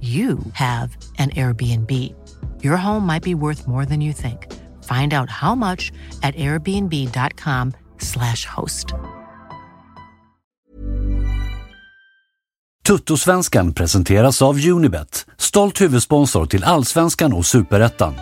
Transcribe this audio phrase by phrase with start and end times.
[0.00, 2.14] you have an Airbnb.
[2.62, 4.46] Your home might be worth more than you think.
[4.84, 5.90] Find out how much
[6.22, 8.94] at airbnb.com/slash host.
[12.88, 18.14] Tuttosvenskan presenteras av Unibet, stolt huvudsponsor till Allsvenskan och Superettan.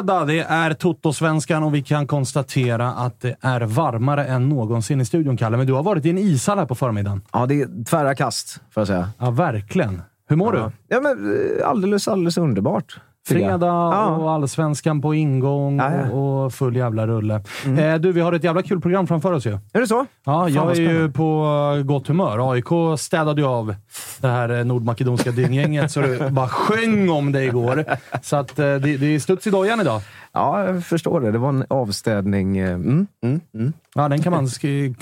[0.00, 0.24] Fredag.
[0.24, 5.36] Det är Toto-svenskan och vi kan konstatera att det är varmare än någonsin i studion,
[5.36, 5.56] Kalle.
[5.56, 7.22] Men du har varit i en ishall här på förmiddagen.
[7.32, 9.08] Ja, det är tvära kast, får jag säga.
[9.18, 10.02] Ja, verkligen.
[10.28, 13.00] Hur mår Ja, ja men eh, alldeles, alldeles underbart.
[13.28, 13.36] Jag.
[13.36, 14.06] Fredag Ja.
[14.16, 16.10] och allsvenskan på ingång Ja, ja.
[16.12, 17.34] och full jävla rulle.
[17.78, 19.58] Eh, du, vi har ett jävla kul program framför oss ju.
[19.72, 20.06] Är det så?
[20.24, 21.46] Ja, jag vad är ju på
[21.84, 22.52] gott humör.
[22.52, 23.74] AIK städade ju av
[24.20, 27.84] det här eh, nordmakedonska dynggänget så det bara sjöng om det igår.
[28.22, 30.00] Så att eh, det, det är studs i dojan idag.
[30.32, 31.30] Ja, jag förstår det.
[31.30, 32.58] Det var en avstädning.
[32.58, 33.72] eh, Mm, mm, mm.
[33.94, 34.48] Ja, den kan man,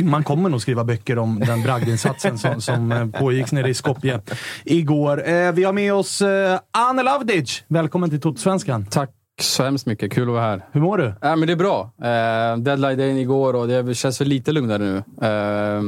[0.03, 4.21] man kommer nog skriva böcker om den bragdinsatsen som, som eh, pågick nere i Skopje
[4.65, 5.29] igår.
[5.29, 7.63] Eh, vi har med oss eh, Anne Lavdic.
[7.69, 8.87] Välkommen till Totosvenskan.
[8.87, 9.11] Tack
[9.43, 10.13] så hemskt mycket.
[10.13, 10.65] Kul att vara här.
[10.73, 11.07] Hur mår du?
[11.07, 11.91] Äh, men det är bra.
[12.03, 14.97] Eh, deadline-dagen igår och det känns väl lite lugnare nu.
[14.97, 15.83] Eh,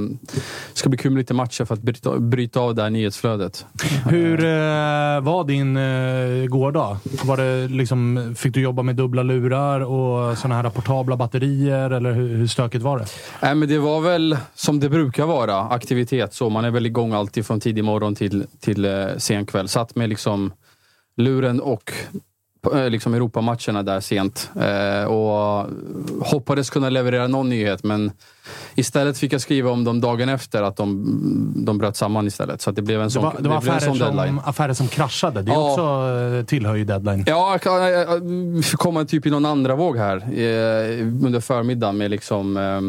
[0.73, 3.67] det ska bli kul med lite matcher för att bryta, bryta av det här nyhetsflödet.
[4.09, 6.97] Hur eh, var din eh, gårdag?
[7.25, 11.91] Var det liksom, fick du jobba med dubbla lurar och såna här portabla batterier?
[11.91, 13.05] Eller hur, hur stökigt var det?
[13.49, 16.35] Äh, men det var väl som det brukar vara, aktivitet.
[16.35, 19.69] Så man är väl igång alltid från tidig morgon till, till eh, sen kväll.
[19.69, 20.53] Satt med liksom
[21.17, 21.93] luren och
[22.89, 24.51] liksom Europamatcherna där sent.
[24.61, 25.67] Eh, och
[26.21, 28.13] hoppades kunna leverera någon nyhet, men
[28.75, 31.05] istället fick jag skriva om dem dagen efter att de,
[31.57, 32.61] de bröt samman istället.
[32.63, 35.43] Så det blev en Det sån, var, det var en affärer, som, affärer som kraschade.
[35.43, 35.71] Det är Ja.
[35.71, 37.25] också, eh, tillhör ju deadline.
[37.27, 37.59] Ja,
[38.23, 42.57] vi komma typ i någon andra våg här eh, under förmiddagen med liksom...
[42.57, 42.81] Eh,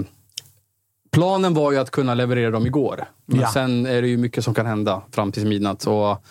[1.12, 3.06] planen var ju att kunna leverera dem igår.
[3.26, 3.48] Men Ja.
[3.54, 5.88] sen är det ju mycket som kan hända fram till midnatt.
[5.88, 6.24] Och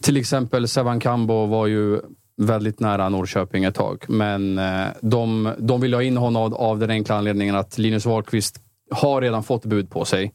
[0.00, 2.00] till exempel Sevan Kambo var ju
[2.36, 4.04] väldigt nära Norrköping ett tag.
[4.08, 8.06] Men eh, de, de vill ha in honom av, av den enkla anledningen att Linus
[8.06, 10.32] Wahlqvist har redan fått bud på sig.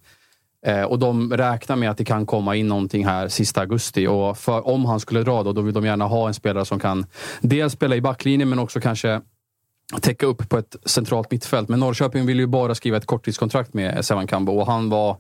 [0.66, 4.08] Eh, och de räknar med att det kan komma in någonting här sista augusti.
[4.08, 6.80] Och för, om han skulle dra då, då vill de gärna ha en spelare som
[6.80, 7.06] kan
[7.42, 9.22] dels spela i backlinjen men också kanske
[10.02, 11.70] täcka upp på ett centralt mittfält.
[11.70, 15.18] Men Norrköping ville ju bara skriva ett korttidskontrakt med Sevan Kambo och han var,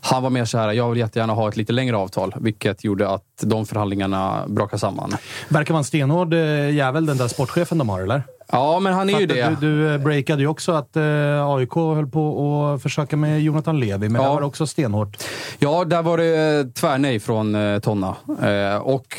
[0.00, 2.34] han var mer så här, jag vill jättegärna ha ett lite längre avtal.
[2.40, 5.12] Vilket gjorde att de förhandlingarna brakade samman.
[5.48, 8.22] Verkar vara en stenhård eh, jävel den där sportchefen de har, eller?
[8.52, 9.56] Ja, men han är ju det.
[9.60, 11.02] Du, du eh, breakade ju också att eh,
[11.46, 14.28] AIK höll på att försöka med Jonathan Levi, men Ja.
[14.28, 15.16] det var också stenhårt.
[15.58, 18.16] Ja, där var det eh, tvärnej från eh, Tonna.
[18.42, 19.16] Eh, och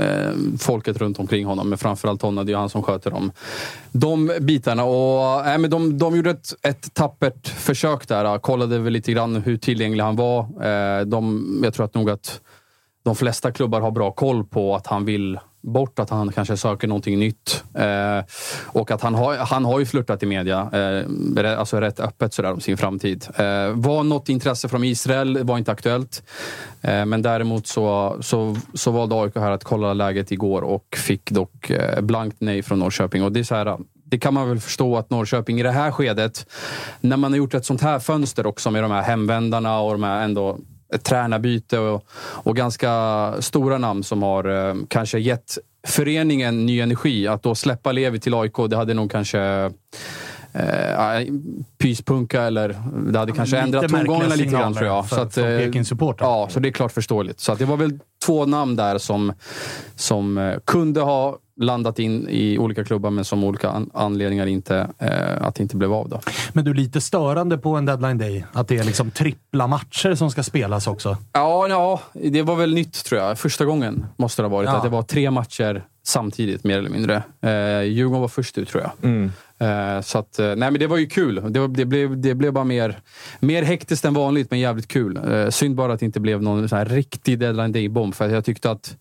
[0.00, 2.46] Eh, folket runt omkring honom, men framförallt honom.
[2.46, 3.32] Det är ju han som sköter dem.
[3.92, 4.84] De bitarna.
[4.84, 8.24] Och, äh, men de, de gjorde ett, ett tappert försök där.
[8.24, 11.04] Eh, kollade väl lite grann hur tillgänglig han var.
[11.04, 12.40] De, jag tror att nog att
[13.04, 16.88] de flesta klubbar har bra koll på att han vill bort, att han kanske söker
[16.88, 17.64] någonting nytt.
[17.74, 18.24] Eh,
[18.66, 22.52] och att han har, han har ju flörtat i media, eh, alltså rätt öppet sådär
[22.52, 23.26] om sin framtid.
[23.36, 26.22] Eh, var något intresse från Israel, var inte aktuellt.
[26.80, 31.30] Eh, men däremot så, så, så valde AIK här att kolla läget igår och fick
[31.30, 33.24] dock eh, blankt nej från Norrköping.
[33.24, 35.90] Och det är så här, det kan man väl förstå att Norrköping i det här
[35.90, 36.46] skedet,
[37.00, 40.02] när man har gjort ett sånt här fönster också med de här hemvändarna och de
[40.02, 40.58] här ändå
[40.94, 47.28] ett tränarbyte och, och ganska stora namn som har eh, kanske gett föreningen ny energi.
[47.28, 49.70] Att då släppa Levi till AIK, det hade nog kanske
[50.52, 51.26] eh,
[51.78, 52.68] pyspunka eller
[53.12, 55.08] det hade kanske Lite ändrat tongångarna lite grann tror jag.
[55.08, 55.84] För, Så att, för eh.
[56.18, 57.40] Ja, så det är klart förståeligt.
[57.40, 59.32] Så att det var väl två namn där som,
[59.96, 64.88] som eh, kunde ha landat in i olika klubbar men som olika an anledningar inte,
[64.98, 66.08] eh, att det inte blev av.
[66.08, 66.20] Då.
[66.52, 68.44] Men du, är lite störande på en deadline day.
[68.52, 71.16] Att det är liksom trippla matcher som ska spelas också.
[71.32, 73.38] Ja, ja, det var väl nytt tror jag.
[73.38, 74.68] Första gången måste det ha varit.
[74.68, 74.76] Ja.
[74.76, 77.22] Att det var tre matcher samtidigt, mer eller mindre.
[77.40, 78.92] Eh, Djurgården var först ut tror jag.
[79.58, 81.34] Eh, så att, eh, nej men det var ju kul.
[81.52, 83.00] Det, var, det, blev, det blev bara mer,
[83.40, 85.20] mer hektiskt än vanligt, men jävligt kul.
[85.32, 88.14] Eh, synd bara att det inte blev någon sån här riktig deadline day-bomb.
[88.14, 88.96] För jag tyckte att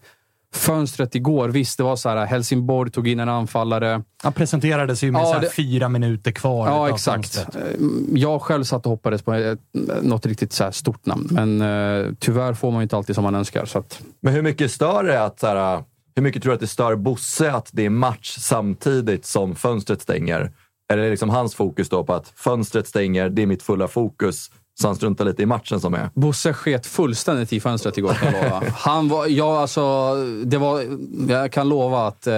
[0.53, 4.01] fönstret igår, visst det var så här Helsingborg tog in en anfallare.
[4.23, 6.67] Han presenterades ju med Ja, så här det- fyra minuter kvar.
[6.67, 7.35] Ja, exakt.
[7.35, 7.55] fönstret.
[7.55, 7.71] Eh,
[8.13, 9.59] Jag själv satt och hoppades på ett,
[10.01, 13.23] något riktigt så här stort namn, men eh, tyvärr får man ju inte alltid som
[13.23, 13.65] man önskar.
[13.65, 15.83] Så att, Men hur mycket stör det att, så här,
[16.15, 20.01] hur mycket tror du att det stör Bosse att det är match samtidigt som fönstret
[20.01, 20.51] stänger?
[20.91, 23.87] Eller Är det liksom hans fokus då på att fönstret stänger, det är mitt fulla
[23.87, 26.09] fokus, så han struntar lite i matchen som är?
[26.13, 28.63] Bosse sket fullständigt i fönstret igår kan jag lova.
[28.75, 30.15] Han var, ja, alltså,
[30.45, 30.83] det var,
[31.29, 32.33] jag kan lova att eh,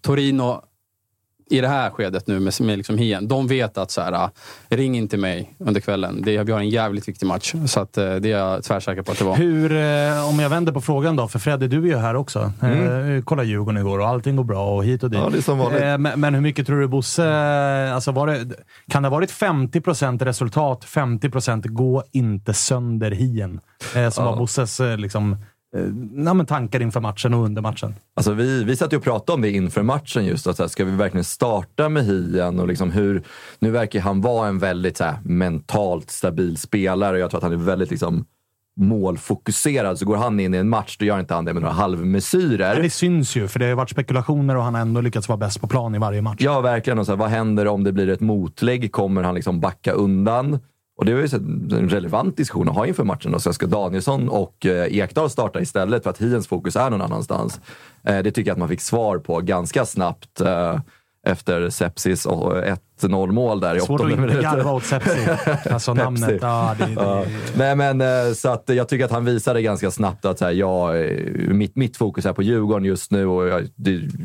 [0.00, 0.62] Torino
[1.50, 4.30] i det här skedet nu med, med liksom hien, de vet att så här, ah,
[4.68, 6.22] ring inte mig under kvällen.
[6.22, 7.54] Det, vi har en jävligt viktig match.
[7.66, 9.36] Så att, eh, det är jag tvärsäker på att det var.
[9.36, 12.52] Hur, eh, om jag vänder på frågan då, för Fredde, du är ju här också.
[12.62, 15.20] Eh, kolla Djurgården igår och allting går bra och hit och dit.
[15.20, 16.00] Ja, det är som vanligt.
[16.00, 17.28] Men, men hur mycket tror du Bosse...
[17.94, 18.46] Alltså var det,
[18.90, 23.60] kan det ha varit 50% resultat, 50% gå inte sönder hien?
[23.92, 24.30] Som Ja.
[24.30, 25.36] var Bosses liksom,
[25.76, 27.94] eh, ja, tankar inför matchen och under matchen.
[28.16, 30.46] Alltså vi, vi satt ju och pratade om det inför matchen just.
[30.46, 32.60] Att så här, ska vi verkligen starta med Hien?
[32.60, 33.22] Och liksom hur,
[33.58, 37.18] nu verkar han vara en väldigt så här, mentalt stabil spelare.
[37.18, 38.24] Jag tror att han är väldigt liksom,
[38.78, 39.98] målfokuserad.
[39.98, 42.82] Så går han in i en match, då gör inte han det med några halvmesyrer.
[42.82, 45.60] Det syns ju, för det har varit spekulationer och han har ändå lyckats vara bäst
[45.60, 46.40] på plan i varje match.
[46.40, 46.98] Ja, verkligen.
[46.98, 48.92] Och så här, vad händer om det blir ett motlägg?
[48.92, 50.58] Kommer han liksom backa undan?
[50.98, 51.28] Och det var ju
[51.78, 53.32] en relevant diskussion att ha inför matchen.
[53.32, 53.38] Då.
[53.38, 57.60] Så ska Danielsson och eh, Ekdal starta istället för att Hiens fokus är någon annanstans?
[58.04, 60.80] Eh, det tycker jag att man fick svar på ganska snabbt eh,
[61.26, 62.52] efter Sepsis och
[63.00, 64.42] 1-0 mål där i Svårt att åttonde inte minuten.
[64.42, 65.28] garva åt Sepsi.
[65.70, 66.38] Alltså namnet.
[66.42, 67.24] Ja, det, det, Ja.
[67.56, 70.94] Nej, men så att jag tycker att han visade ganska snabbt att så här, jag,
[71.48, 73.68] mitt, mitt fokus är på Djurgården just nu och jag,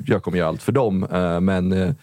[0.05, 0.99] jag kommer göra allt för dem.
[1.41, 1.95] Men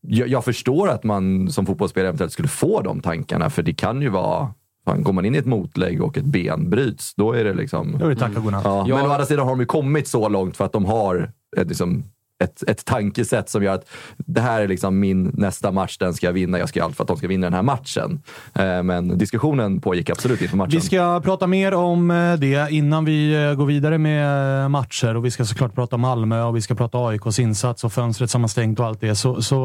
[0.00, 4.02] jag, jag förstår att man som fotbollsspelare eventuellt skulle få de tankarna, för det kan
[4.02, 4.54] ju vara
[4.84, 7.96] Fan, går man in i ett motlägg och ett ben bryts, då är det liksom...
[7.98, 8.64] då är det tack och godnatt.
[8.64, 8.96] Ja, Ja.
[8.96, 11.68] Men å andra sidan har de ju kommit så långt för att de har ett,
[11.68, 12.04] liksom,
[12.40, 16.26] ett, ett tankesätt som gör att det här är liksom min nästa match, den ska
[16.26, 16.58] jag vinna.
[16.58, 18.22] Jag ska göra allt för att de ska vinna den här matchen.
[18.54, 20.70] Eh, Men diskussionen pågick absolut inför matchen.
[20.70, 25.16] Vi ska prata mer om eh, det innan vi eh, går vidare med matcher.
[25.16, 28.30] Och Vi ska såklart prata om Malmö och vi ska prata AIKs insats och fönstret
[28.30, 29.14] som har stängt och allt det.
[29.16, 29.58] Så, så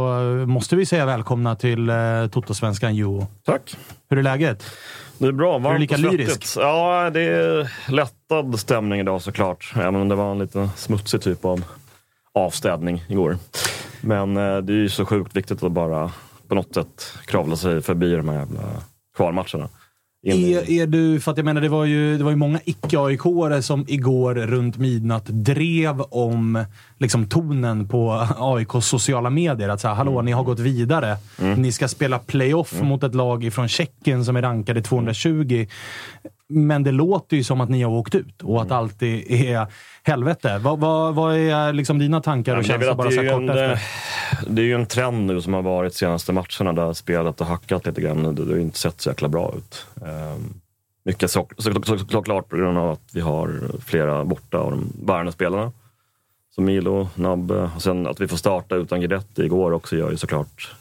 [0.47, 1.91] måste vi säga välkomna till
[2.31, 3.25] Totosvenskan Juho.
[3.45, 3.77] Tack.
[4.09, 4.63] Hur är läget?
[5.17, 5.57] Det är bra.
[5.57, 6.19] Varmt lika och svettigt.
[6.19, 6.57] lyrisk?
[6.57, 9.73] Ja, det är lättad stämning idag såklart.
[9.75, 11.63] Även om det var en lite smutsig typ av
[12.35, 13.37] avstädning igår.
[14.01, 16.11] Men eh, det är ju så sjukt viktigt att bara
[16.47, 18.61] på något sätt kravla sig förbi de här jävla
[19.15, 19.69] kvalmatcherna.
[20.27, 22.99] Är, är du, för att jag menar, det var ju, det var ju många icke
[22.99, 23.21] aik
[23.61, 26.65] som igår runt midnatt drev om
[26.97, 29.69] liksom, tonen på AIKs sociala medier.
[29.69, 31.17] Att säga, hallå, ni har gått vidare.
[31.57, 35.67] Ni ska spela playoff mot ett lag från Tjeckien som är rankade 220.
[36.49, 39.67] Men det låter ju som att ni har åkt ut och att allt är,
[40.03, 40.57] helvete.
[40.57, 43.71] Vad, vad, vad är liksom dina tankar och känslor bara så kort en, efter?
[43.71, 43.79] eh,
[44.47, 47.47] det är ju en trend nu som har varit de senaste matcherna där spelet har
[47.47, 48.35] hackat lite grann.
[48.35, 49.85] Det det har inte sett så jäkla bra ut.
[50.05, 50.53] Ehm,
[51.07, 55.71] Mycket så, såklart på grund av att vi har flera borta av de bärande spelarna.
[56.55, 60.17] Som Milo, Nabbe och sen att vi får starta utan Guidetti igår också gör ju
[60.17, 60.75] såklart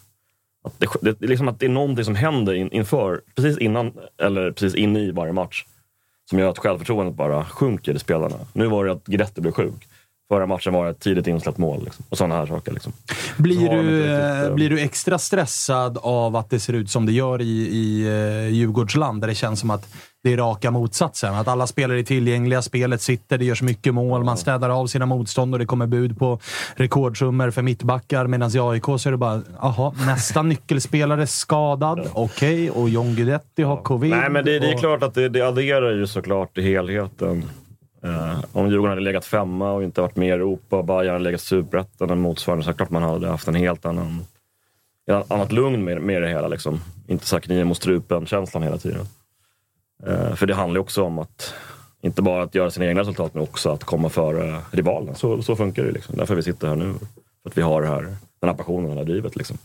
[0.64, 3.58] att det, det, det är liksom att det är någonting som händer in, inför, precis
[3.58, 3.92] innan
[4.22, 5.64] eller precis inne i varje match.
[6.30, 8.36] Som gör att självförtroendet bara sjunker i spelarna.
[8.52, 9.88] Nu var det att Guidetti blev sjuk.
[10.28, 11.84] Förra matchen var ett tidigt insläppt mål.
[11.84, 12.04] Liksom.
[12.08, 12.72] Och sådana här saker.
[12.72, 12.92] Liksom.
[13.36, 17.06] Blir du, riktigt, eh, eh, blir du extra stressad av att det ser ut som
[17.06, 19.20] det gör i, i eh, Djurgårdsland?
[19.20, 21.34] Där det känns som att det är raka motsatsen.
[21.34, 25.06] Att alla spelare är tillgängliga, spelet sitter, det görs mycket mål, man städar av sina
[25.06, 26.40] motstånd och det kommer bud på
[26.76, 28.26] rekordsummor för mittbackar.
[28.26, 33.62] Medan i AIK så är det bara, aha, nästa nyckelspelare skadad, okej, och John Guidetti
[33.62, 34.10] har covid.
[34.10, 37.44] Nej, men det, det är och- klart att det, det adderar ju såklart till helheten.
[38.04, 41.24] Uh, om Djurgården hade legat femma och inte varit med i Europa och Bayern hade
[41.24, 44.24] legat superettan eller motsvarande så är det klart man hade haft en helt annan
[45.06, 46.48] ett annat lugn med, med det hela.
[46.48, 46.80] Liksom.
[47.06, 49.06] Inte så här kniven mot strupen-känslan hela tiden.
[50.08, 51.54] Uh, för det handlar ju också om att
[52.00, 55.14] inte bara att göra sina egna resultat, men också att komma före rivalen.
[55.14, 55.88] Så, så funkar det.
[55.88, 55.94] ju.
[55.94, 56.16] Liksom.
[56.16, 56.94] Därför vi sitter här nu.
[57.42, 58.02] För att vi har det här,
[58.40, 59.36] den här passionen, det här drivet.
[59.36, 59.58] Liksom.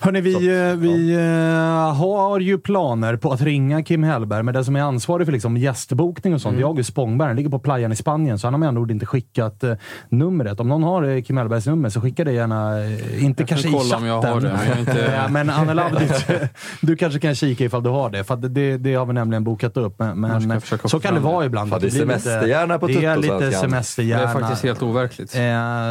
[0.00, 4.54] Hörni, vi, Så, eh, vi eh, har ju planer på att ringa Kim Hellberg, men
[4.54, 6.68] den som är ansvarig för liksom gästbokning och sånt, Mm.
[6.68, 7.34] August Spångberg.
[7.36, 9.72] Ligger på playan i Spanien, så han har med andra ord inte skickat eh,
[10.08, 10.60] numret.
[10.60, 12.80] Om någon har eh, Kim Hellbergs nummer, så skicka det gärna.
[12.84, 13.98] eh, Inte Jag kan kanske i chatten.
[13.98, 15.90] om jag har det, men jag inte- Ja, men Anna
[16.80, 19.76] du kanske kan kika ifall du har det, för det, det har vi nämligen bokat
[19.76, 19.98] upp.
[19.98, 21.70] Men, men så kan det vara ibland.
[21.70, 23.50] Fan, det är semesterhjärna på Det är lite Tuttosvenskan.
[23.50, 24.30] Det semesterhjärna.
[24.30, 25.34] är faktiskt helt overkligt.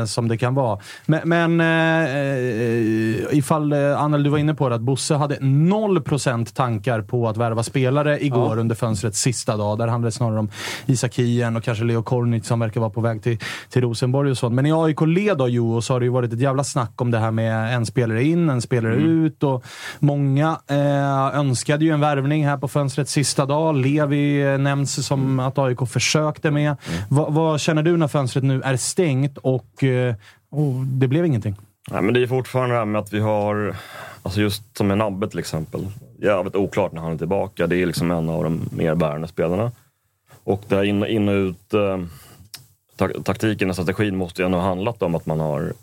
[0.08, 0.80] Som det kan vara.
[1.06, 1.62] Men, men
[3.32, 7.38] ifall, eh, Anneli, du var inne på det, att Bosse hade 0% tankar på att
[7.38, 8.62] värva spelare igår Ja.
[8.62, 9.78] under fönstrets sista dag.
[9.78, 10.50] Där handlade det snarare om
[10.86, 13.38] Isak Hien och kanske Leo Kornic som verkar vara på väg till,
[13.70, 14.56] till Rosenborg och sånt.
[14.56, 17.12] Men i AIK led då, jo, så har det ju varit ett jävla snack om
[17.12, 19.64] det här med en spelare in, en spelare ut och
[20.00, 23.76] många eh, önskade ju en värvning här på fönstrets sista dag.
[23.76, 26.76] Levi eh, nämns som att AIK försökte med.
[27.10, 30.16] Va, vad känner du när fönstret nu är stängt och, eh,
[30.52, 31.56] och det blev ingenting?
[31.92, 33.76] Nej, men det är fortfarande det här med att vi har,
[34.24, 37.68] alltså just som med Nabbe till exempel, jävligt oklart när han är tillbaka.
[37.68, 39.72] Det är liksom en av de mer bärande spelarna.
[40.44, 42.00] Och det här in, in och ut, eh,
[42.96, 45.74] tak, taktiken och strategin måste ju ändå ha handlat om att man har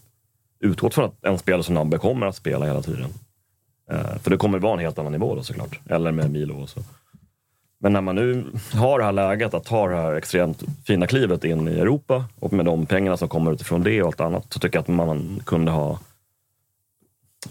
[0.61, 3.11] utgått från att en spelare som Nabbe kommer att spela hela tiden.
[3.91, 5.81] Eh, för det kommer vara en helt annan nivå då såklart.
[5.91, 6.81] Eller med Milo och så.
[7.85, 11.45] Men när man nu har det här läget att ta det här extremt fina klivet
[11.45, 14.59] in i Europa och med de pengarna som kommer utifrån det och allt annat så
[14.59, 15.99] tycker jag att man kunde ha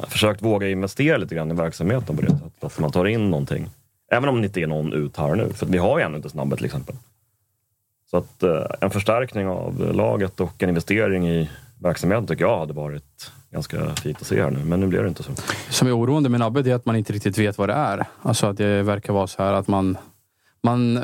[0.08, 2.64] försökt våga investera lite grann i verksamheten på det sättet.
[2.64, 3.70] Att man tar in någonting.
[4.12, 5.50] Även om det inte är någon ut här nu.
[5.50, 6.96] För vi har ju ännu inte snabbet till exempel.
[8.10, 11.50] Så att eh, en förstärkning av laget och en investering i
[11.80, 14.60] verksamheten tycker jag hade varit ganska fint att se här nu.
[14.66, 15.32] Men nu blev det inte så.
[15.70, 18.06] som är oroande med Nabbe det är att man inte riktigt vet vad det är.
[18.22, 19.98] Alltså att det verkar vara så här att man
[20.64, 21.04] man eh,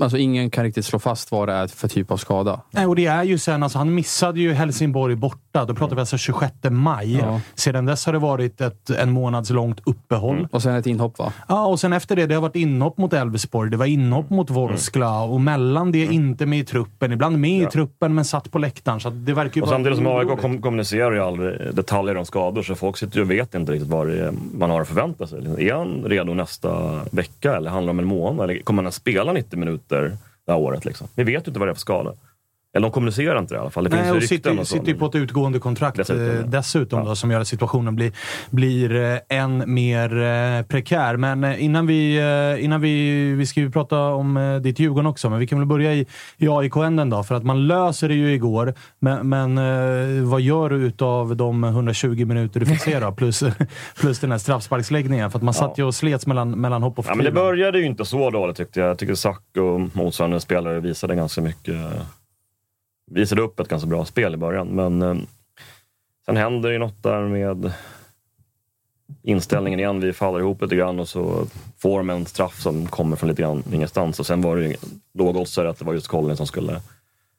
[0.00, 2.60] alltså ingen kan riktigt slå fast vad det är för typ av skada.
[2.70, 5.64] Nej, och det är ju sen, alltså, han missade ju Helsingborg borta.
[5.64, 7.16] Då pratar vi alltså 26 maj.
[7.16, 7.40] Ja.
[7.54, 10.48] Sedan dess har det varit ett en månads långt uppehåll.
[10.50, 11.32] Och sen ett inhopp va?
[11.48, 14.50] Ja, och sen efter det, det har varit inhopp mot Elfsborg, det var inhopp mot
[14.50, 17.12] Vorskla och mellan det inte med i truppen.
[17.12, 19.00] Ibland med i truppen, men satt på läktaren.
[19.00, 22.62] Så det verkar ju Och samtidigt som AIK kom, kommunicerar ju aldrig detaljer om skador
[22.62, 25.68] så folk sitter ju och vet inte riktigt vad man har att förvänta sig.
[25.68, 28.50] Är han redo nästa vecka eller handlar det om en månad?
[28.50, 30.84] Eller kommer han spela 90 minuter det här året?
[30.84, 31.08] Liksom?
[31.14, 32.14] Vi vet ju inte vad det är för skada.
[32.76, 33.84] Eller de kommunicerar inte det i alla fall.
[33.84, 36.58] Det Nej, och sitter, och sitter ju på ett utgående kontrakt Dessutom, dessutom, ja.
[36.58, 37.14] dessutom då, Ja.
[37.14, 38.12] som gör att situationen blir,
[38.50, 41.16] blir eh, än mer eh, prekär.
[41.16, 42.18] Men eh, innan vi...
[42.18, 45.58] eh, Innan vi, vi ska ju prata om eh, ditt Djurgården också, men vi kan
[45.58, 46.06] väl börja i,
[46.36, 47.22] i AIK-änden då.
[47.22, 51.64] För att man löser det ju igår, men, men eh, vad gör du utav de
[51.64, 53.12] 120 minuter du fick se då?
[53.12, 53.42] Plus,
[54.00, 55.30] plus den här straffsparksläggningen.
[55.30, 57.44] För att man satt ju och slets mellan, mellan hopp och Ja, men det förtvivlan.
[57.44, 58.88] började ju inte så dåligt tyckte jag.
[58.88, 61.74] Jag tycker Zack och motsvarande spelare visade ganska mycket.
[63.10, 65.16] Visade upp ett ganska bra spel i början, men eh,
[66.26, 67.72] sen händer ju något där med
[69.22, 70.00] inställningen igen.
[70.00, 71.46] Vi faller ihop lite grann och så
[71.78, 74.20] får de en straff som kommer från lite grann ingenstans.
[74.20, 74.76] Och sen var det ju
[75.14, 76.80] lågoddsare att det var just Collin som skulle...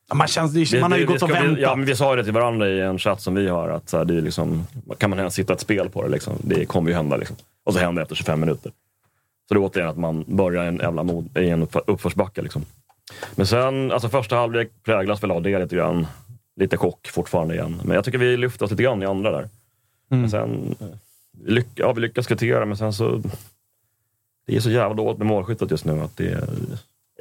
[0.10, 1.60] Ja, Man, känns, det, man har ju vi- gått och väntat.
[1.60, 3.70] Ja, men vi sa ju det till varandra i en chatt som vi har.
[3.70, 6.10] Att så här, det är liksom, kan man ens hitta ett spel på det?
[6.10, 6.34] Liksom?
[6.44, 7.18] Det kommer ju hända.
[7.18, 7.36] Liksom.
[7.64, 8.72] Och så händer det efter 25 minuter.
[9.48, 12.42] Så det är återigen att man börjar en jävla mod, i en uppför- uppförsbacke.
[12.42, 12.66] Liksom.
[13.36, 16.08] Men sen, alltså första halvlek präglas väl av det lite grann.
[16.56, 17.82] Lite chock fortfarande igen.
[17.84, 19.50] Men jag tycker vi lyfter oss lite grann i andra där.
[20.08, 20.88] Men sen, eh,
[21.46, 23.22] lyck, ja, vi lyckas kvittera, men sen så...
[24.46, 26.02] Det är så jävla dåligt med målskyttet just nu.
[26.02, 26.50] att det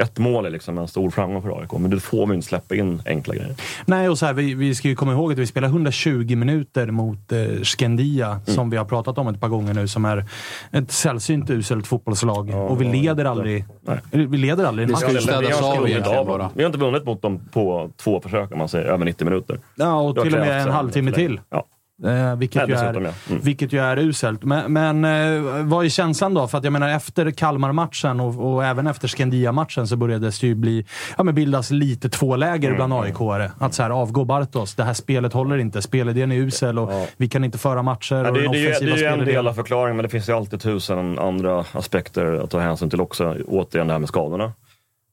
[0.03, 2.75] Ett mål är liksom en stor framgång för AIK, men då får vi inte släppa
[2.75, 3.55] in enkla grejer.
[3.87, 6.87] Nej, och så här, vi, vi ska ju komma ihåg att vi spelar 120 minuter
[6.91, 8.41] mot eh, Skandia, Mm.
[8.45, 10.25] som vi har pratat om ett par gånger nu, som är
[10.73, 12.51] ett sällsynt uselt fotbollslag.
[12.51, 13.31] Ja, och vi leder ja.
[13.31, 13.99] aldrig, Nej.
[14.11, 15.01] vi leder aldrig en Det match.
[15.03, 16.51] ska ju städas Vi har inte av vunnit egentligen bara.
[16.55, 19.61] Vi har inte vunnit mot dem på två försök, om man säger, över 90 minuter.
[19.75, 21.41] Ja, och till och med en halvtimme till.
[21.51, 21.65] Ja.
[22.05, 23.13] Eh, vilket, Nej, ju är, ja.
[23.29, 23.43] Mm.
[23.43, 24.43] vilket ju är uselt.
[24.45, 26.49] Men, men eh, vad är känslan då?
[26.49, 30.55] För att jag menar, efter Kalmar-matchen och, och även efter Skandia-matchen så började det ju
[30.55, 30.87] bli,
[31.17, 33.05] ja, men bildas lite två läger bland Mm.
[33.05, 33.51] AIK-are.
[33.59, 34.75] Att så här, avgå Bartos.
[34.75, 35.83] Det här spelet håller inte.
[35.83, 37.07] Spelidén är usel och Ja.
[37.17, 38.15] vi kan inte föra matcher.
[38.15, 40.29] Ja, och det, det, är det är ju en del av förklaringen, men det finns
[40.29, 43.37] ju alltid tusen andra aspekter att ta hänsyn till också.
[43.47, 44.53] Återigen det här med skadorna.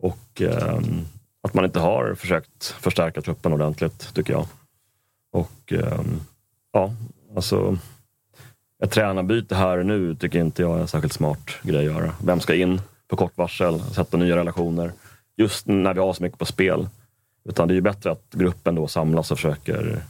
[0.01, 1.01] Och ehm,
[1.47, 4.45] att man inte har försökt förstärka truppen ordentligt, tycker jag.
[5.33, 6.19] Och ehm,
[6.75, 6.91] ja,
[7.35, 7.77] alltså...
[8.83, 12.11] Ett tränarbyte här och nu tycker inte jag är en särskilt smart grej att göra.
[12.23, 14.91] Vem ska in på kort varsel, sätta nya relationer?
[15.37, 16.87] Just när vi har så mycket på spel.
[17.45, 20.03] Utan det är ju bättre att gruppen då samlas och försöker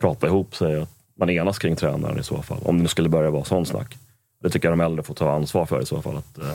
[0.00, 0.80] prata ihop sig.
[0.80, 2.58] Att man enas kring tränaren i så fall.
[2.62, 3.98] Om det nu skulle börja vara sån snack.
[4.42, 6.16] Det tycker jag de äldre får ta ansvar för i så fall.
[6.16, 6.54] Att, eh,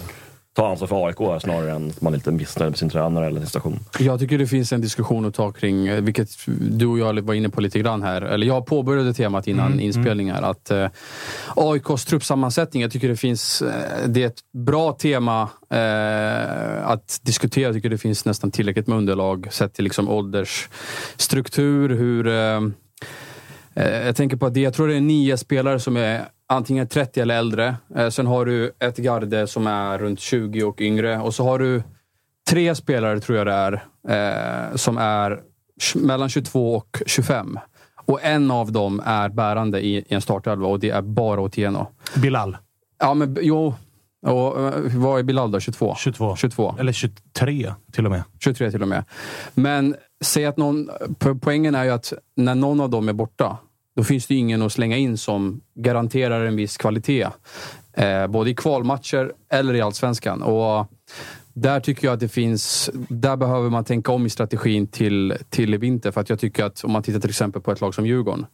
[0.53, 3.39] ta ansvar för AIK snarare än att man är lite missnöjd med sin tränare eller
[3.39, 3.79] sin station.
[3.99, 6.29] Jag tycker det finns en diskussion att ta kring, eh, vilket
[6.59, 8.21] du och jag var inne på lite grann här.
[8.21, 10.41] Eller jag påbörjade temat innan Mm, inspelningar.
[10.41, 10.89] Att eh,
[11.55, 13.61] AIKs truppsammansättning, jag tycker det finns...
[13.61, 17.63] Eh, det är ett bra tema eh, att diskutera.
[17.63, 22.27] Jag tycker det finns nästan tillräckligt med underlag sett till liksom åldersstruktur, hur...
[22.27, 22.61] Eh,
[23.73, 26.87] eh, jag tänker på att det, jag tror det är nio spelare som är antingen
[26.87, 27.75] 30 eller äldre.
[27.95, 31.19] Eh, sen har du ett garde som är runt 20 och yngre.
[31.19, 31.83] Och så har du
[32.49, 35.39] tre spelare, tror jag det är, eh, som är
[35.95, 37.59] mellan 22 och 25.
[38.05, 41.87] Och en av dem är bärande i, i en startelva och det är bara Otieno.
[42.15, 42.57] Bilal,
[42.99, 43.73] Ja, men jo.
[44.25, 45.59] Och, eh, vad är Bilal då?
[45.59, 45.95] 22?
[45.97, 46.35] 22.
[46.35, 46.75] 22.
[46.79, 48.23] Eller 23 till och med.
[48.39, 49.03] 23 till och med.
[49.53, 53.57] Men säg att någon, po- poängen är ju att när någon av dem är borta,
[53.95, 57.27] då finns det ingen att slänga in som garanterar en viss kvalitet.
[57.93, 60.41] Eh, både i kvalmatcher eller i allsvenskan.
[60.41, 60.87] Och
[61.53, 62.89] där tycker jag att det finns...
[62.93, 66.11] Där behöver man tänka om i strategin till, till i vinter.
[66.11, 68.45] För att jag tycker att om man tittar till exempel på ett lag som Djurgården.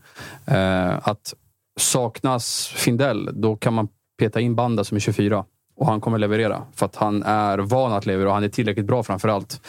[0.45, 1.33] Eh, att
[1.79, 3.87] saknas Findell, då kan man
[4.19, 5.45] peta in Banda som är 24.
[5.75, 6.61] Och han kommer leverera.
[6.75, 9.61] För att han är van att leverera och han är tillräckligt bra framför allt.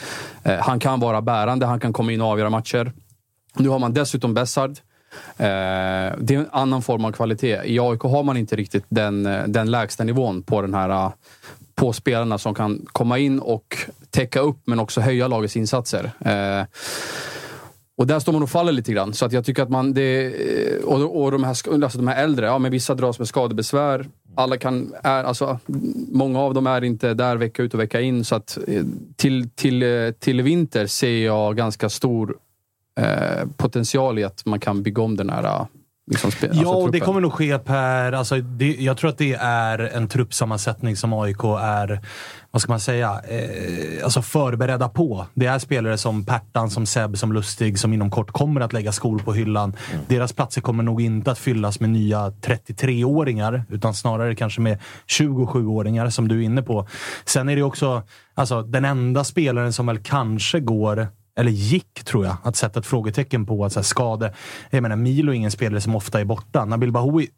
[0.43, 2.93] Eh, han kan vara bärande, han kan komma in och avgöra matcher.
[3.57, 4.79] Nu har man dessutom Bessard.
[5.37, 5.47] Eh,
[6.19, 7.61] det är en annan form av kvalitet.
[7.65, 11.13] I AIK har man inte riktigt den, eh, den lägsta nivån på den här eh,
[11.75, 13.77] på spelarna som kan komma in och
[14.11, 16.11] täcka upp men också höja lagets insatser.
[16.21, 16.67] Eh,
[17.97, 19.15] och där står man och faller lite grann.
[19.15, 19.95] Så att jag tycker att man...
[19.95, 23.29] Det, eh, och och de, här, alltså de här äldre, ja men vissa dras med
[23.29, 24.07] skadebesvär.
[24.35, 24.95] Alla kan...
[25.03, 25.59] Är, alltså,
[26.09, 28.25] många av dem är inte där vecka ut och vecka in.
[28.25, 28.59] Så att
[29.17, 29.85] till, till,
[30.19, 32.37] till vinter ser jag ganska stor
[33.01, 35.67] eh, potential i att man kan bygga om den här eh,
[36.11, 38.13] liksom, spe, Ja, alltså, och det kommer nog ske per...
[38.13, 42.01] Alltså, det, jag tror att det är en truppsammansättning som AIK är,
[42.51, 45.27] vad ska man säga, eh, alltså förberedda på.
[45.35, 48.93] Det är spelare som Pertan, som Seb, som Lustig som inom kort kommer att lägga
[48.93, 49.77] skor på hyllan.
[50.09, 54.79] Deras platser kommer nog inte att fyllas med nya 33-åringar, utan snarare kanske med
[55.19, 56.89] 27-åringar som du är inne på.
[57.25, 58.03] Sen är det också
[58.35, 62.87] alltså, den enda spelaren som väl kanske går eller gick, tror jag, att sätta ett
[62.87, 64.35] frågetecken på att så här, skade...
[64.71, 66.65] Jag menar, Milo är ingen spelare som ofta är borta.
[66.65, 67.29] Nabil Bahoui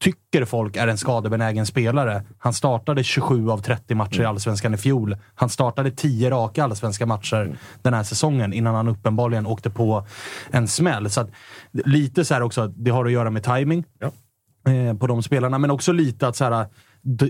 [0.00, 2.22] tycker folk är en skadebenägen spelare.
[2.38, 5.16] Han startade 27 av 30 matcher i Allsvenskan i fjol.
[5.34, 10.06] Han startade 10 raka allsvenska matcher den här säsongen innan han uppenbarligen åkte på
[10.50, 11.10] en smäll.
[11.10, 11.30] Så att,
[11.72, 14.12] lite så här också, det har att göra med timing Ja.
[14.72, 16.66] eh, på de spelarna, men också lite att så här,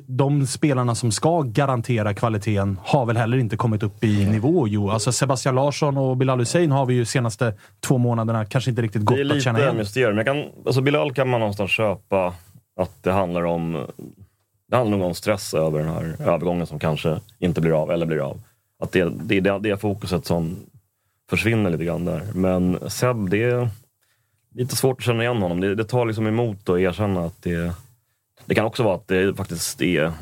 [0.07, 4.69] de, spelarna som ska garantera kvaliteten har väl heller inte kommit upp i nivå.
[4.69, 4.91] Jo.
[4.91, 9.03] Alltså Sebastian Larsson och Bilal Hussein har vi ju senaste två månaderna kanske inte riktigt
[9.03, 9.77] gått Det är att känna lite igen.
[9.77, 10.17] mysterium.
[10.17, 12.35] Jag kan, alltså Bilal kan man någonstans köpa
[12.77, 13.87] att det handlar om
[14.69, 18.07] det handlar nog om stress över den här övergången som kanske inte blir av, eller
[18.07, 18.41] blir av.
[18.79, 20.57] Att det, det är det, det fokuset som
[21.31, 22.23] försvinner lite grann där.
[22.35, 23.69] Men Seb, det är
[24.55, 25.61] lite svårt att känna igen honom.
[25.61, 27.75] Det, det tar liksom emot att erkänna att det...
[28.47, 30.13] Det kan också vara att det faktiskt är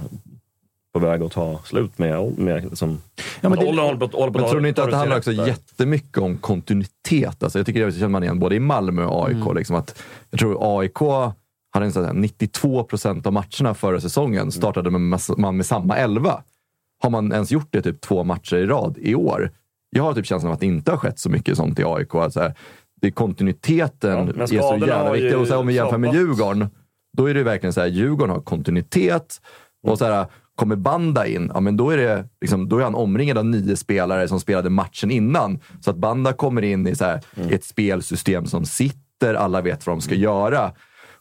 [0.95, 2.99] på väg att ta slut med, med liksom,
[3.41, 5.17] Ja, men det- åldern håller på, håller på Men tror ni inte att det handlar
[5.19, 5.47] också där.
[5.47, 7.43] jättemycket om kontinuitet?
[7.43, 9.37] Alltså jag tycker det känner man igen både i Malmö och AIK.
[9.37, 9.57] Mm.
[9.57, 10.99] Liksom att, jag tror AIK
[11.73, 15.97] hade en sån här 92 procent av matcherna förra säsongen startade med, man med samma
[15.97, 16.43] elva.
[17.03, 19.51] Har man ens gjort det typ två matcher i rad i år?
[19.91, 22.15] Jag har typ känslan av att det inte har skett så mycket sånt i AIK.
[22.15, 22.55] Att så här,
[23.01, 25.39] det är kontinuiteten Ja, är så jävla viktig.
[25.39, 26.15] Och så här, om vi jämför med.
[26.15, 26.69] Djurgården,
[27.17, 29.41] då är det verkligen så här, Djurgården har kontinuitet.
[29.87, 32.95] Och så här, kommer Banda in, ja, men då, är det, liksom, då är han
[32.95, 35.59] omringad av nio spelare som spelade matchen innan.
[35.81, 37.55] Så att Banda kommer in i så här, Mm.
[37.55, 40.73] ett spelsystem som sitter, alla vet vad de ska göra.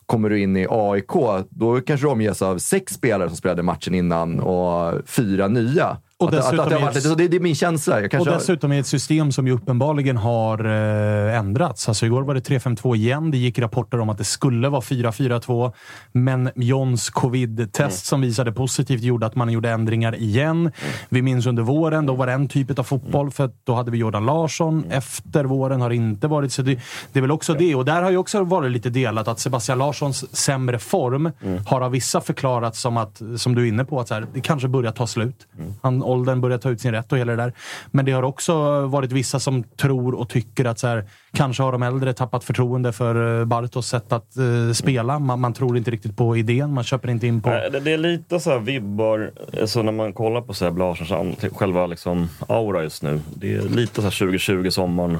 [0.06, 1.12] Kommer du in i AIK,
[1.50, 5.98] då kanske du omges av sex spelare som spelade matchen innan och fyra nya.
[6.22, 7.96] Och att, att, dessutom att det, ett- det, det är min känsla.
[8.04, 11.88] Och kanske har- dessutom i ett system som ju uppenbarligen har eh, ändrats.
[11.88, 13.32] Alltså igår var det 3-5-2 igen.
[13.32, 15.72] Det gick rapporter om att det skulle vara 4-4-2.
[16.12, 20.72] Men Johns covid-test som visade positivt gjorde att man gjorde ändringar igen.
[21.10, 23.92] Vi minns under våren, då var det en typ av fotboll för att då hade
[23.92, 24.86] vi Jordan Larsson.
[24.90, 26.62] Efter våren har det inte varit så.
[26.62, 26.80] Det,
[27.14, 27.76] det är väl också det.
[27.76, 31.32] Och där har ju också varit lite delat att Sebastian Larssons sämre form
[31.68, 34.42] har av vissa förklarats som att, som du är inne på, att så här, det
[34.42, 35.48] kanske börjar ta slut.
[35.82, 37.54] Han, åldern börjar ta ut sin rätt och hela det där.
[37.92, 41.72] Men det har också varit vissa som tror och tycker att så här, kanske har
[41.72, 45.20] de äldre tappat förtroende för eh, Bartos sätt att eh, spela.
[45.20, 47.50] Man, man tror inte riktigt på idén, man köper inte in på...
[47.50, 51.56] Det, det är lite så här vibbar, alltså när man kollar på Seb Larssons typ
[51.56, 53.22] själva liksom aura just nu.
[53.36, 55.20] Det är lite så här 2020 sommaren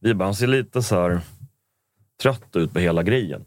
[0.00, 0.24] vibbar.
[0.24, 1.20] Han ser lite så här
[2.22, 3.44] trött ut på hela grejen.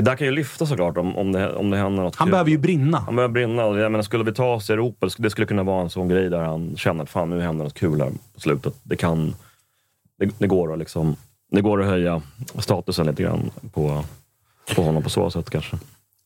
[0.00, 2.32] Det där kan ju lyfta såklart om, om, det, om det händer något Han kul.
[2.32, 2.98] behöver ju brinna.
[2.98, 3.62] Han börjar brinna.
[3.62, 6.30] Jag menar, skulle vi ta oss i Europa, det skulle kunna vara en sån grej
[6.30, 8.74] där han känner att fan, nu händer något kul här på slutet.
[8.82, 9.34] Det kan...
[10.18, 11.16] Det, det, går, att liksom,
[11.50, 12.22] det går att höja
[12.58, 14.04] statusen lite grann på,
[14.76, 15.78] på honom på så sätt kanske.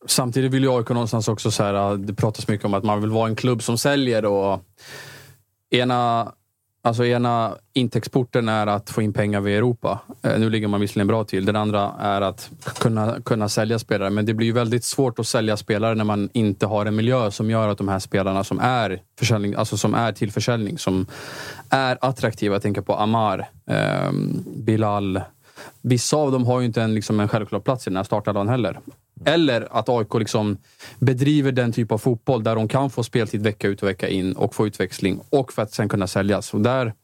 [0.06, 3.10] Samtidigt vill ju AIK någonstans också så här, det pratas mycket om att man vill
[3.10, 4.64] vara en klubb som säljer och
[5.70, 6.32] ena,
[6.84, 10.00] alltså ena intäktsporten är att få in pengar via Europa.
[10.22, 11.44] Eh, nu ligger man visserligen bra till.
[11.44, 14.10] Den andra är att kunna, kunna sälja spelare.
[14.10, 17.30] Men det blir ju väldigt svårt att sälja spelare när man inte har en miljö
[17.30, 21.06] som gör att de här spelarna som är, försäljning, alltså som är till försäljning, som
[21.70, 22.54] är attraktiva.
[22.54, 24.12] Jag tänker på Amar, eh,
[24.56, 25.20] Bilal.
[25.82, 28.48] Vissa av dem har ju inte en, liksom en självklar plats i den här startelvan
[28.48, 28.80] heller.
[29.24, 30.58] Eller att AIK liksom
[30.98, 34.32] bedriver den typ av fotboll där de kan få speltid vecka ut och vecka in
[34.32, 36.54] och få utväxling och för att sen kunna säljas.
[36.54, 36.94] Och där,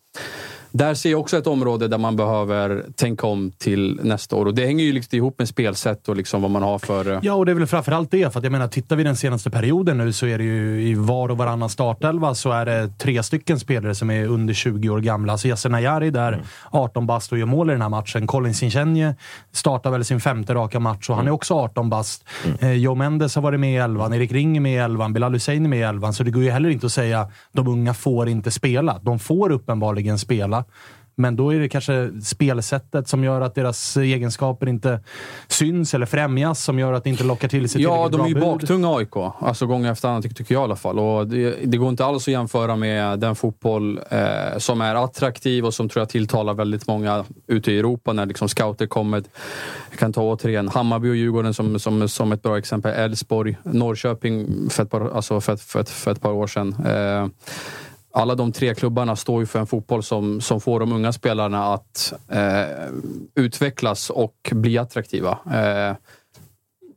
[0.72, 4.46] där ser jag också ett område där man behöver tänka om till nästa år.
[4.46, 7.12] Och det hänger ju liksom ihop med spelsätt och liksom vad man har för...
[7.12, 8.32] Eh, ja, och det är väl framförallt det.
[8.32, 10.94] För att jag menar, tittar vi den senaste perioden nu så är det ju i
[10.94, 15.00] var och varannan startelva så är det tre stycken spelare som är under 20 år
[15.00, 15.32] gamla.
[15.32, 18.26] Alltså Yasin Ayari där, 18 bast och gör mål i den här matchen.
[18.26, 19.14] Colin Sinchenye
[19.52, 22.24] startar väl sin femte raka match och han är också 18 bast.
[22.60, 25.32] Eh, Joe Mendes har varit med i elvan, Erik Ring är med i elvan, Bilal
[25.32, 26.12] Hussein är med i elvan.
[26.12, 28.98] Så det går ju heller inte att säga de unga får inte spela.
[29.02, 30.59] De får uppenbarligen spela.
[31.20, 35.00] Men då är det kanske spelsättet som gör att deras egenskaper inte
[35.48, 38.40] syns eller främjas, som gör att det inte lockar till sig Ja, de är ju
[38.40, 39.16] baktunga AIK.
[39.38, 40.98] Alltså gång efter annan, tycker, tycker jag i alla fall.
[40.98, 45.64] Och det, det går inte alls att jämföra med den fotboll eh, som är attraktiv
[45.64, 49.22] och som tror jag tilltalar väldigt många ute i Europa när liksom scouter kommer.
[49.90, 52.94] Jag kan ta återigen Hammarby och Djurgården som, som, som ett bra exempel.
[52.94, 56.74] Elfsborg, Norrköping för ett par, alltså för ett, för ett, för ett par år sedan.
[56.86, 57.26] Eh,
[58.12, 61.74] alla de tre klubbarna står ju för en fotboll som, som får de unga spelarna
[61.74, 62.88] att eh,
[63.34, 65.30] utvecklas och bli attraktiva.
[65.30, 65.96] Eh,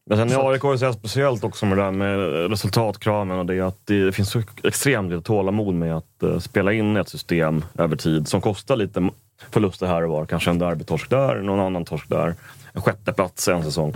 [0.09, 3.61] Men sen är AIK så här speciellt också med det där med resultatkraven och det
[3.61, 7.95] att det finns så extremt lite tålamod med att eh, spela in ett system över
[7.95, 9.09] tid som kostar lite
[9.51, 10.25] förluster här och var.
[10.25, 12.35] Kanske en derbytorsk där, någon annan torsk där.
[12.73, 13.95] En sjätte plats en säsong.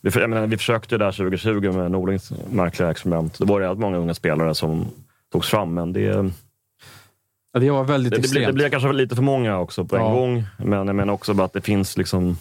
[0.00, 3.38] Vi, menar, vi försökte ju där 2020 med Norlings märkliga experiment.
[3.38, 4.86] Det var rätt många unga spelare som
[5.32, 6.32] togs fram, men det,
[7.52, 9.96] ja, det var väldigt det, det, blir, det blir kanske lite för många också på
[9.96, 10.12] en Ja.
[10.12, 10.44] gång.
[10.58, 12.38] Men jag menar också bara att det finns liksom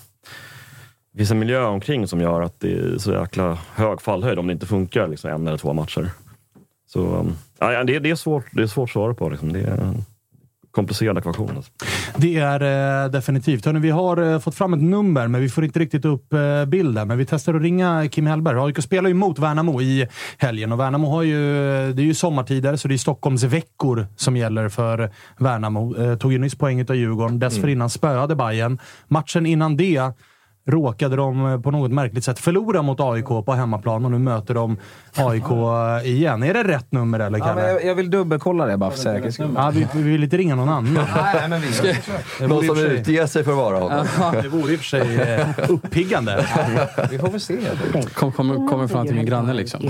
[1.12, 4.48] det finns en miljö omkring som gör att det är så jäkla hög fallhöjd om
[4.48, 6.12] det inte funkar liksom, en eller två matcher.
[6.88, 9.30] Så um, ja, det, det, är svårt, det är svårt att svara på.
[9.30, 9.54] Liksom.
[9.54, 9.94] Det är
[10.72, 11.58] komplicerad ekvation.
[11.58, 11.72] Alltså.
[12.18, 13.66] Det är eh, definitivt.
[13.66, 16.66] Hörrni, vi har eh, fått fram ett nummer, men vi får inte riktigt upp eh,
[16.66, 17.08] bilden.
[17.08, 18.60] Men vi testar att ringa Kim Hellberg.
[18.60, 21.44] AIK spelar ju mot Värnamo i helgen och Värnamo har ju...
[21.94, 25.96] Det är ju sommartider, så det är Stockholms veckor som gäller för Värnamo.
[25.98, 27.40] Eh, tog ju nyss poäng av Djurgården.
[27.40, 28.80] Dessförinnan spöade Bayern.
[29.08, 30.12] Matchen innan det
[30.72, 34.54] råkade de eh, på något märkligt sätt förlora mot AIK på hemmaplan och nu möter
[34.54, 34.78] de
[35.16, 35.44] AIK
[36.04, 36.44] eh, igen.
[36.44, 37.62] Är det rätt nummer eller Ja, Kalle?
[37.62, 39.50] men jag, jag vill dubbelkolla det bara för säkerhets skull.
[39.56, 40.94] Ja, vi, vi vill inte ringa någon annan.
[41.16, 41.68] Nej, men vi
[42.40, 44.06] Det Någon som utger sig för att vara honom.
[44.44, 46.46] det vore i och för sig eh, uppiggande.
[47.12, 47.58] Vi får väl se.
[48.14, 49.90] Kom, kom, kommer fram till min granne liksom.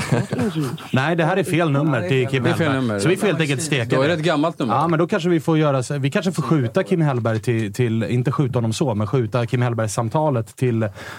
[0.94, 2.82] Nej, det här är fel nummer till Kim Det är fel Hellberg.
[2.88, 3.00] nummer.
[3.00, 4.20] Så vi får helt enkelt steka Då är det det.
[4.20, 4.76] ett gammalt nummer.
[4.76, 7.74] Ja, men då kanske vi får göra så, Vi kanske får skjuta Kim Hellberg till,
[7.74, 10.69] till inte skjuta honom så, men skjuta Kim Hellberg-samtalet till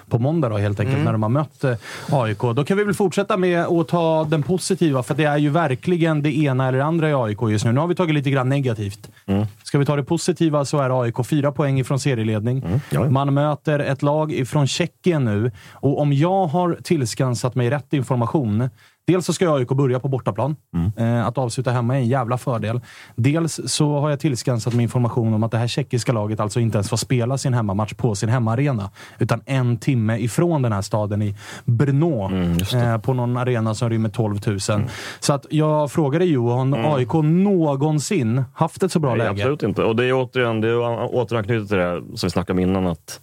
[0.09, 1.77] på måndag då helt enkelt, när de har mött eh,
[2.13, 2.39] AIK.
[2.39, 6.23] Då kan vi väl fortsätta med att ta den positiva, för det är ju verkligen
[6.23, 7.73] det ena eller andra i AIK just nu.
[7.73, 9.11] Nu har vi tagit lite grann negativt.
[9.63, 12.81] Ska vi ta det positiva så är AIK fyra poäng ifrån serieledning.
[12.91, 13.11] Ja.
[13.11, 18.71] Man möter ett lag ifrån Tjeckien nu och om jag har tillskansat mig rätt information
[19.07, 20.57] Dels så ska AIK börja på bortaplan.
[20.97, 22.81] Eh, att avsluta hemma är en jävla fördel.
[23.17, 26.77] Dels så har jag tillskansat mig information om att det här tjeckiska laget alltså inte
[26.79, 28.91] ens får spela sin hemmamatch på sin hemmaarena.
[29.19, 32.31] Utan en timme ifrån den här staden i Brno.
[32.75, 34.61] eh, på någon arena som rymmer 12 000.
[35.21, 39.31] Så att jag frågade Johan, AIK någonsin haft ett så bra Nej, läge?
[39.31, 39.83] absolut inte.
[39.85, 42.87] Och det är återigen, det är återanknutet till det som vi snackade om innan.
[42.87, 43.21] Att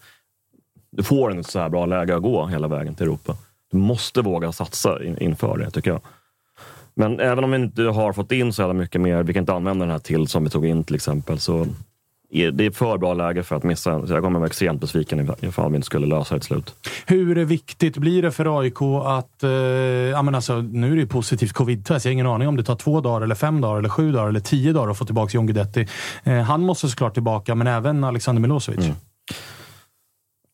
[0.91, 3.35] du får inte så här bra läge att gå hela vägen till Europa.
[3.71, 6.01] Du måste våga satsa in, inför det, tycker jag.
[6.93, 9.53] Men även om vi inte har fått in så jävla mycket mer, vi kan inte
[9.53, 11.67] använda den här till som vi tog in till exempel, så
[12.29, 14.07] är det är för bra läge för att missa.
[14.07, 16.75] Så jag kommer vara extremt besviken ifall vi inte skulle lösa det till slut.
[17.05, 19.43] Hur viktigt blir det för AIK att...
[19.43, 22.05] Eh, ja, men alltså, nu är det ju positivt covid-test.
[22.05, 24.29] Jag har ingen aning om det tar två dagar, eller fem dagar, eller sju dagar
[24.29, 25.87] eller tio dagar att få tillbaka John Guidetti.
[26.23, 28.85] Eh, han måste såklart tillbaka, men även Alexander Milosevic.
[28.85, 28.95] Mm.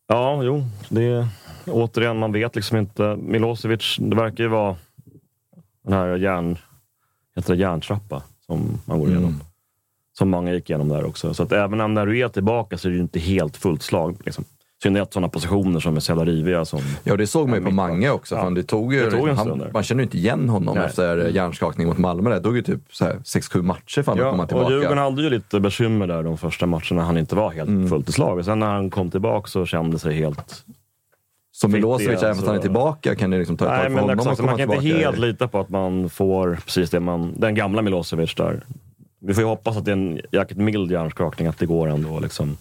[0.07, 0.65] Ja, jo.
[0.89, 1.27] Det
[1.67, 3.15] återigen, man vet liksom inte.
[3.21, 4.75] Milosevic, det verkar ju vara
[5.83, 6.57] den här järn,
[7.35, 9.41] heter det järntrappa som man går igenom.
[10.17, 11.33] Som många gick igenom där också.
[11.33, 14.17] Så att även när du är tillbaka så är det ju inte helt fullt slag.
[14.25, 14.43] Liksom.
[14.83, 16.65] synnerhet sådana positioner som är så jävla riviga.
[16.65, 17.71] Som, Ja, det såg man ju på.
[17.71, 18.35] Mange också.
[18.35, 18.49] Ja.
[18.49, 20.85] Det tog ju, Det tog en han, man känner ju inte igen honom Nej.
[20.85, 22.29] efter hjärnskakning mot Malmö.
[22.29, 24.73] Det tog ju typ 6-7 matcher för Ja, att komma och tillbaka.
[24.73, 27.89] Djurgården hade ju lite bekymmer där de första matcherna han inte var helt Mm.
[27.89, 28.37] fullt i slag.
[28.37, 30.63] Och Sen när han kom tillbaka så kände sig helt...
[31.55, 32.61] Som fick Milosevic, även fast han är alltså.
[32.61, 34.81] tillbaka, kan det liksom ta ett tag för honom exakt, att komma man kan inte
[34.81, 35.05] tillbaka.
[35.05, 37.33] helt lita på att man får precis det man...
[37.37, 38.63] Den gamla Milosevic där.
[39.21, 42.19] Vi får ju hoppas att det är en jäkligt mild hjärnskakning, att det går ändå.
[42.19, 42.57] Liksom.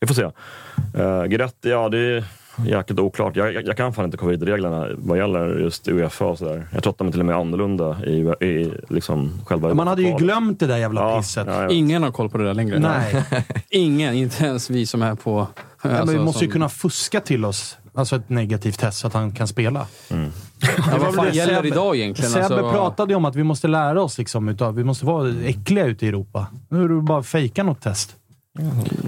[0.00, 0.22] Vi får se.
[0.22, 2.24] Uh, Guidetti, ja det är
[2.66, 3.36] jäkligt oklart.
[3.36, 6.66] Jag, jag, jag kan fan inte covid-reglerna vad gäller just Uefa och sådär.
[6.72, 10.02] Jag tror att de är till och med annorlunda i, i liksom själva Man hade
[10.02, 11.46] ju glömt det där jävla Ja, pisset.
[11.46, 11.70] ja.
[11.70, 12.78] Ingen har koll på det där längre.
[12.78, 13.24] Nej.
[13.68, 15.46] Ingen, inte ens vi som är på...
[15.80, 19.06] Alltså, men vi måste ju som- kunna fuska till oss alltså ett negativt test så
[19.06, 19.86] att han kan spela.
[20.60, 22.30] Ja, var vad fan det gäller Sebbe- idag egentligen?
[22.30, 25.32] Sebbe Alltså, pratade ju om att vi måste lära oss liksom, utav, vi måste vara
[25.44, 26.46] äckliga ute i Europa.
[26.68, 28.16] Nu är det bara att fejka något test.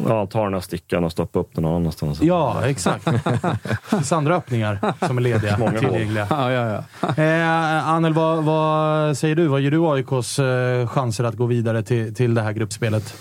[0.08, 2.22] Ja, ta den här stickan och stoppa upp den någon annanstans.
[2.22, 3.04] Ja, exakt.
[3.04, 6.26] Det finns andra öppningar som är lediga, Många tillgängliga.
[6.30, 7.22] Ja, ja, ja.
[7.24, 9.46] Eh, Anel, vad, vad säger du?
[9.46, 13.14] Vad ger du AIKs eh, chanser att gå vidare till, till det här gruppspelet?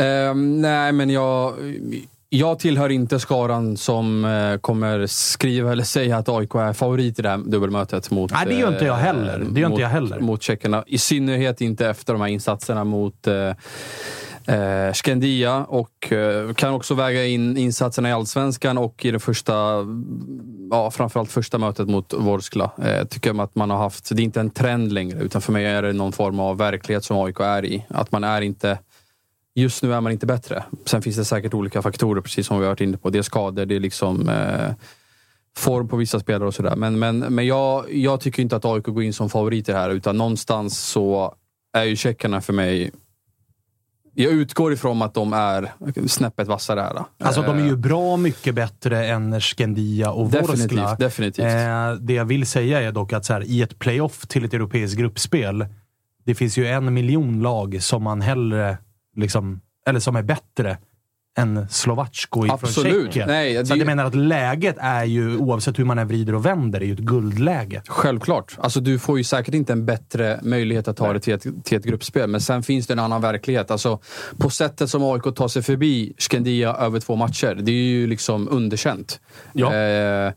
[0.00, 1.54] Ehm, nej, men jag,
[2.30, 7.22] jag tillhör inte skaran som eh, kommer skriva eller säga att AIK är favorit i
[7.22, 9.46] det här dubbelmötet mot Nej, det gör inte jag eh, heller.
[9.50, 10.20] Det gör mot, inte jag heller.
[10.20, 10.84] Mot tjeckerna.
[10.86, 16.94] I synnerhet inte efter de här insatserna mot eh, eh, Skandia och eh, kan också
[16.94, 19.86] väga in insatserna i Allsvenskan och i det första,
[20.70, 22.70] ja, framförallt första mötet mot Vorskla.
[22.82, 25.52] Eh, tycker jag att man har haft, det är inte en trend längre utan för
[25.52, 27.86] mig är det någon form av verklighet som AIK är i.
[27.88, 28.78] Att man är inte
[29.58, 30.64] Just nu är man inte bättre.
[30.84, 33.10] Sen finns det säkert olika faktorer, precis som vi har varit inne på.
[33.10, 34.74] Det är skador, det är liksom eh,
[35.56, 36.76] form på vissa spelare och sådär.
[36.76, 40.16] Men, men, men jag, jag tycker inte att AIK går in som favoriter här, utan
[40.16, 41.34] någonstans så
[41.72, 42.90] är ju tjeckerna för mig...
[44.14, 45.72] Jag utgår ifrån att de är
[46.06, 47.04] snäppet vassare här.
[47.18, 50.54] Alltså, de är ju Eh, bra mycket bättre än Skandia och Vorskla.
[50.54, 51.44] Definitivt, definitivt.
[51.44, 54.54] Eh, det jag vill säga är dock att så här, i ett playoff till ett
[54.54, 55.66] europeiskt gruppspel,
[56.24, 58.78] det finns ju en miljon lag som man hellre,
[59.18, 60.78] liksom, eller som är bättre
[61.38, 63.04] än Slovacko Absolut.
[63.04, 63.28] Tjeckien.
[63.28, 66.46] Nej, det- så jag menar att läget är ju, oavsett hur man än vrider och
[66.46, 67.82] vänder, är ju ett guldläge.
[67.88, 68.56] Självklart.
[68.58, 71.78] Alltså, du får ju säkert inte en bättre möjlighet att ta det till ett, till
[71.78, 72.30] ett gruppspel.
[72.30, 73.70] Men sen finns det en annan verklighet.
[73.70, 73.98] Alltså,
[74.38, 78.48] på sättet som AIK tar sig förbi Skandia över två matcher, det är ju liksom
[78.48, 79.20] underkänt.
[79.52, 79.74] Ja.
[79.74, 80.32] Eh,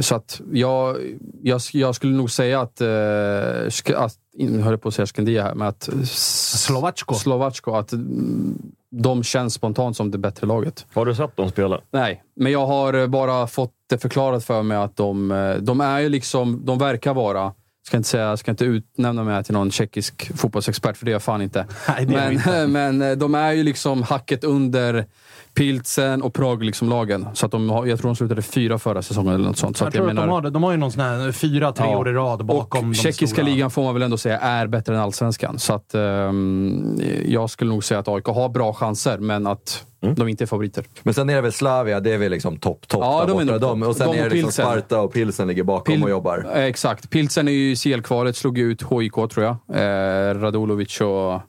[0.00, 0.96] så att jag,
[1.42, 5.42] jag, jag skulle nog säga att, eh, att nu höll jag på att säga Skandia
[5.42, 7.14] här, men att Slovacko.
[7.14, 8.58] Slovacko, att mm,
[8.90, 10.86] de känns spontant som det bättre laget.
[10.94, 11.80] Har du sett dem spela?
[11.90, 15.80] Nej, men jag har eh, bara fått det förklarat för mig att de, eh, de
[15.80, 17.52] är ju liksom, de verkar vara,
[17.86, 21.22] ska inte säga, ska inte utnämna mig till någon tjeckisk fotbollsexpert, för det är jag
[21.22, 21.66] fan inte.
[21.88, 22.66] Nej, det är vi inte.
[22.66, 25.06] men, men eh, de är ju liksom hacket under
[25.54, 27.26] Pilsen och Prag, liksom lagen.
[27.34, 29.76] Så att de har, jag tror de slutade fyra förra säsongen eller något sånt.
[29.76, 30.50] Så jag att tror jag att de, menar, har, det.
[30.50, 31.98] de har ju någon sån här fyra, tre Ja.
[31.98, 33.44] år i rad bakom och de tjeckiska stora.
[33.46, 35.58] ligan får man väl ändå säga är bättre än allsvenskan.
[35.58, 40.14] Så att ehm, jag skulle nog säga att AIK har bra chanser, men att Mm.
[40.14, 40.84] de inte är favoriter.
[41.02, 43.40] Men sen är det väl Slavia, det är väl liksom topp, topp Ja, där de
[43.40, 43.58] är borta.
[43.58, 43.82] de.
[43.82, 44.52] Och sen De är och det liksom.
[44.52, 46.46] Sparta och Pilsen ligger bakom Pil- och jobbar.
[46.54, 47.10] Exakt.
[47.10, 49.56] Pilsen är ju i CL-kvalet, slog ut HIK tror jag.
[49.74, 51.40] Eh, Radulovic och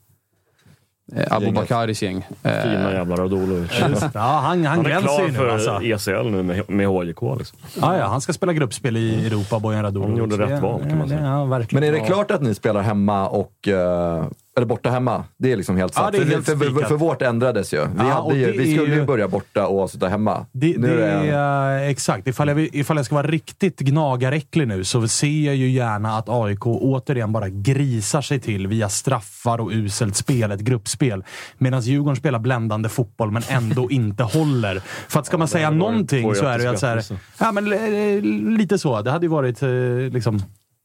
[1.16, 2.18] eh, Abubakaris gäng.
[2.44, 3.72] Eh, Fina jävla Radulovic.
[4.14, 5.82] Ja, han, han, Han är klar nu för alltså.
[5.84, 7.22] ECL nu med, med HJK.
[7.38, 7.58] Liksom.
[7.82, 10.10] Ja, ja, han ska spela gruppspel i Europa, Bojan Radulovic.
[10.10, 11.22] Han gjorde rätt val, kan man säga.
[11.22, 11.46] Ja.
[11.72, 13.68] Men är det klart att ni spelar hemma och...
[13.68, 14.26] eh,
[14.58, 15.24] eller borta hemma?
[15.38, 17.78] Det är liksom helt Ja, är för, helt för, för, för vårt ändrades ju.
[17.78, 20.46] Vi, Ja, hade ju, vi skulle ju ju- börja borta och avsluta hemma.
[20.52, 22.28] Det, Nu det är det- är, exakt.
[22.28, 26.30] Ifall jag, ifall jag ska vara riktigt gnagaräcklig nu så ser jag ju gärna att
[26.30, 31.24] AIK återigen bara grisar sig till via straffar och uselt spel, ett gruppspel.
[31.58, 34.82] Medan Djurgården spelar bländande fotboll men ändå inte håller.
[35.08, 37.04] För att ska man säga någonting så är det ju att så här,
[37.40, 38.22] Ja, men eh,
[38.58, 39.02] lite så.
[39.02, 39.70] Det hade ju varit eh,
[40.14, 40.40] liksom...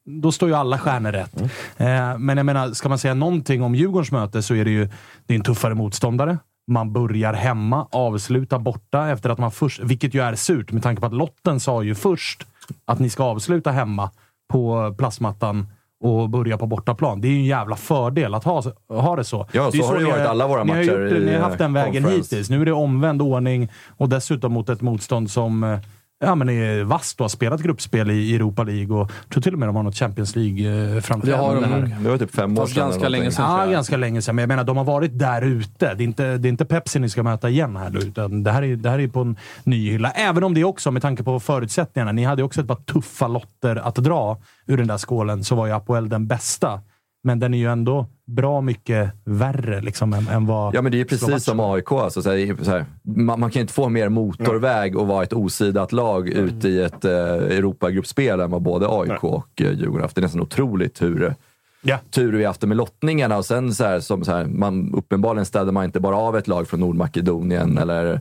[0.06, 1.40] Då står ju alla stjärnor rätt.
[1.76, 4.88] Eh, men jag menar, ska man säga någonting om Djurgårdens möte så är det ju
[5.26, 6.38] det är en tuffare motståndare.
[6.70, 9.80] Man börjar hemma, avslutar borta efter att man först...
[9.80, 12.46] Vilket ju är surt med tanke på att lotten sa ju först
[12.84, 14.10] att ni ska avsluta hemma
[14.52, 15.66] på plastmattan
[16.04, 17.20] och börja på bortaplan.
[17.20, 19.46] Det är ju en jävla fördel att ha, ha det så.
[19.52, 21.40] Ja, det är så har det varit alla våra ni har matcher gjort Ni har
[21.40, 22.36] haft den vägen conference.
[22.36, 22.50] hittills.
[22.50, 25.78] Nu är det omvänd ordning och dessutom mot ett motstånd som eh,
[26.24, 29.52] ja, men är vasst och har spelat gruppspel i Europa League och jag tror till
[29.52, 31.60] och med de har något Champions Det har League-framträdande.
[31.60, 32.02] de här.
[32.02, 32.76] Det var typ fem år sedan.
[32.76, 33.60] ganska länge sedan.
[33.60, 34.34] Ja, ganska länge sedan.
[34.36, 35.94] Men jag menar, de har varit där ute.
[35.94, 38.50] Det är inte, det är inte Pepsi ni ska möta igen här nu, utan det
[38.50, 40.10] här är, det här är på en ny hylla.
[40.10, 43.76] Även om det också, med tanke på förutsättningarna, ni hade också ett par tuffa lotter
[43.76, 46.80] att dra ur den där skålen, så var ju Apoel den bästa.
[47.26, 50.74] Men den är ju ändå bra mycket värre liksom, än, än vad...
[50.74, 51.92] Ja, men det är ju precis som AIK.
[51.92, 55.32] Alltså, så här, så här, man, man, kan inte få mer motorväg och vara ett
[55.32, 56.44] osidat lag mm.
[56.44, 59.18] ute i ett eh, Europagruppspel än vad både AIK Nej.
[59.20, 60.14] och eh, Djurgården haft.
[60.14, 61.34] Det är nästan otroligt hur,
[61.82, 61.98] ja.
[62.10, 63.36] tur vi haft det med lottningarna.
[63.36, 66.48] Och sen så här, som så här, man, uppenbarligen städade man inte bara av ett
[66.48, 68.20] lag från Nordmakedonien eller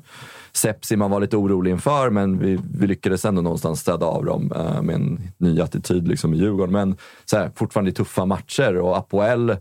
[0.56, 4.52] Sepsi man var lite orolig inför, men vi, vi lyckades ändå någonstans städa av dem
[4.56, 6.74] eh, med en ny attityd liksom, i Djurgården.
[6.74, 9.56] Men så här, fortfarande tuffa matcher och Apoel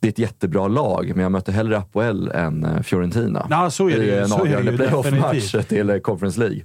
[0.00, 3.46] det är ett jättebra lag, men jag möter hellre Apoel än eh, Fiorentina.
[3.50, 6.62] Ja, så är det I en avgörande playoff-match till Conference League.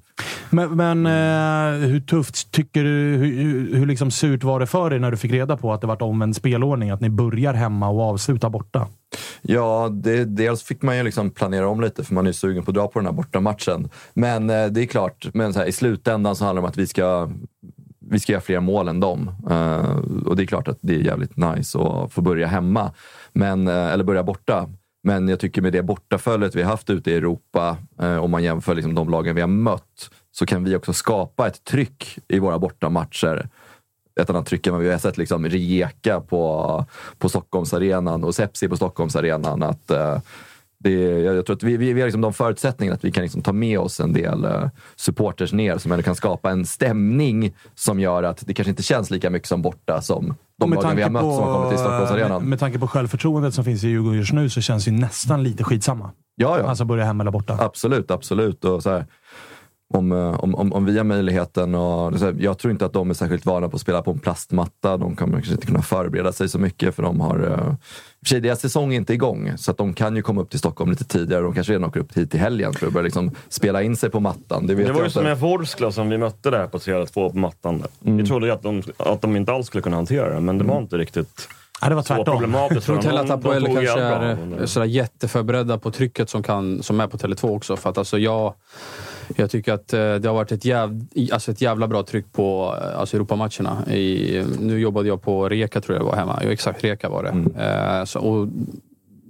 [0.49, 4.99] Men, men eh, hur tufft tycker du, hur, hur liksom surt var det för dig
[4.99, 6.89] när du fick reda på att det var omvänd spelordning?
[6.89, 8.87] Att ni börjar hemma och avslutar borta?
[9.41, 12.71] Ja, det, dels fick man ju liksom planera om lite för man är sugen på
[12.71, 13.89] att dra på den här bortamatchen.
[14.13, 16.77] Men eh, det är klart, men så här, i slutändan så handlar det om att
[16.77, 17.29] vi ska
[18.11, 19.31] vi ska göra fler mål än dem.
[19.49, 22.93] Eh, och det är klart att det är jävligt nice att få börja hemma.
[23.33, 24.69] Men, eh, eller börja borta.
[25.03, 28.43] Men jag tycker med det bortaföljet vi har haft ute i Europa, eh, om man
[28.43, 32.39] jämför liksom de lagen vi har mött, så kan vi också skapa ett tryck i
[32.39, 33.49] våra bortamatcher.
[34.21, 36.85] Ett annat tryck än vad vi har sett liksom Rijeka på,
[37.17, 39.63] på Stockholmsarenan och Sepsi på Stockholmsarenan.
[39.63, 39.91] Att,
[40.83, 43.41] det, jag tror att vi, vi, vi har liksom de förutsättningarna att vi kan liksom
[43.41, 47.99] ta med oss en del uh, supporters ner som ändå kan skapa en stämning som
[47.99, 51.09] gör att det kanske inte känns lika mycket som borta som de lagen vi har
[51.09, 52.41] mött som har kommit till Stockholmsarenan.
[52.41, 55.43] Med, med tanke på självförtroendet som finns i Djurgården just nu så känns det nästan
[55.43, 56.11] lite skitsamma.
[56.35, 56.65] Ja, ja.
[56.65, 57.57] Alltså börja hemma eller borta.
[57.59, 58.65] Absolut, absolut.
[58.65, 59.05] Och så här,
[59.93, 61.75] om, eh, om, om, om vi har möjligheten.
[61.75, 64.97] Och, jag tror inte att de är särskilt vana på att spela på en plastmatta.
[64.97, 67.43] De kommer kanske inte kunna förbereda sig så mycket för de har...
[67.43, 67.73] Uh,
[68.19, 70.59] för sig, deras säsong är inte igång, så att de kan ju komma upp till
[70.59, 71.41] Stockholm lite tidigare.
[71.41, 74.09] De kanske redan åker upp hit i helgen för att börja liksom spela in sig
[74.09, 74.67] på mattan.
[74.67, 77.83] Det, det var ju som med Vorskla som vi mötte där på 3-2 på mattan.
[78.05, 78.17] Mm.
[78.17, 80.63] Vi trodde ju att de, att de inte alls skulle kunna hantera det, men det
[80.63, 81.47] var inte riktigt...
[81.81, 82.53] Ja, det var tvärtom.
[82.53, 86.99] Jag tror inte heller att Apoel kanske är sådär jätteförberedda på trycket som, kan, som
[86.99, 87.77] är på Tele2 också.
[87.77, 88.53] För att alltså jag,
[89.35, 92.75] jag tycker att eh, det har varit ett, jäv, alltså ett jävla bra tryck på
[92.81, 93.93] eh, alltså Europamatcherna.
[93.93, 96.39] I, nu jobbade jag på Reka, tror jag det var hemma.
[96.43, 97.29] Jo, exakt, Reka var det.
[97.29, 97.55] Mm.
[97.55, 98.47] Eh, så, och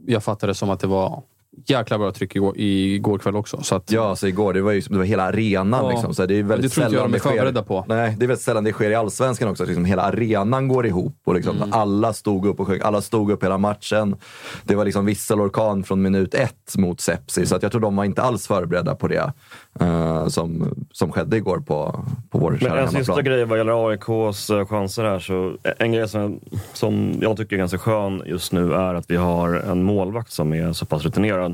[0.05, 1.23] jag fattade det som att det var
[1.65, 3.63] jäkla bra tryck igår, igår kväll också.
[3.63, 4.53] Så att, ja, alltså igår.
[4.53, 5.85] Det var ju det var hela arenan.
[5.85, 5.91] Ja.
[5.91, 7.85] Liksom, så det är väldigt det jag de är förberedda på.
[7.87, 9.63] Nej, det är väldigt sällan det sker i Allsvenskan också.
[9.63, 11.73] Att liksom hela arenan går ihop och liksom, mm.
[11.73, 12.79] alla stod upp och sjöng.
[12.83, 14.15] Alla stod upp hela matchen.
[14.63, 17.45] Det var liksom visselorkan från minut ett mot Sepsi.
[17.45, 19.33] Så att jag tror de var inte alls förberedda på det
[19.81, 24.49] uh, som, som skedde igår på, på vår Men en sista grej vad gäller AIKs
[24.49, 25.19] eh, chanser här.
[25.19, 26.39] Så en grej som,
[26.73, 30.53] som jag tycker är ganska skön just nu är att vi har en målvakt som
[30.53, 31.50] är så pass rutinerad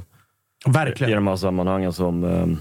[0.65, 1.11] Verkligen.
[1.11, 2.57] I de här sammanhangen som ehm,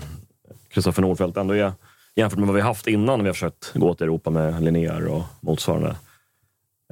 [0.68, 1.72] Kristoffer eh, Nordfeldt ändå är.
[2.16, 5.22] Jämfört med vad vi haft innan vi har försökt gå till Europa med Linnéer och
[5.40, 5.96] motsvarande.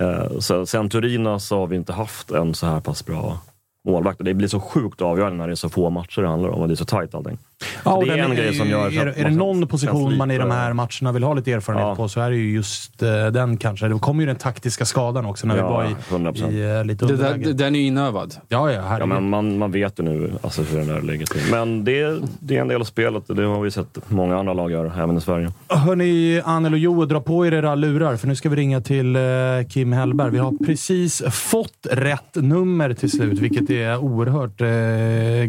[0.00, 3.38] Eh, så, sen Turina så har vi inte haft en så här pass bra
[3.84, 4.20] målvakt.
[4.24, 6.68] Det blir så sjukt avgörande när det är så få matcher det handlar om och
[6.68, 7.38] det är så tajt allting.
[7.84, 8.86] Ja, det är en grej som gör...
[8.86, 11.94] Är, är det någon position man i de här matcherna vill ha lite erfarenhet ja.
[11.94, 13.88] på så är det ju just uh, den kanske.
[13.88, 17.04] Det kommer ju den taktiska skadan också när ja, vi var i, i uh, lite
[17.04, 17.52] underläge.
[17.52, 18.34] Den är ju inövad.
[18.48, 21.50] Ja, ja, ja men man, man vet ju nu alltså, hur den där läget till.
[21.50, 24.52] Men det, det är en del av spelet och det har vi sett många andra
[24.52, 25.52] lag göra, även i Sverige.
[25.68, 29.16] Hörni, Anel och Joe, dra på er era lurar för nu ska vi ringa till
[29.16, 30.30] uh, Kim Hellberg.
[30.30, 34.58] Vi har precis fått rätt nummer till slut, vilket är oerhört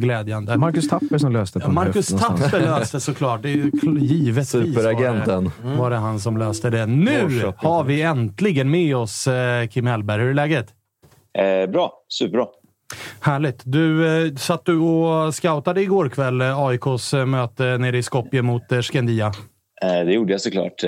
[0.02, 0.58] glädjande.
[0.58, 3.42] Marcus Tapper som löste på Marcus Tapper löste såklart.
[3.42, 5.52] Det är ju givetvis Superagenten.
[5.64, 6.86] Var det, var det han som löste det.
[6.86, 10.22] Nu har vi äntligen med oss eh, Kim Hellberg.
[10.22, 10.68] Hur är läget?
[11.38, 11.94] Eh, bra.
[12.10, 12.46] Superbra.
[13.20, 13.62] Härligt.
[13.66, 18.42] Du, eh, satt du och scoutade igår kväll eh, AIKs eh, möte nere i Skopje
[18.42, 19.32] mot eh, Skandia?
[19.82, 20.84] Det gjorde jag såklart.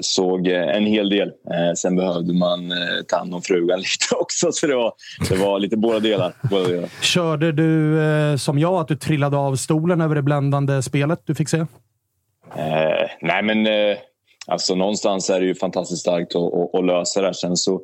[0.00, 1.32] Såg en hel del.
[1.76, 2.72] Sen behövde man
[3.08, 4.92] ta hand om frugan lite också, så det var,
[5.28, 6.88] det var lite båda delar, båda delar.
[7.02, 11.48] Körde du som jag, att du trillade av stolen över det bländande spelet du fick
[11.48, 11.64] se?
[12.54, 13.96] Eh, nej, men eh,
[14.46, 17.34] alltså, någonstans är det ju fantastiskt starkt att, att, att lösa det.
[17.34, 17.80] Sen så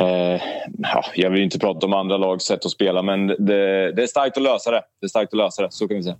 [0.00, 0.40] Eh,
[0.78, 4.06] ja, jag vill inte prata om andra lags sätt att spela, men det, det, är
[4.06, 4.82] starkt att lösa det.
[5.00, 6.16] Det är starkt att lösa det, så kan vi säga.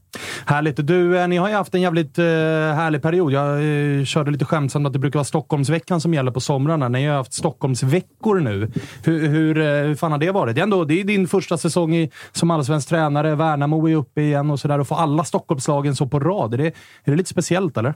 [0.46, 0.86] Härligt.
[0.86, 3.32] Du, eh, ni har ju haft en jävligt eh, härlig period.
[3.32, 6.88] Jag eh, körde lite skämtsamt att det brukar vara Stockholmsveckan som gäller på somrarna.
[6.88, 8.70] Ni har ju haft Stockholmsveckor nu.
[9.04, 10.54] Hur, hur, eh, hur fan har det varit?
[10.54, 13.34] Det är, ändå, det är din första säsong i, som allsvensk tränare.
[13.34, 14.78] Värnamo är uppe igen och sådär.
[14.78, 16.54] Och få alla Stockholmslagen så på rad.
[16.54, 17.94] Är det, är det lite speciellt, eller?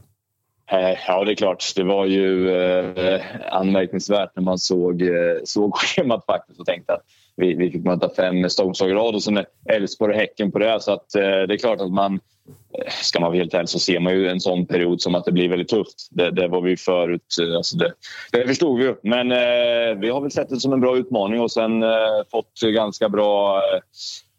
[0.73, 1.73] Eh, ja, det är klart.
[1.77, 7.03] Det var ju eh, anmärkningsvärt när man såg, eh, såg schemat faktiskt och tänkte att
[7.37, 10.81] vi, vi fick möta fem Stockholmslag i rad och sen Elfsborg och Häcken på det.
[10.81, 12.21] Så att, eh, det är klart att man,
[12.79, 15.25] eh, ska man vara helt ärlig så ser man ju en sån period som att
[15.25, 16.09] det blir väldigt tufft.
[16.11, 17.37] Det, det var vi förut.
[17.43, 17.93] Eh, alltså det,
[18.33, 18.95] det förstod vi ju.
[19.03, 21.89] Men eh, vi har väl sett det som en bra utmaning och sen eh,
[22.31, 23.81] fått ganska bra eh,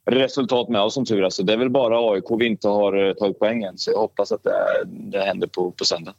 [0.06, 3.14] resultat med oss som tur alltså, Det är väl bara AIK vi inte har eh,
[3.14, 4.52] tagit poängen så jag hoppas att det,
[4.86, 6.14] det händer på, på söndag.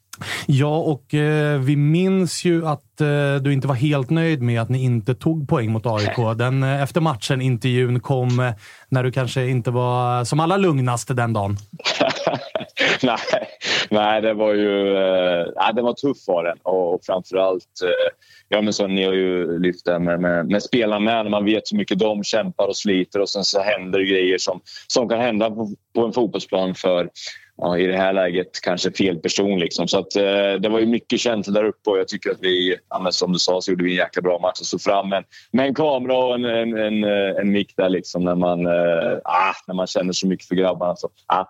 [0.47, 4.69] Ja, och eh, vi minns ju att eh, du inte var helt nöjd med att
[4.69, 6.39] ni inte tog poäng mot AIK.
[6.39, 8.53] Den eh, efter matchen-intervjun kom eh,
[8.89, 11.57] när du kanske inte var som allra lugnast den dagen.
[13.03, 13.49] nej,
[13.91, 18.13] nej, det var ju eh, nej, det var tuff var den och, och framförallt eh,
[18.55, 21.31] Ja, men så ni har ju lyft det med, med, med spelarna med.
[21.31, 24.61] Man vet hur mycket de kämpar och sliter och sen så händer det grejer som,
[24.87, 27.11] som kan hända på, på en fotbollsplan för
[27.57, 29.59] ja, i det här läget kanske fel person.
[29.59, 29.89] Liksom.
[29.89, 32.77] Så att, eh, det var ju mycket känslor där uppe och jag tycker att vi,
[32.89, 35.25] ja, som du sa, så gjorde vi en jäkla bra match och såg fram med,
[35.53, 37.05] med en kamera och en, en, en,
[37.39, 40.97] en mick där liksom, när, man, eh, ah, när man känner så mycket för grabbarna.
[40.97, 41.45] Så, ah,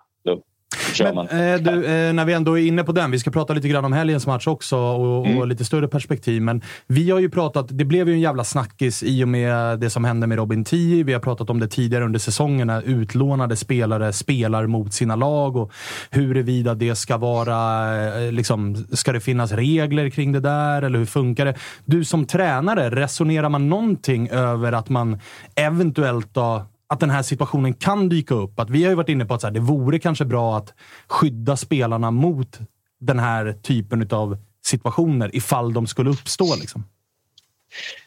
[0.99, 3.67] men, eh, du, eh, när vi ändå är inne på den, vi ska prata lite
[3.67, 5.37] grann om helgens match också och, mm.
[5.37, 6.41] och, lite större perspektiv.
[6.41, 9.89] Men vi har ju pratat, det blev ju en jävla snackis i och med det
[9.89, 11.03] som hände med Robin Tii.
[11.03, 15.55] Vi har pratat om det tidigare under säsongen när utlånade spelare spelar mot sina lag
[15.55, 15.71] och
[16.09, 17.95] huruvida det ska vara,
[18.25, 21.55] eh, liksom, ska det finnas regler kring det där eller hur funkar det?
[21.85, 25.19] Du som tränare, resonerar man någonting över att man
[25.55, 28.59] eventuellt då att den här situationen kan dyka upp.
[28.59, 30.73] Att vi har ju varit inne på att så här, det vore kanske bra att
[31.07, 32.59] skydda spelarna mot
[32.99, 36.55] den här typen av situationer ifall de skulle uppstå.
[36.59, 36.83] Liksom.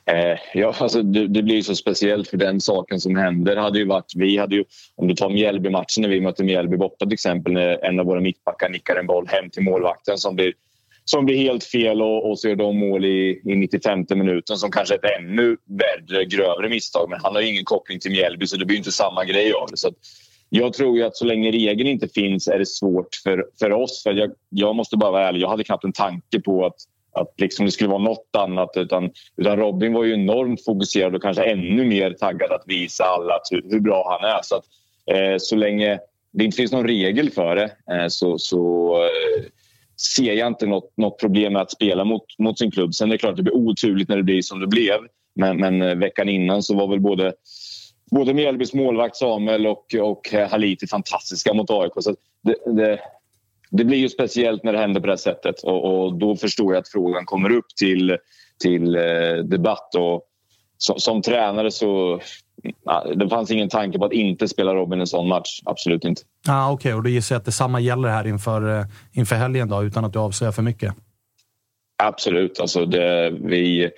[0.04, 3.56] Eh, ja, alltså, det, det, blir så speciellt för den saken som händer.
[3.56, 4.64] Hade ju varit, vi hade ju,
[4.94, 8.20] om du tar Mjällby-matchen när vi mötte Mjällby borta till exempel när en av våra
[8.20, 10.52] mittbackar nickar en boll hem till målvakten som blir
[11.10, 14.70] som blir helt fel och, och så gör de mål i, i 95 minuten som
[14.70, 17.10] kanske är ett ännu värre, grövre misstag.
[17.10, 19.66] Men han har ju ingen koppling till Mjällby så det blir inte samma grej av
[19.70, 19.76] det.
[19.76, 19.90] Så
[20.48, 24.02] jag tror ju att så länge regeln inte finns är det svårt för, för oss.
[24.02, 26.76] För jag, jag måste bara vara ärlig, jag hade knappt en tanke på att,
[27.12, 28.70] att liksom det skulle vara något annat.
[28.76, 33.40] Utan, utan Robin var ju enormt fokuserad och kanske ännu mer taggad att visa alla
[33.50, 34.40] hur, hur bra han är.
[34.42, 34.64] Så, att,
[35.10, 35.98] eh, så länge
[36.32, 39.44] det inte finns någon regel för det eh, så, så eh,
[40.00, 42.94] ser jag inte något, något problem med att spela mot, mot sin klubb.
[42.94, 44.98] Sen är det klart att det blir oturligt när det blir som det blev.
[45.34, 47.34] Men, men eh, veckan innan så var väl både,
[48.10, 51.92] både Mjällbys målvakt Samuel och, och eh, Haliti fantastiska mot AIK.
[52.00, 53.00] Så det, det,
[53.70, 56.74] det, blir ju speciellt när det händer på det här sättet och, och då förstår
[56.74, 58.16] jag att frågan kommer upp till,
[58.62, 59.94] till eh, debatt.
[59.94, 60.22] Och
[60.78, 62.20] som, som tränare så
[63.14, 65.60] det fanns ingen tanke på att inte spela Robin en sån match.
[65.64, 66.22] Absolut inte.
[66.48, 66.92] Ah, Okej, okay.
[66.92, 70.12] och då gissar jag att detsamma gäller här inför, eh, inför helgen då, utan att
[70.12, 70.94] du avslöjar för mycket?
[72.02, 72.60] Absolut.
[72.60, 73.90] Alltså det, vi,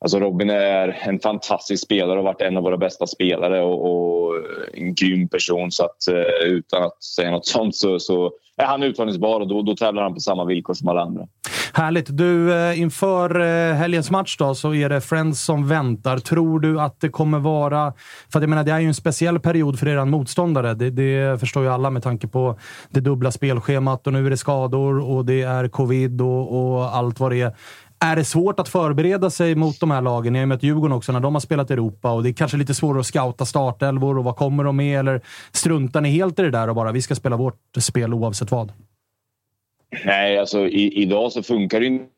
[0.00, 3.90] alltså Robin är en fantastisk spelare och har varit en av våra bästa spelare och,
[3.90, 4.34] och
[4.74, 5.72] en grym person.
[5.72, 9.62] Så att, eh, utan att säga något sånt så, så är han uttagningsbar och då,
[9.62, 11.26] då tävlar han på samma villkor som alla andra.
[11.72, 12.16] Härligt.
[12.16, 16.18] Du, eh, inför eh, helgens match då, så är det Friends som väntar.
[16.18, 17.92] Tror du att det kommer vara...
[18.32, 20.74] För jag menar, det är ju en speciell period för er motståndare.
[20.74, 22.58] Det, det, förstår ju alla med tanke på
[22.90, 27.20] det dubbla spelschemat och nu är det skador och det är covid och, och allt
[27.20, 27.54] vad det är.
[28.04, 30.32] Är det svårt att förbereda sig mot de här lagen?
[30.32, 32.32] Ni har ju mött Djurgården också när de har spelat i Europa och det är
[32.32, 34.98] kanske lite svårare att scouta startelvor och vad kommer de med?
[34.98, 35.20] Eller
[35.52, 38.72] struntar ni helt i det där och bara vi ska spela vårt spel oavsett vad?
[40.04, 42.10] Nej, alltså i, idag så funkar det inte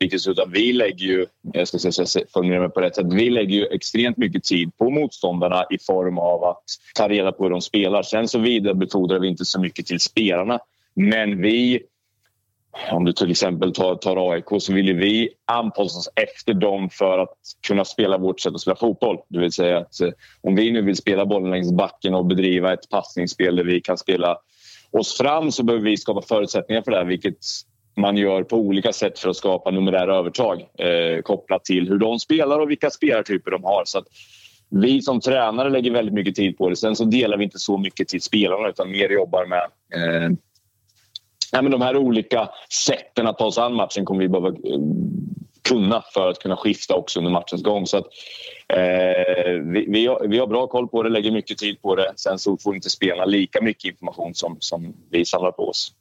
[0.00, 0.30] riktigt så.
[0.30, 4.16] Utan vi lägger ju, jag ska formulera mig på rätt sätt, vi lägger ju extremt
[4.16, 8.02] mycket tid på motståndarna i form av att ta reda på hur de spelar.
[8.02, 10.58] Sen så vidarebefordrar vi inte så mycket till spelarna.
[10.94, 11.82] Men vi
[12.90, 17.18] om du till exempel tar, tar AIK så vill vi anpassa oss efter dem för
[17.18, 19.18] att kunna spela vårt sätt att spela fotboll.
[19.28, 20.10] Det vill säga att eh,
[20.40, 23.98] om vi nu vill spela bollen längs backen och bedriva ett passningsspel där vi kan
[23.98, 24.38] spela
[24.90, 27.38] oss fram så behöver vi skapa förutsättningar för det här vilket
[27.96, 32.18] man gör på olika sätt för att skapa numerära övertag eh, kopplat till hur de
[32.18, 33.82] spelar och vilka spelartyper de har.
[33.86, 34.02] Så
[34.70, 36.76] vi som tränare lägger väldigt mycket tid på det.
[36.76, 39.62] Sen så delar vi inte så mycket till spelarna utan mer jobbar med
[39.94, 40.30] eh,
[41.52, 42.50] ja, men de här olika
[42.86, 44.80] sätten att ta sig an matchen kommer vi behöva eh,
[45.68, 47.86] kunna för att kunna skifta också under matchens gång.
[47.86, 48.06] Så att,
[48.68, 52.12] eh, vi, vi, har, vi har bra koll på det, lägger mycket tid på det.
[52.16, 55.92] Sen så får inte spelarna lika mycket information som, som vi samlar på oss.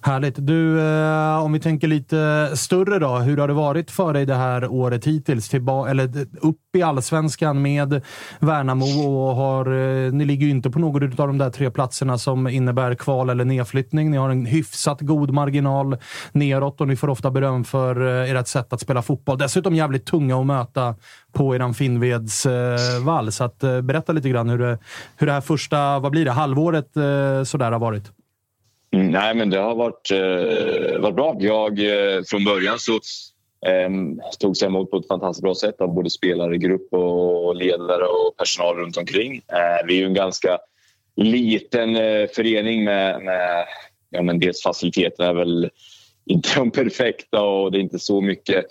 [0.00, 0.34] Härligt.
[0.38, 3.16] Du, eh, om vi tänker lite större då.
[3.16, 5.48] Hur har det varit för dig det här året hittills?
[5.48, 8.02] Tillba eller upp i allsvenskan med
[8.40, 12.18] Värnamo och har, eh, ni ligger ju inte på någon av de där tre platserna
[12.18, 14.10] som innebär kval eller nedflyttning.
[14.10, 15.96] Ni har en hyfsat god marginal
[16.32, 19.38] neråt och ni får ofta beröm för eh, ert sätt att spela fotboll.
[19.38, 20.94] Dessutom jävligt tunga att möta
[21.32, 23.32] på eran Finnvedsvall.
[23.32, 24.78] Så att, berätta lite grann hur det,
[25.16, 26.90] hur det här första, vad blir det, halvåret
[27.44, 28.12] sådär har varit.
[28.94, 31.36] Mm, nej, men det har varit, eh, varit bra.
[31.40, 32.92] Jag, eh, från början så
[33.66, 33.90] eh,
[34.38, 38.36] togs jag emot på ett fantastiskt bra sätt av både spelare, grupp och ledare och
[38.36, 39.34] personal runt omkring.
[39.36, 40.58] Eh, vi är ju en ganska
[41.16, 43.64] liten eh, förening med, med
[44.10, 45.70] ja, men dels faciliteterna är väl
[46.26, 48.64] inte de perfekta och det är inte så mycket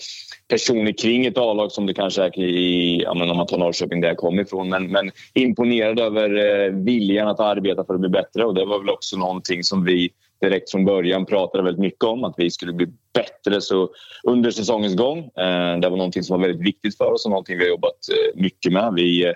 [0.54, 4.02] personer kring ett A-lag som det kanske är i, ja, men om man tar Norrköping
[4.02, 4.70] där jag kommer ifrån.
[4.70, 8.80] Men, men imponerad över eh, viljan att arbeta för att bli bättre och det var
[8.80, 10.10] väl också någonting som vi
[10.42, 13.90] direkt från början pratade väldigt mycket om att vi skulle bli bättre så
[14.24, 15.18] under säsongens gång.
[15.20, 18.00] Eh, det var någonting som var väldigt viktigt för oss och någonting vi har jobbat
[18.12, 18.94] eh, mycket med.
[18.96, 19.34] Vi eh,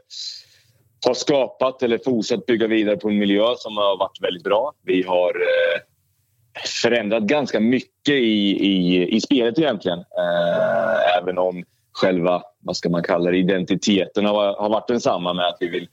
[1.07, 4.74] har skapat eller fortsatt bygga vidare på en miljö som har varit väldigt bra.
[4.86, 5.82] Vi har eh,
[6.65, 9.99] förändrat ganska mycket i, i, i spelet egentligen.
[9.99, 15.47] Eh, även om själva, vad ska man kalla det, identiteten har, har varit densamma med
[15.47, 15.87] att vi vill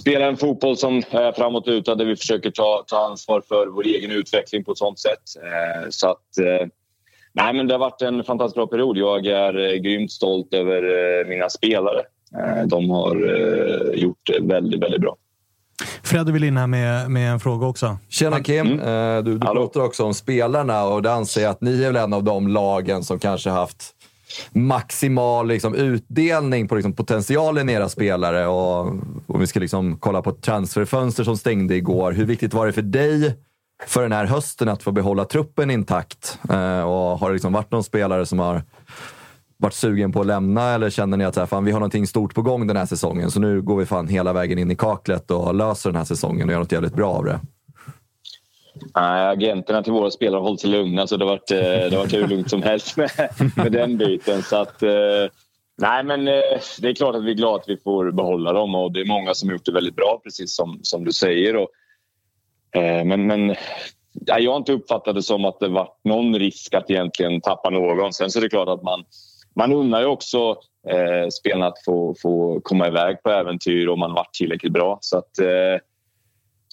[0.00, 4.10] spela en fotboll som är framåtlutad där vi försöker ta, ta ansvar för vår egen
[4.10, 5.22] utveckling på ett sånt sätt.
[5.36, 6.66] Eh, så att, eh,
[7.32, 8.96] nej, men det har varit en fantastiskt bra period.
[8.96, 12.02] Jag är eh, grymt stolt över eh, mina spelare.
[12.38, 15.16] Eh, de har eh, gjort det väldigt, väldigt bra.
[16.02, 17.98] Fredde vill in här med, med en fråga också.
[18.08, 18.66] Tjena Kim!
[18.66, 18.80] Mm.
[18.80, 21.96] Eh, du, du pratar också om spelarna och det anser jag att ni är väl
[21.96, 23.94] en av de lagen som kanske haft
[24.52, 28.46] maximal liksom, utdelning på liksom, potentialen i era spelare.
[28.46, 28.80] Och
[29.26, 32.12] om vi ska liksom, kolla på transferfönster som stängde igår.
[32.12, 33.36] Hur viktigt var det för dig
[33.86, 36.38] för den här hösten att få behålla truppen intakt?
[36.50, 38.62] Eh, och har det liksom varit någon spelare som har
[39.60, 42.06] varit sugen på att lämna eller känner ni att så här, fan, vi har någonting
[42.06, 44.76] stort på gång den här säsongen så nu går vi fan hela vägen in i
[44.76, 47.40] kaklet och löser den här säsongen och gör något jävligt bra av det?
[48.94, 51.90] Nej, agenterna till våra spelare har hållit sig lugna så det har varit, eh, det
[51.90, 53.10] har varit hur lugnt som helst med,
[53.56, 54.42] med den biten.
[54.42, 54.90] Så att, eh,
[55.78, 56.34] nej, men eh,
[56.80, 59.04] det är klart att vi är glada att vi får behålla dem och det är
[59.04, 61.56] många som har gjort det väldigt bra precis som, som du säger.
[61.56, 61.68] Och,
[63.04, 63.54] men, men
[64.12, 68.12] jag har inte uppfattat det som att det varit någon risk att egentligen tappa någon.
[68.12, 69.04] Sen så är det klart att man
[69.54, 70.56] man unnar ju också
[70.88, 74.98] eh, spelarna att få, få komma iväg på äventyr om man varit tillräckligt bra.
[75.00, 75.80] Så att, eh,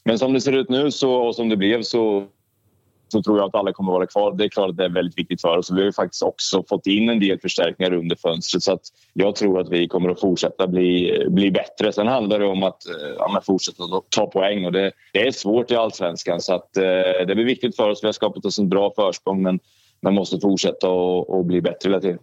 [0.03, 2.27] men som det ser ut nu så, och som det blev så,
[3.07, 4.33] så tror jag att alla kommer att vara kvar.
[4.37, 5.71] Det är klart att det är väldigt viktigt för oss.
[5.71, 8.81] Vi har ju faktiskt också fått in en del förstärkningar under fönstret så att
[9.13, 11.93] jag tror att vi kommer att fortsätta bli, bli bättre.
[11.93, 15.71] Sen handlar det om att eh, ja, fortsätta ta poäng och det, det är svårt
[15.71, 16.83] i allsvenskan så att eh,
[17.27, 18.03] det blir viktigt för oss.
[18.03, 19.59] Vi har skapat oss en bra försprång men
[20.01, 22.19] man måste fortsätta och, och bli bättre hela tiden.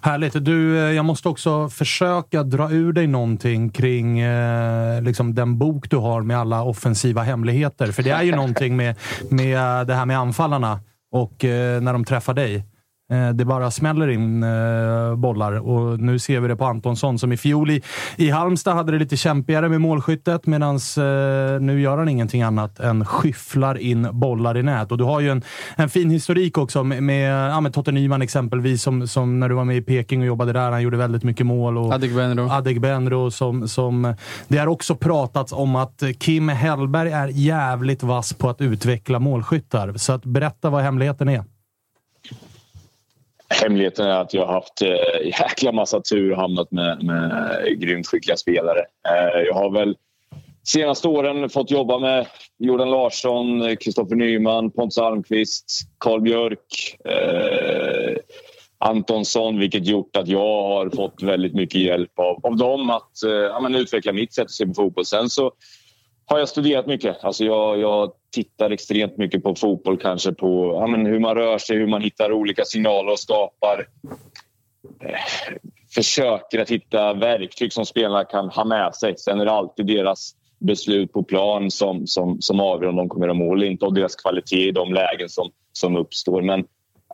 [0.00, 0.44] Härligt.
[0.44, 5.90] Du, eh, jag måste också försöka dra ur dig någonting kring eh, liksom den bok
[5.90, 7.86] du har med alla offensiva hemligheter.
[7.86, 8.96] För det är ju någonting med,
[9.30, 10.80] med det här med anfallarna
[11.12, 12.64] och eh, när de träffar dig.
[13.12, 17.32] Eh, det bara smäller in eh, bollar och nu ser vi det på Antonsson som
[17.32, 17.82] i fjol i,
[18.16, 22.80] i Halmstad hade det lite kämpigare med målskyttet medan eh, nu gör han ingenting annat
[22.80, 24.92] än skyfflar in bollar i nät.
[24.92, 25.42] Och du har ju en,
[25.76, 29.54] en fin historik också med, med, ja, med Totte Nyman exempelvis som, som när du
[29.54, 30.70] var med i Peking och jobbade där.
[30.70, 31.78] Han gjorde väldigt mycket mål.
[31.78, 32.50] Och Adegbenro.
[32.50, 34.14] Adegbenro som, som...
[34.48, 39.92] Det har också pratats om att Kim Hellberg är jävligt vass på att utveckla målskyttar.
[39.96, 41.44] Så att berätta vad hemligheten är.
[43.48, 48.06] Hemligheten är att jag har haft eh, jäkla massa tur och hamnat med, med grymt
[48.06, 48.80] skickliga spelare.
[49.08, 49.96] Eh, jag har väl
[50.64, 52.26] senaste åren fått jobba med
[52.58, 55.64] Jordan Larsson, Kristoffer Nyman, Pontus Almqvist,
[55.98, 58.16] Carl Björk, eh,
[58.78, 63.30] Antonsson vilket gjort att jag har fått väldigt mycket hjälp av, av dem att eh,
[63.30, 65.04] ja, utveckla mitt sätt att se på fotboll.
[65.04, 65.52] Sen så
[66.26, 67.24] har jag studerat mycket.
[67.24, 71.58] Alltså jag, jag tittar extremt mycket på fotboll, kanske på ja, men hur man rör
[71.58, 73.86] sig, hur man hittar olika signaler och skapar
[75.00, 75.18] eh,
[75.94, 79.18] försöker att hitta verktyg som spelarna kan ha med sig.
[79.18, 83.28] Sen är det alltid deras beslut på plan som, som, som avgör om de kommer
[83.28, 86.42] att mål eller inte och deras kvalitet i de lägen som, som uppstår.
[86.42, 86.64] Men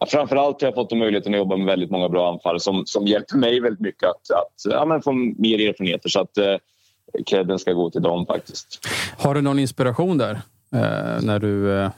[0.00, 3.06] ja, framförallt har jag fått möjligheten att jobba med väldigt många bra anfall som, som
[3.06, 6.08] hjälper mig väldigt mycket att, att ja, men få mer erfarenheter.
[6.08, 6.56] Så att, eh,
[7.26, 8.88] credden ska gå till dem faktiskt.
[9.18, 10.40] Har du någon inspiration där?
[10.74, 11.90] Eh, när du eh,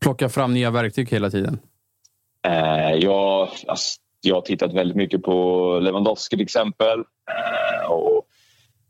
[0.00, 1.58] plockar fram nya verktyg hela tiden?
[2.46, 6.98] Eh, jag, alltså, jag har tittat väldigt mycket på Lewandowski till exempel.
[6.98, 8.22] Eh, och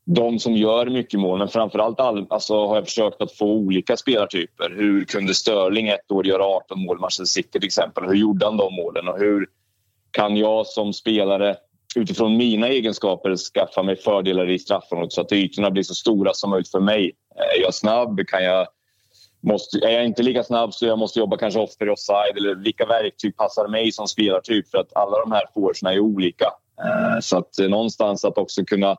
[0.05, 3.97] de som gör mycket mål, men framförallt all, alltså, har jag försökt att få olika
[3.97, 4.75] spelartyper.
[4.77, 8.05] Hur kunde Störling ett år göra 18 mål i Manchester City till exempel?
[8.05, 9.09] Hur gjorde han de målen?
[9.09, 9.47] Och hur
[10.11, 11.57] kan jag som spelare
[11.97, 16.51] utifrån mina egenskaper skaffa mig fördelar i straffområdet så att ytorna blir så stora som
[16.51, 17.13] möjligt för mig.
[17.57, 18.21] Är jag snabb?
[18.27, 18.67] Kan jag,
[19.41, 22.55] måste, är jag inte lika snabb så jag måste jobba kanske offer i offside eller
[22.55, 24.71] vilka verktyg passar mig som spelartyp?
[24.71, 26.47] För att alla de här forwardsna är olika.
[26.85, 28.97] Eh, så att eh, någonstans att också kunna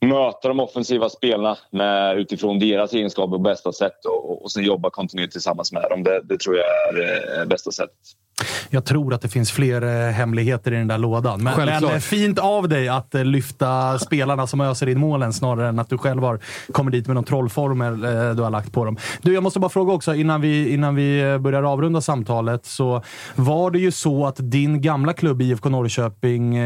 [0.00, 4.90] möta de offensiva spelarna med, utifrån deras egenskaper på bästa sätt och, och sen jobba
[4.90, 6.02] kontinuerligt tillsammans med dem.
[6.02, 7.98] Det, det tror jag är eh, bästa sättet.
[8.70, 11.42] Jag tror att det finns fler eh, hemligheter i den där lådan.
[11.42, 15.68] Men, men eh, fint av dig att eh, lyfta spelarna som öser in målen snarare
[15.68, 16.38] än att du själv har
[16.72, 18.00] kommit dit med någon trollformel
[18.36, 18.96] du har lagt på dem.
[19.22, 22.66] Du, jag måste bara fråga också innan vi, innan vi börjar avrunda samtalet.
[22.66, 23.02] Så
[23.34, 26.56] var det ju så att din gamla klubb IFK Norrköping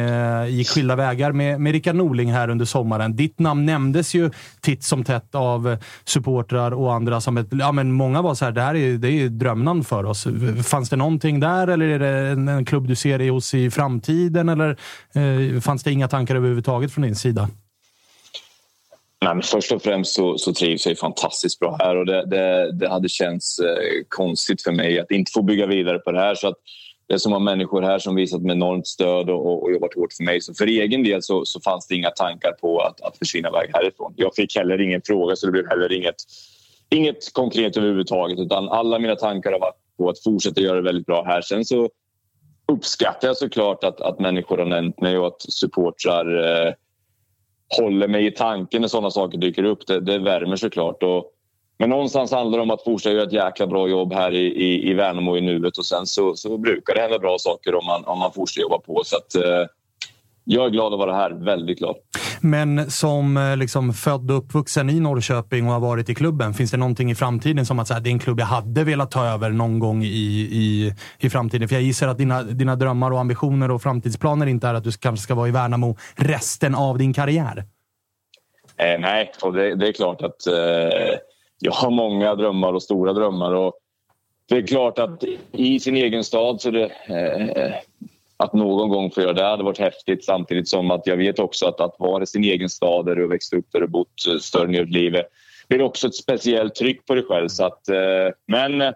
[0.48, 3.16] gick skilda vägar med, med Rickard Norling här under sommaren.
[3.16, 7.46] Ditt namn nämndes ju titt som tätt av supportrar och andra som ett...
[7.50, 10.26] Ja, men många var så här, det här är, det är drömnamn för oss.
[10.64, 13.70] Fanns det någonting där eller är det en, en klubb du ser dig hos i
[13.70, 14.48] framtiden?
[14.48, 14.76] Eller
[15.14, 17.48] eh, fanns det inga tankar överhuvudtaget från din sida?
[19.20, 22.72] Nej, men först och främst så, så trivs jag fantastiskt bra här och det, det,
[22.72, 26.34] det hade känts eh, konstigt för mig att inte få bygga vidare på det här.
[26.34, 26.56] Så att
[27.08, 30.12] det är så många människor här som visat mig enormt stöd och, och, jobbat hårt
[30.12, 30.40] för mig.
[30.40, 33.70] Så för egen del så, så fanns det inga tankar på att, att försvinna iväg
[33.74, 34.14] härifrån.
[34.16, 36.16] Jag fick heller ingen fråga så det blev heller inget,
[36.90, 41.06] inget konkret överhuvudtaget utan alla mina tankar har varit på att fortsätta göra det väldigt
[41.06, 41.40] bra här.
[41.40, 41.90] Sen så
[42.72, 46.72] uppskattar jag såklart att, att människor har nämnt mig och att supportrar eh,
[47.78, 49.86] håller mig i tanken när sådana saker dyker upp.
[49.86, 51.02] Det, det värmer såklart.
[51.02, 51.32] Och,
[51.78, 54.90] men någonstans handlar det om att fortsätta göra ett jäkla bra jobb här i, i,
[54.90, 58.04] i Värnamo i nuet och sen så, så brukar det hända bra saker om man,
[58.04, 59.02] om man fortsätter jobba på.
[59.04, 59.66] Så att, eh,
[60.48, 61.30] jag är glad att vara här.
[61.30, 61.96] Väldigt glad.
[62.40, 66.70] Men som eh, liksom född och uppvuxen i Norrköping och har varit i klubben, finns
[66.70, 69.10] det någonting i framtiden som att så här, det är en klubb jag hade velat
[69.10, 71.68] ta över någon gång i, i, i framtiden?
[71.68, 74.92] För jag gissar att dina, dina drömmar och ambitioner och framtidsplaner inte är att du
[74.92, 77.64] kanske ska vara i Värnamo resten av din karriär.
[78.76, 81.18] Eh, nej, och det, det, är klart att eh,
[81.58, 83.54] jag har många drömmar och stora drömmar.
[83.54, 83.72] Och
[84.48, 87.74] det är klart att i sin egen stad så det eh,
[88.36, 91.66] att någon gång få göra det hade varit häftigt samtidigt som att jag vet också
[91.66, 94.38] att, att vara i sin egen stad där du växt upp, där du bott eh,
[94.38, 95.28] större del av livet eh,
[95.68, 97.48] blir också ett speciellt tryck på dig själv.
[97.48, 98.92] Så att, eh, men eh,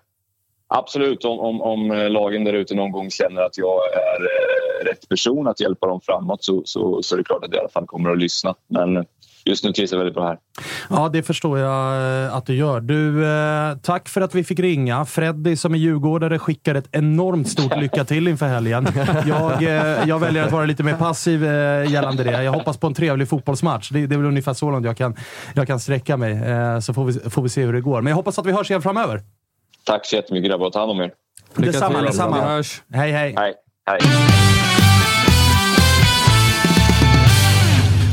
[0.68, 4.20] absolut, om, om, om lagen där ute någon gång känner att jag är
[4.84, 7.60] rätt person att hjälpa dem framåt så, så, så är det klart att jag i
[7.60, 8.54] alla fall kommer att lyssna.
[8.68, 9.06] Men
[9.44, 10.38] just nu trivs jag väldigt bra här.
[10.90, 12.80] Ja, det förstår jag eh, att du gör.
[12.80, 15.04] Du, eh, tack för att vi fick ringa.
[15.04, 18.88] Freddy som är djurgårdare skickar ett enormt stort lycka till inför helgen.
[19.26, 21.42] Jag, eh, jag väljer att vara lite mer passiv
[21.88, 22.42] gällande det.
[22.42, 23.90] Jag hoppas på en trevlig fotbollsmatch.
[23.90, 25.16] Det, det är väl ungefär så långt jag kan,
[25.54, 26.40] jag kan sträcka mig.
[26.82, 28.02] Så får vi, får vi se hur det går.
[28.02, 29.22] Men jag hoppas att vi hörs igen framöver.
[29.84, 30.70] Tack så jättemycket grabbar.
[30.70, 31.12] Ta hand om er.
[31.54, 32.62] Detsamma, detsamma.
[32.92, 33.34] Hej, hej.
[33.36, 33.54] Hej.
[33.86, 34.59] hej.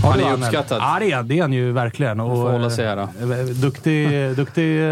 [0.03, 0.77] Han är uppskattad.
[0.81, 2.19] Ja, det är, det är han ju verkligen.
[2.19, 3.33] Och, får hålla sig här då.
[3.33, 4.87] Eh, duktig, duktig uh,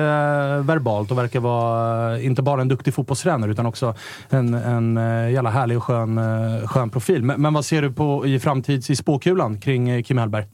[0.61, 3.95] verbalt och verkar vara inte bara en duktig fotbollstränare utan också
[4.29, 4.95] en, en
[5.33, 6.19] jävla härlig och skön,
[6.67, 7.23] skön profil.
[7.23, 10.45] Men, men, vad ser du på i framtids i spåkulan kring Kim Hellberg?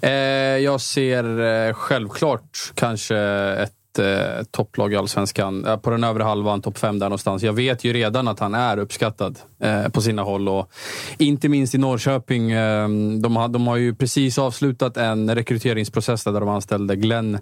[0.00, 0.10] Eh,
[0.64, 3.18] jag ser självklart kanske
[3.62, 5.64] ett eh, topplag i Allsvenskan.
[5.64, 7.42] Eh, på den övre halvan, topp fem där någonstans.
[7.42, 10.48] Jag vet ju redan att han är uppskattad eh, på sina håll.
[10.48, 10.70] Och
[11.18, 12.50] inte minst i Norrköping.
[12.50, 12.88] Eh,
[13.20, 17.38] de, har, de har ju precis avslutat en rekryteringsprocess där de anställde Glenn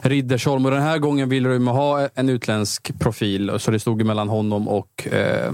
[0.00, 0.64] Riddersholm.
[0.64, 3.52] Och den här gången ville de ha en utländsk profil.
[3.58, 5.52] Så det stod mellan honom och eh,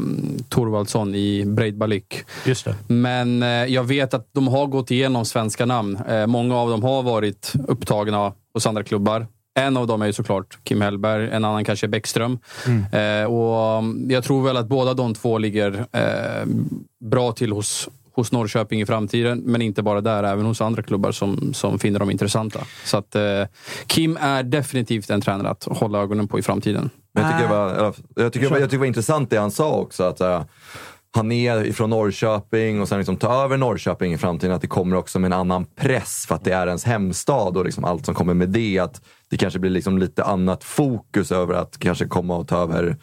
[0.48, 2.24] Torvaldsson i Breidbalik.
[2.44, 2.74] Just det.
[2.86, 5.96] Men eh, jag vet att de har gått igenom svenska namn.
[6.08, 9.26] Eh, många av dem har varit upptagna hos andra klubbar.
[9.54, 12.38] En av dem är ju såklart Kim Hellberg, en annan kanske Bäckström.
[12.66, 13.22] Mm.
[13.22, 16.46] Eh, och um, jag tror väl att båda de två ligger eh,
[17.10, 21.12] bra till hos, hos Norrköping i framtiden, men inte bara där, även hos andra klubbar
[21.12, 22.60] som, som finner dem intressanta.
[22.84, 23.42] Så att eh,
[23.86, 26.90] Kim är definitivt en tränare att hålla ögonen på i framtiden.
[27.12, 29.76] Men jag tycker det var, jag tycker, jag tycker det var intressant det han sa
[29.76, 30.02] också.
[30.02, 30.42] Att, uh,
[31.14, 34.54] han är ifrån Norrköping och sen liksom ta över Norrköping i framtiden.
[34.54, 37.64] Att det kommer också med en annan press för att det är ens hemstad och
[37.64, 38.78] liksom allt som kommer med det.
[38.78, 39.00] Att
[39.34, 42.96] det kanske blir liksom lite annat fokus över att kanske komma och ta över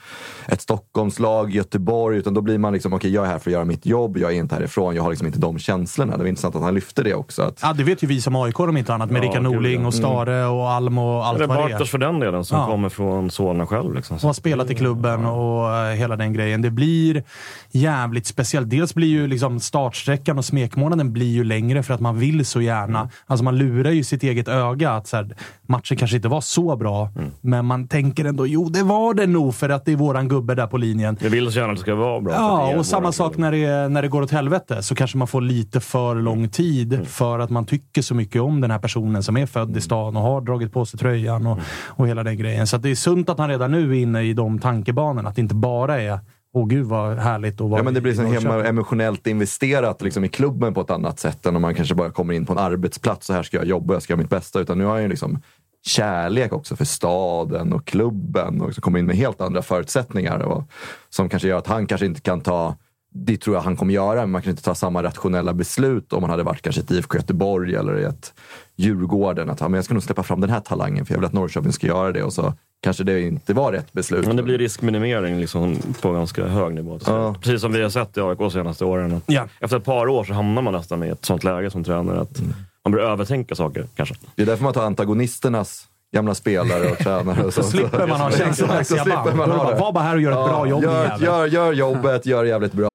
[0.47, 2.17] ett Stockholmslag, Göteborg.
[2.17, 4.17] Utan då blir man liksom, okej okay, jag är här för att göra mitt jobb,
[4.17, 6.11] jag är inte härifrån, jag har liksom inte de känslorna.
[6.11, 7.41] Det var intressant att han lyfte det också.
[7.41, 7.59] Att...
[7.61, 9.11] Ja, det vet ju vi som AIK om inte annat.
[9.11, 11.69] Med ja, Rickard Norling och Stare och Alm och allt Eller vad det är.
[11.69, 12.67] Bartos för den delen, som ja.
[12.67, 13.95] kommer från Solna själv.
[13.95, 14.19] Liksom.
[14.19, 16.61] Som har spelat i klubben och eh, hela den grejen.
[16.61, 17.23] Det blir
[17.71, 18.69] jävligt speciellt.
[18.69, 22.61] Dels blir ju liksom startsträckan och smekmånaden blir ju längre för att man vill så
[22.61, 22.99] gärna.
[22.99, 23.11] Mm.
[23.25, 25.35] Alltså man lurar ju sitt eget öga att så här,
[25.67, 27.31] matchen kanske inte var så bra, mm.
[27.41, 30.55] men man tänker ändå jo, det var det nog för att det är våran gubbe
[30.55, 31.17] där på linjen.
[31.21, 32.33] Vi vill så gärna att det ska vara bra.
[32.33, 35.41] Ja, och samma sak när det, när det går åt helvete så kanske man får
[35.41, 37.05] lite för lång tid mm.
[37.05, 39.77] för att man tycker så mycket om den här personen som är född mm.
[39.77, 41.65] i stan och har dragit på sig tröjan och, mm.
[41.87, 42.67] och hela den grejen.
[42.67, 45.29] Så det är sunt att han redan nu är inne i de tankebanorna.
[45.29, 46.19] Att det inte bara är
[46.53, 50.25] åh gud vad härligt att vara Ja, men det blir så hemma emotionellt investerat liksom,
[50.25, 52.59] i klubben på ett annat sätt än om man kanske bara kommer in på en
[52.59, 53.27] arbetsplats.
[53.27, 54.59] Så här ska jag jobba, jag ska göra mitt bästa.
[54.59, 55.41] Utan nu har jag ju liksom
[55.85, 60.39] kärlek också för staden och klubben och så kommer in med helt andra förutsättningar.
[60.39, 60.63] Och,
[61.09, 62.75] som kanske gör att han kanske inte kan ta
[63.13, 66.21] det tror jag han kommer göra, men man kan inte ta samma rationella beslut om
[66.21, 68.33] man hade varit kanske ett IFK Göteborg eller i ett
[68.75, 69.49] Djurgården.
[69.49, 71.73] Att men jag ska nog släppa fram den här talangen för jag vill att Norrköping
[71.73, 72.23] ska göra det.
[72.23, 72.53] Och så
[72.83, 74.27] kanske det inte var rätt beslut.
[74.27, 76.99] Men det blir riskminimering liksom på ganska hög nivå.
[77.05, 77.35] Ja.
[77.41, 79.13] Precis som vi har sett i AIK de senaste åren.
[79.13, 79.47] Att Ja.
[79.59, 82.21] Efter ett par år så hamnar man nästan i ett sånt läge som tränare.
[82.21, 82.53] Att Mm.
[82.85, 84.15] Man börjar övertänka saker kanske.
[84.35, 87.43] Det är därför man tar antagonisternas gamla spelare och tränare.
[87.43, 89.35] Och Så slipper man ha känslomässiga band.
[89.37, 89.79] man bara.
[89.79, 90.83] Var bara här och gör ett bra jobb.
[90.83, 92.87] gör, gör, gör jobbet, gör jävligt bra.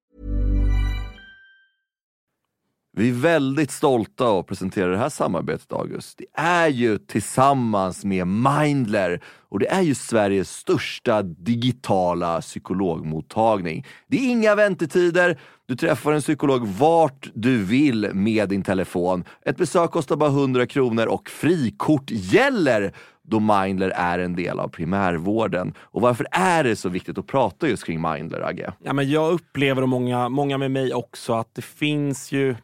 [2.97, 6.17] Vi är väldigt stolta att presentera det här samarbetet, August.
[6.17, 13.85] Det är ju tillsammans med Mindler och det är ju Sveriges största digitala psykologmottagning.
[14.07, 15.39] Det är inga väntetider.
[15.67, 19.23] Du träffar en psykolog vart du vill med din telefon.
[19.45, 22.93] Ett besök kostar bara 100 kronor och frikort gäller
[23.23, 25.73] då Mindler är en del av primärvården.
[25.79, 28.73] Och varför är det så viktigt att prata just kring Mindler, Agge?
[28.83, 32.55] Ja, men jag upplever och många, många med mig också att det finns ju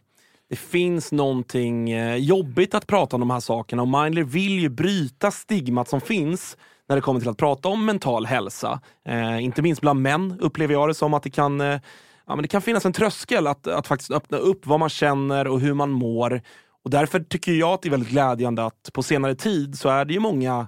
[0.50, 4.70] det finns någonting eh, jobbigt att prata om de här sakerna och Mindler vill ju
[4.70, 6.58] bryta stigmat som finns
[6.90, 8.82] när det kommer till att prata om mental hälsa.
[9.08, 11.80] Eh, inte minst bland män upplever jag det som att det kan, eh,
[12.28, 15.48] ja, men det kan finnas en tröskel att, att faktiskt öppna upp vad man känner
[15.48, 16.42] och hur man mår.
[16.84, 20.06] Och därför tycker jag att det är väldigt glädjande att på senare tid så är
[20.06, 20.68] det ju många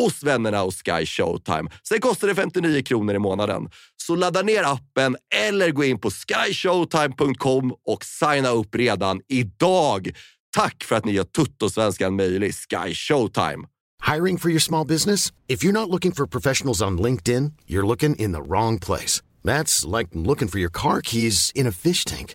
[0.00, 1.70] hos vännerna hos Sky Showtime.
[1.88, 3.68] Sen kostar det 59 kronor i månaden.
[4.06, 10.10] Så ladda ner appen eller gå in på skyshowtime.com och signa upp redan idag.
[10.56, 13.66] Tack för att ni gör Tuttosvenskan möjlig, Sky Showtime.
[14.14, 15.32] Hiring for your small business?
[15.48, 19.22] If you're not looking for professionals on LinkedIn, you're looking in the wrong place.
[19.44, 22.34] That's like looking for your car keys in a fish tank.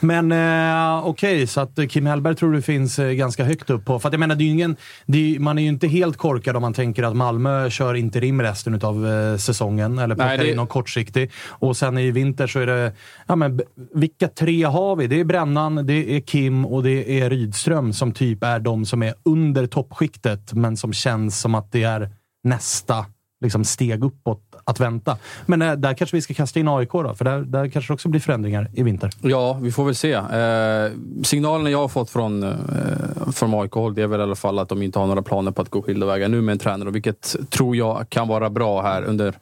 [0.00, 3.98] Men eh, okej, så att Kim Hellberg tror du finns eh, ganska högt upp på.
[3.98, 4.76] För att jag menar, det är ingen,
[5.06, 8.42] det är, man är ju inte helt korkad om man tänker att Malmö kör interim
[8.42, 9.98] resten av eh, säsongen.
[9.98, 11.30] Eller plockar det- in någon kortsiktig.
[11.48, 12.92] Och sen i vinter så är det...
[13.26, 13.60] Ja, men,
[13.94, 15.06] vilka tre har vi?
[15.06, 19.02] Det är Brännan, det är Kim och det är Rydström som typ är de som
[19.02, 22.10] är under toppskiktet, men som känns som att det är
[22.44, 23.06] nästa
[23.46, 25.16] liksom steg uppåt att vänta.
[25.46, 27.94] Men eh, där kanske vi ska kasta in AIK då, för där, där kanske det
[27.94, 29.10] också blir förändringar i vinter.
[29.20, 30.12] Ja, vi får väl se.
[30.12, 30.92] Eh,
[31.22, 34.68] signalerna jag har fått från, eh, från AIK-håll det är väl i alla fall att
[34.68, 37.36] de inte har några planer på att gå skilda vägar nu med en tränare, vilket
[37.50, 39.34] tror jag kan vara bra här under,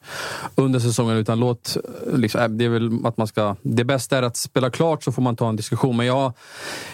[0.55, 1.17] under säsongen.
[1.17, 3.55] Utan låt, eh, liksom, eh, det är väl att man ska...
[3.61, 5.97] Det bästa är att spela klart så får man ta en diskussion.
[5.97, 6.33] Men jag,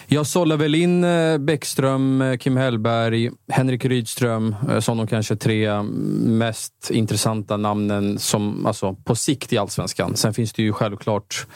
[0.06, 6.38] jag sållar väl in eh, Bäckström, Kim Hellberg, Henrik Rydström som de kanske tre mm,
[6.38, 10.16] mest intressanta namnen som, alltså, på sikt i Allsvenskan.
[10.16, 11.46] Sen finns det ju självklart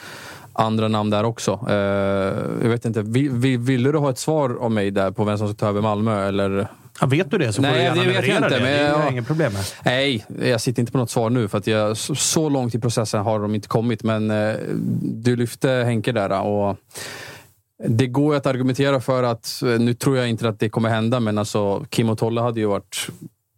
[0.53, 1.59] andra namn där också.
[1.69, 1.75] Eh,
[2.63, 5.37] jag vet inte, vill, vill, ville du ha ett svar av mig där på vem
[5.37, 6.27] som ska ta över Malmö?
[6.27, 6.67] Eller?
[7.01, 8.55] Ja, vet du det så Nej, får du gärna det vet jag inte, det.
[8.55, 9.63] men det är jag- inget problem med.
[9.85, 13.21] Nej, jag sitter inte på något svar nu för att jag, så, långt i processen
[13.23, 14.03] har de inte kommit.
[14.03, 14.55] Men eh,
[15.01, 16.77] du lyfte Henke där och
[17.87, 20.89] det går ju att argumentera för att, eh, nu tror jag inte att det kommer
[20.89, 23.07] hända, men alltså Kim och Tolle hade ju varit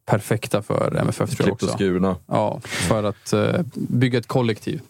[0.10, 1.68] perfekta för MFF tror jag också.
[1.68, 2.16] skurna.
[2.28, 4.82] Ja, för att eh, bygga ett kollektiv.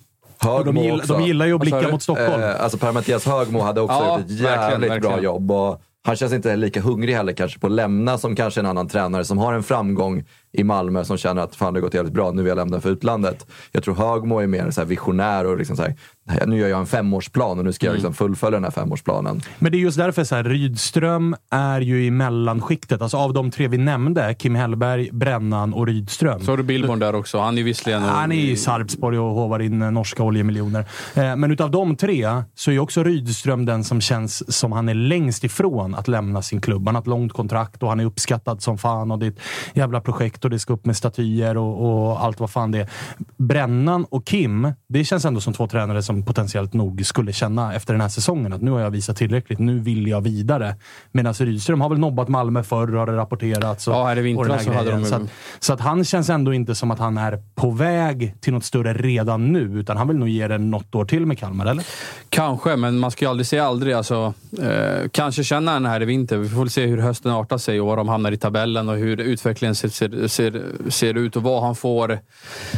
[0.66, 2.44] De, gill, de gillar ju att blicka mot Stockholm.
[2.44, 5.24] Eh, alltså Per-Mattias Högmo hade också Ja, gjort ett verkligen, jävligt bra verkligen.
[5.24, 5.52] jobb.
[5.52, 8.88] Och han känns inte lika hungrig heller kanske på att lämna som kanske en annan
[8.88, 12.14] tränare som har en framgång i Malmö som känner att fan det har gått jävligt
[12.14, 13.48] bra, nu vill jag lämna för utlandet.
[13.72, 16.68] Jag tror Högmo är mer så här visionär och liksom så här, "Nej, nu gör
[16.68, 19.42] jag en femårsplan och nu ska jag liksom fullfölja den här femårsplanen.
[19.60, 23.02] Men det är just därför så här, Rydström är ju i mellanskiktet.
[23.02, 26.42] Alltså av de tre vi nämnde, Kim Hellberg, Brännan och Rydström.
[26.42, 27.40] Så har du Billborn där också.
[27.40, 28.02] Han är visserligen...
[28.02, 30.86] Han är i Sarpsborg och hovar in eh, norska oljemiljoner.
[31.16, 34.94] Eh, Men utav de tre så är också Rydström den som känns som han är
[34.94, 36.86] längst ifrån att lämna sin klubb.
[36.86, 39.40] Han har ett långt kontrakt och han är uppskattad som fan och det är ett
[39.74, 42.90] jävla projekt och det ska upp med statyer och, och allt vad fan det är.
[43.38, 47.94] Brännan och Kim, det känns ändå som två tränare som potentiellt nog skulle känna efter
[47.94, 50.76] den här säsongen att nu har jag visat tillräckligt, nu vill jag vidare.
[51.12, 53.88] Medan Rydström har väl nobbat Malmö förr, har det rapporterats.
[53.88, 55.22] Och, Ja, den vintras här så hade de- Så att,
[55.60, 58.94] så att han känns ändå inte som att han är på väg till något större
[58.94, 61.84] redan nu, utan han vill nog ge det något år till med Kalmar, eller?
[62.30, 63.94] Kanske, men man ska ju aldrig säga aldrig.
[63.94, 66.38] Alltså, eh, kanske känner han här i vinter.
[66.38, 68.96] Vi får väl se hur hösten artar sig och var de hamnar i tabellen och
[68.96, 72.20] hur utvecklingen ser, ser, ser, ser ut och vad han får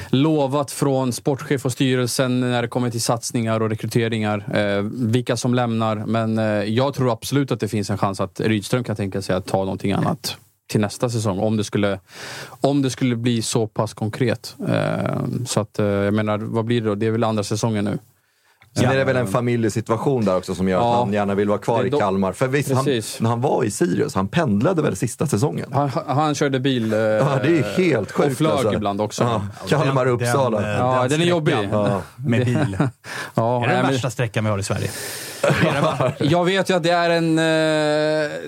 [0.09, 4.57] lovat från sportchef och styrelsen när det kommer till satsningar och rekryteringar.
[4.57, 5.95] Eh, vilka som lämnar.
[5.95, 9.35] Men eh, jag tror absolut att det finns en chans att Rydström kan tänka sig
[9.35, 10.37] att ta någonting annat
[10.71, 11.39] till nästa säsong.
[11.39, 11.99] Om det skulle,
[12.61, 14.55] om det skulle bli så pass konkret.
[14.67, 16.95] Eh, så att, eh, jag menar, vad blir det då?
[16.95, 17.97] Det är väl andra säsongen nu.
[18.77, 20.91] Sen är det väl en familjesituation där också som gör Ja.
[20.93, 22.33] att han gärna vill vara kvar i Kalmar.
[22.33, 22.85] För visst, han,
[23.19, 25.69] när han var i Sirius, han pendlade väl sista säsongen?
[25.73, 26.93] Han, han körde bil.
[26.93, 28.31] eh, Ja, det är helt sjukt.
[28.31, 28.73] Och flög alltså.
[28.73, 29.23] ibland också.
[29.23, 30.59] Ja, Kalmar och Uppsala.
[30.61, 31.55] Den, eh, Ja, den är jobbig.
[31.71, 32.01] Ja.
[32.15, 32.77] Med bil.
[33.35, 34.89] Ja, Är det den värsta sträckan vi har i Sverige?
[36.19, 37.37] Jag vet ju att det är en...
[37.39, 37.43] eh,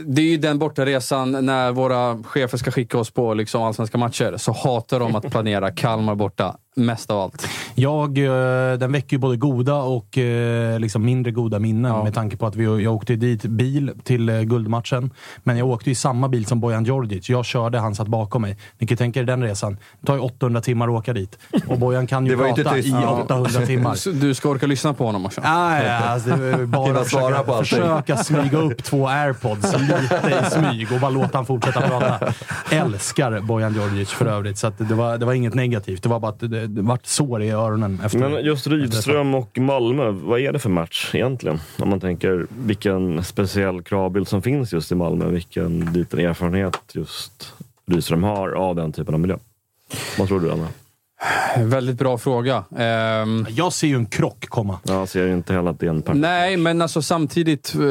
[0.05, 4.33] Det är ju den bortaresan när våra chefer ska skicka oss på liksom allsvenska matcher.
[4.37, 6.55] Så hatar de att planera Kalmar borta.
[6.75, 7.47] Mest av allt.
[7.75, 12.03] Jag, eh, den väcker ju både goda och eh, liksom mindre goda minnen Ja.
[12.03, 15.11] med tanke på att vi, jag åkte dit bil till eh, guldmatchen.
[15.43, 17.29] Men jag åkte i samma bil som Bojan Djordjic.
[17.29, 18.57] Jag körde, han satt bakom mig.
[18.79, 19.77] Ni kan tänka er den resan.
[20.01, 21.39] Det tar ju 800 timmar att åka dit.
[21.67, 23.21] Och Bojan kan ju Det var ju inte prata i Ja.
[23.23, 23.97] 800 timmar.
[24.21, 25.41] Du ska orka lyssna på honom också.
[25.43, 26.29] Ah, ja, alltså,
[26.67, 31.45] bara försöka, på försöka smyga upp två airpods lite i smyg och bara låta han
[31.45, 32.33] fortsätta prata.
[32.71, 36.03] Älskar Bojan Djordjic för övrigt, så att det, var, det var inget negativt.
[36.03, 40.09] Det var bara att det vart sår i öronen efter Men just Rydström och Malmö,
[40.11, 41.59] vad är det för match egentligen?
[41.77, 47.53] Om man tänker vilken speciell kravbild som finns just i Malmö, vilken liten erfarenhet just
[47.91, 49.37] Rydström har av den typen av miljö.
[50.17, 50.67] Vad tror du, Anna?
[51.57, 52.63] Väldigt bra fråga.
[52.77, 54.79] Ehm, Jag ser ju en krock komma.
[54.83, 57.75] Jag ser inte heller att det är en perfekt Nej, men alltså samtidigt.
[57.75, 57.81] eh,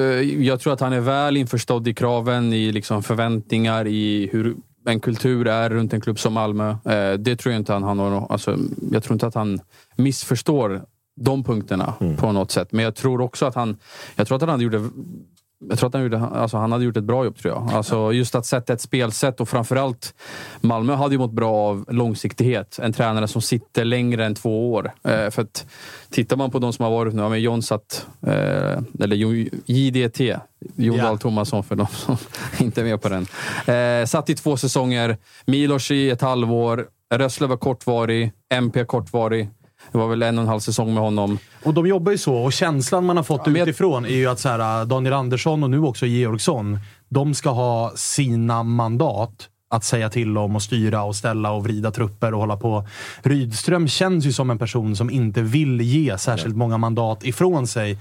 [0.45, 4.55] Jag tror att han är väl införstådd i kraven, i liksom förväntningar, i hur
[4.85, 6.71] en kultur är runt en klubb som Malmö.
[6.71, 8.57] Eh, Det tror jag inte han har någon, alltså,
[8.93, 9.61] Jag tror inte att han
[9.97, 10.83] missförstår
[11.21, 12.73] de punkterna på något sätt.
[12.73, 13.77] Men jag tror också att han...
[14.17, 14.91] Jag tror att han det
[15.69, 17.73] jag tror att han, gjorde, alltså han hade gjort ett bra jobb, tror jag.
[17.73, 20.15] Alltså just att sätta ett spelsätt och framförallt
[20.61, 22.79] Malmö hade ju mått bra av långsiktighet.
[22.83, 24.93] En tränare som sitter längre än två år.
[25.03, 25.67] Eh, för att
[26.11, 29.17] tittar man på de som har varit nu, ja, men John satt, eh, eller
[29.67, 30.21] JDT,
[30.77, 30.99] Jon.
[30.99, 32.17] Dahl Tomasson för de som
[32.59, 33.27] inte är med på den.
[33.77, 39.49] Eh, satt i två säsonger, Milos i ett halvår, Rössle var kortvarig, MP kortvarig.
[39.93, 41.39] Det var väl en och en halv säsong med honom.
[41.65, 44.39] Och de jobbar ju så, och känslan man har fått jag- utifrån är ju att
[44.39, 46.79] så här, Daniel Andersson och nu också Georgsson,
[47.09, 51.91] de ska ha sina mandat att säga till om och styra och ställa och vrida
[51.91, 52.87] trupper och hålla på.
[53.23, 57.93] Rydström känns ju som en person som inte vill ge särskilt många mandat ifrån sig.
[57.93, 57.99] Eh,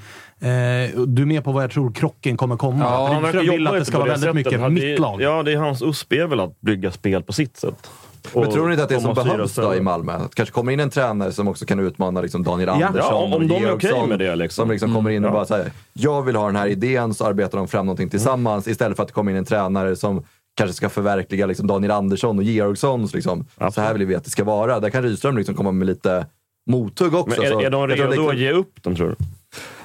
[1.07, 2.83] du är med på vad jag tror krocken kommer komma?
[2.83, 4.71] Ja, Rydström vill jobba att det ska vara väldigt sättet.
[4.71, 5.21] mycket mitt lag.
[5.21, 7.89] Ja, det är hans USP är väl att bygga spel på sitt sätt.
[8.33, 10.11] Och- Men tror ni inte att det är och som behövs göra då i Malmö?
[10.13, 12.87] Att kanske kommer in en tränare som också kan utmana liksom Daniel Ja.
[12.87, 14.61] Andersson Ja, om och de är okej Georgsson, med det, liksom.
[14.63, 15.33] Som liksom kommer in och ja.
[15.33, 18.95] bara säger jag vill ha den här idén, så arbetar de fram någonting tillsammans istället
[18.97, 20.23] för att det kommer in en tränare som
[20.57, 23.13] kanske ska förverkliga liksom Daniel Andersson och Georgssons.
[23.13, 23.45] Liksom.
[23.73, 24.79] Så här vill vi att det ska vara.
[24.79, 26.25] Där kan Rydström liksom komma med lite
[26.69, 27.41] mothugg också.
[27.41, 29.15] Men är, är de redo att ge upp dem tror du?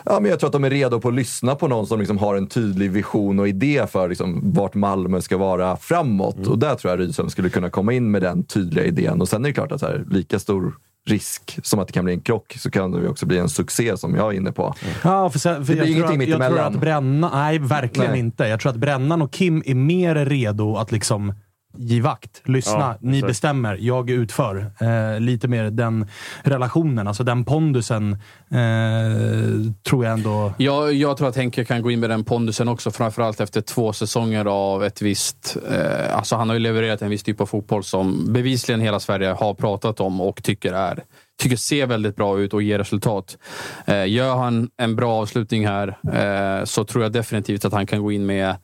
[0.08, 2.18] Ja, men jag tror att de är redo på att lyssna på någon som liksom
[2.18, 6.46] har en tydlig vision och idé för liksom vart Malmö ska vara framåt.
[6.46, 9.20] Och där tror jag Rydström skulle kunna komma in med den tydliga idén.
[9.20, 10.74] Och sen är det klart att här, lika stor
[11.06, 13.96] risk som att det kan bli en krock så kan det också bli en succé
[13.96, 14.74] som jag är inne på.
[15.04, 16.74] Ja, för, sen, för Det blir jag, tror ingenting att, jag tror mittemellan.
[16.74, 17.30] att Bränna...
[17.34, 18.20] Nej, verkligen Nej.
[18.20, 18.44] inte.
[18.44, 21.32] Jag tror att Brännan och Kim är mer redo att liksom
[21.78, 22.42] ge vakt.
[22.44, 23.28] Lyssna, Ja, ni exakt.
[23.28, 24.70] bestämmer, jag utför.
[24.80, 26.06] Eh, lite mer den
[26.42, 28.12] relationen, alltså den pondusen,
[28.50, 30.52] eh, tror jag ändå...
[30.56, 33.92] Jag, jag tror att Henke kan gå in med den pondusen också, framförallt efter två
[33.92, 35.56] säsonger av ett visst...
[35.70, 39.28] Eh, alltså han har ju levererat en viss typ av fotboll som bevisligen hela Sverige
[39.28, 41.02] har pratat om och tycker är
[41.38, 43.38] tycker ser väldigt bra ut och ger resultat.
[43.86, 48.02] Eh, gör han en bra avslutning här eh, så tror jag definitivt att han kan
[48.02, 48.54] gå in med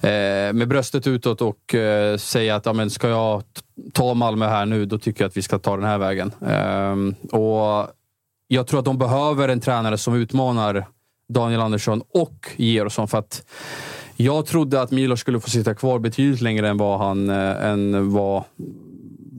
[0.00, 3.42] Eh, med bröstet utåt och eh, säga att ja, men ska jag
[3.92, 6.32] ta Malmö här nu, då tycker jag att vi ska ta den här vägen.
[6.46, 7.88] Ehm, och
[8.48, 10.86] jag tror att de behöver en tränare som utmanar
[11.28, 13.08] Daniel Andersson och Georgsson.
[13.08, 13.42] För att
[14.16, 18.12] jag trodde att Milos skulle få sitta kvar betydligt längre än vad, han, eh, än
[18.12, 18.44] vad,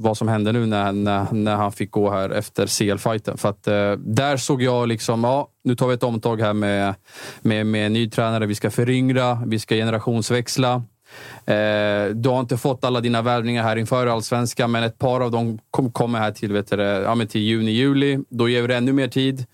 [0.02, 3.38] vad som hände nu när, när, när han fick gå här efter CL-fighten.
[3.38, 6.96] För att eh, där såg jag liksom, ja, nu tar vi ett omtag här med,
[7.42, 8.46] med, med en ny tränare.
[8.46, 10.84] Vi ska föryngra, vi ska generationsväxla.
[11.46, 15.32] Eh, du har inte fått alla dina värvningar här inför allsvenskan, men ett par av
[15.32, 18.20] dem kom, kommer här till, vet du, ja, till juni, juli.
[18.30, 19.46] Då ger det ännu mer tid.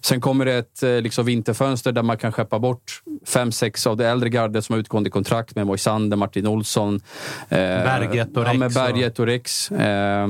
[0.00, 3.96] Sen kommer det ett eh, liksom vinterfönster där man kan skeppa bort fem, sex av
[3.96, 7.00] det äldre gardet som har utgående kontrakt med Moisander, Martin Olsson.
[7.48, 9.70] Eh, Berget och ja, Rex och- Berget och Rex.
[9.70, 10.28] Eh,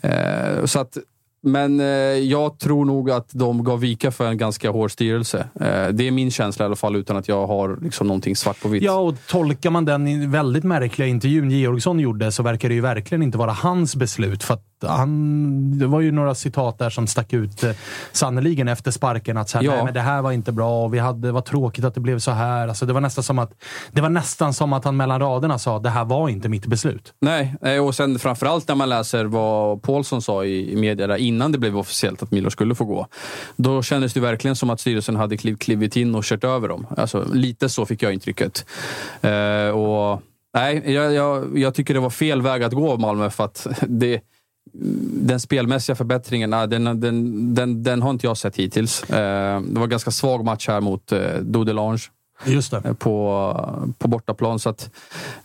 [0.00, 0.98] eh, så att,
[1.42, 5.38] men eh, jag tror nog att de gav vika för en ganska hård styrelse.
[5.60, 8.60] Eh, det är min känsla i alla fall, utan att jag har liksom någonting svart
[8.60, 8.82] på vitt.
[8.82, 13.22] Ja, och tolkar man den väldigt märkliga intervjun Georgsson gjorde så verkar det ju verkligen
[13.22, 14.42] inte vara hans beslut.
[14.42, 17.70] För att han, det var ju några citat där som stack ut eh,
[18.12, 19.36] sannoliken efter sparken.
[19.36, 19.84] Att så här, Ja.
[19.84, 22.18] men det här var inte bra och vi hade, det var tråkigt att det blev
[22.18, 22.68] så här.
[22.68, 23.52] Alltså, det, var nästan som att,
[23.92, 27.12] det var nästan som att han mellan raderna sa det här var inte mitt beslut.
[27.20, 31.16] Nej, eh, och sen framförallt när man läser vad Paulsson sa i, i media där
[31.16, 33.06] innan det blev officiellt att Milo skulle få gå.
[33.56, 36.86] Då kändes det verkligen som att styrelsen hade kliv, klivit in och kört över dem.
[36.96, 38.66] Alltså, lite så fick jag intrycket.
[39.20, 40.22] Eh, och,
[40.54, 44.20] nej, jag, jag, jag tycker det var fel väg att gå Malmö för att det,
[44.72, 49.02] den spelmässiga förbättringen, den, den, den, den har inte jag sett hittills.
[49.02, 51.98] Eh, det var en ganska svag match här mot eh, Dodelange
[52.98, 54.58] på, på bortaplan.
[54.58, 54.90] Så att,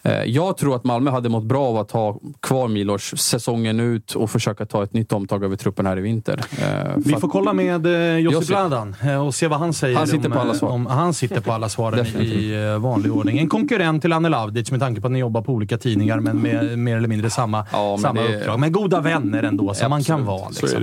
[0.03, 4.11] eh, jag tror att Malmö hade mått bra av att ha kvar Milos säsongen ut
[4.15, 6.41] och försöka ta ett nytt omtag över truppen här i vinter.
[6.61, 8.47] Eh, Vi får att- kolla med eh, Josip Josip.
[8.49, 9.97] Bladan eh, och se vad han säger.
[9.97, 10.69] Han sitter om, på alla eh, svar.
[10.69, 13.37] Om, han sitter på alla svaren i eh, vanlig ordning.
[13.39, 16.37] En konkurrent till Anne Lavdic med tanke på att ni jobbar på olika tidningar, men
[16.37, 18.59] med mer eller mindre samma, Ja, men samma det- uppdrag.
[18.59, 20.51] Men goda vänner ändå, som man kan vara.
[20.51, 20.81] så är Liksom.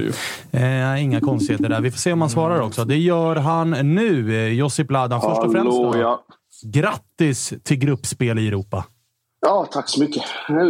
[0.51, 0.95] det ju.
[0.95, 1.81] Eh, inga konstigheter där.
[1.81, 2.85] Vi får se om han svarar också.
[2.85, 4.37] Det gör han nu.
[4.47, 5.93] Eh, Josip Bladan, först och främst då.
[6.05, 6.25] Ja.
[6.63, 8.85] Grattis till gruppspel i Europa.
[9.41, 10.23] ja, tack så mycket.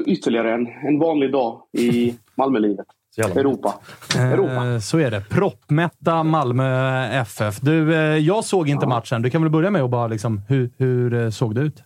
[0.07, 2.87] Ytterligare en, en vanlig dag i Malmölivet.
[3.19, 3.75] Europa.
[4.19, 4.67] Europa.
[4.67, 5.21] Eh, så är det.
[5.31, 7.61] Proppmätta Malmö FF.
[7.61, 9.23] Du, eh, jag såg inte matchen.
[9.23, 11.83] Du kan väl börja med att bara liksom, hur, hur eh, såg det ut?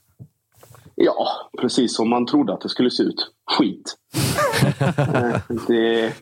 [0.94, 1.26] Ja,
[1.61, 3.30] precis som man trodde att det skulle se ut.
[3.59, 3.96] Skit.
[5.68, 6.12] Det,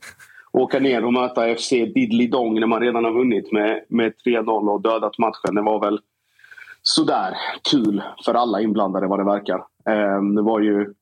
[0.52, 4.82] åka ner och möta FC Diddley-Dong när man redan har vunnit med, med 3-0 och
[4.82, 5.54] dödat matchen.
[5.54, 5.98] Det var väl
[6.88, 7.36] sådär
[7.70, 9.58] kul för alla inblandade vad det verkar.
[9.88, 10.94] Eh, Det var ju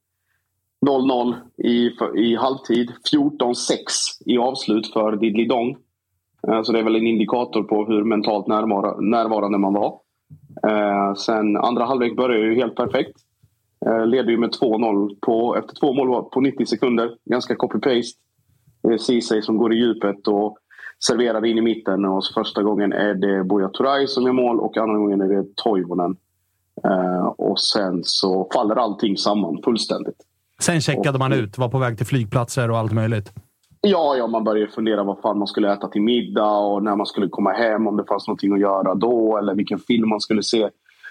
[0.86, 2.92] 0-0 i, i halvtid.
[3.12, 3.54] 14-6
[4.26, 5.76] i avslut för Diddley-Dong.
[6.48, 10.00] Eh, Så det är väl en indikator på hur mentalt närvarande man var.
[10.68, 13.16] Eh, Sen andra halvlek började ju helt perfekt.
[13.86, 17.16] Eh, Leder ju med 2-0 på, efter två mål på 90 sekunder.
[17.30, 18.18] Ganska copy-paste.
[18.82, 20.58] Det är Ceesay som går i djupet och
[21.06, 22.04] serverar in i mitten.
[22.04, 25.28] Och så första gången är det Buya Turay som gör mål och andra gången är
[25.28, 26.16] det Toivonen.
[26.84, 30.16] Eh, och sen så faller allting samman fullständigt.
[30.60, 33.32] Sen checkade man ut, var på väg till flygplatser och allt möjligt.
[33.80, 37.06] Ja, ja, man började fundera vad fan man skulle äta till middag och när man
[37.06, 40.42] skulle komma hem, om det fanns någonting att göra då eller vilken film man skulle
[40.42, 40.70] se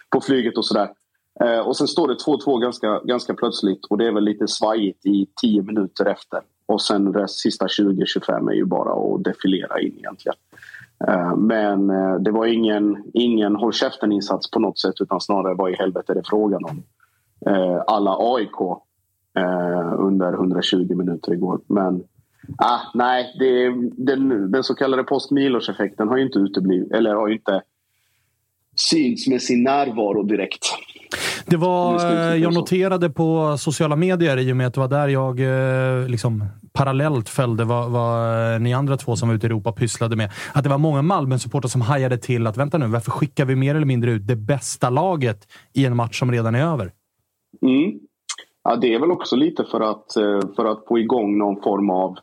[0.09, 0.89] på flyget och sådär.
[1.43, 5.05] Eh, och sen står det 2-2 ganska, ganska plötsligt och det är väl lite svajigt
[5.05, 6.39] i 10 minuter efter.
[6.65, 10.37] Och sen de sista 20-25 är ju bara att defilera in egentligen.
[11.07, 15.71] Eh, men eh, det var ingen, ingen håll käften-insats på något sätt utan snarare vad
[15.71, 16.83] i helvete är det frågan om.
[17.45, 18.79] Eh, alla AIK
[19.97, 21.59] under 120 minuter igår.
[21.67, 22.03] Men
[22.57, 23.69] ah, nej, det,
[24.05, 25.31] den, den så kallade post
[25.69, 27.61] effekten har ju inte uteblivit, eller har ju inte
[28.75, 30.65] synts med sin närvaro direkt.
[31.45, 35.07] Det var, eh, jag noterade på sociala medier, i och med att det var där
[35.07, 39.71] jag eh, liksom, parallellt följde vad, vad ni andra två som var ute i Europa
[39.71, 40.31] pysslade med.
[40.53, 43.75] Att det var många Malmö-supportrar som hajade till att vänta nu, varför skickar vi mer
[43.75, 46.91] eller mindre ut det bästa laget i en match som redan är över?
[47.61, 47.99] Mm.
[48.63, 51.89] Ja, det är väl också lite för att, eh, för att få igång någon form
[51.89, 52.17] av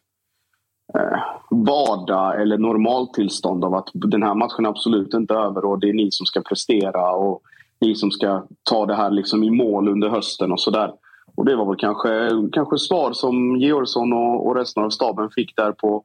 [0.95, 1.19] eh,
[1.51, 5.93] vardag eller normaltillstånd av att den här matchen är absolut inte över och det är
[5.93, 7.43] ni som ska prestera och
[7.81, 10.93] ni som liksom ska ta det här liksom i mål under hösten och sådär.
[11.35, 15.57] Och det var väl kanske, kanske svar som Georgsson och, och resten av staben fick
[15.57, 16.05] där på,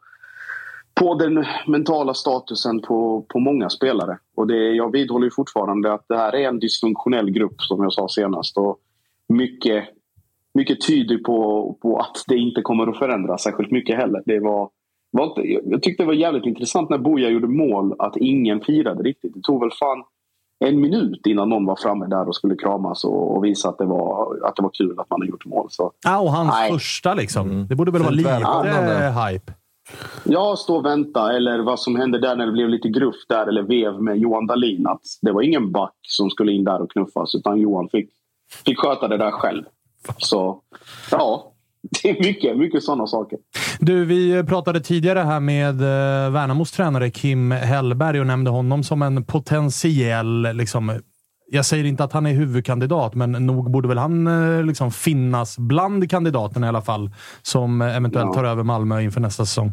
[0.94, 4.18] på den mentala statusen på, på många spelare.
[4.36, 8.08] Och det, jag vidhåller fortfarande att det här är en dysfunktionell grupp som jag sa
[8.10, 8.58] senast.
[8.58, 8.78] Och
[9.30, 9.84] mycket,
[10.54, 14.22] mycket tyder på, på att det inte kommer att förändras särskilt mycket heller.
[14.26, 14.70] Det var,
[15.12, 19.04] var inte, jag tyckte det var jävligt intressant när Boja gjorde mål att ingen firade
[19.04, 19.34] riktigt.
[19.34, 20.04] Det tog väl fan
[20.60, 23.86] en minut innan någon var framme där och skulle kramas och, och visa att det,
[23.86, 25.68] var, att det var kul att man har gjort mål.
[25.70, 26.72] Så, ja, och hans nej.
[26.72, 27.50] första liksom.
[27.50, 27.68] Mm.
[27.68, 29.54] Det borde väl vara lite ja, hype?
[30.24, 31.36] Ja, stå och vänta.
[31.36, 34.48] Eller vad som hände där när det blev lite gruff där eller vev med Johan
[34.48, 34.88] Dahlin.
[34.88, 38.10] Att det var ingen back som skulle in där och knuffas utan Johan fick,
[38.66, 39.64] fick sköta det där själv.
[40.18, 40.62] Så
[41.12, 41.52] ja,
[42.04, 43.40] det är mycket, mycket sådana saker.
[43.80, 49.02] Du, vi pratade tidigare här med eh, Värnamos tränare Kim Hellberg och nämnde honom som
[49.02, 51.00] en potentiell liksom,
[51.52, 55.58] jag säger inte att han är huvudkandidat, men nog borde väl han eh, liksom finnas
[55.58, 57.10] bland kandidaterna i alla fall
[57.42, 58.34] som eventuellt ja.
[58.34, 59.72] tar över Malmö inför nästa säsong.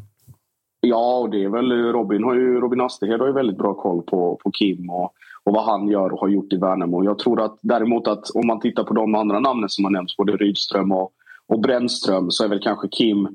[0.80, 4.02] Ja, och det är väl Robin, har ju, Robin Asterhed har ju väldigt bra koll
[4.02, 5.12] på, på Kim och,
[5.44, 7.04] och vad han gör och har gjort i Värnamo.
[7.04, 10.16] Jag tror att däremot att om man tittar på de andra namnen som har nämnts,
[10.16, 11.12] både Rydström och,
[11.48, 13.28] och Brännström, så är väl kanske Kim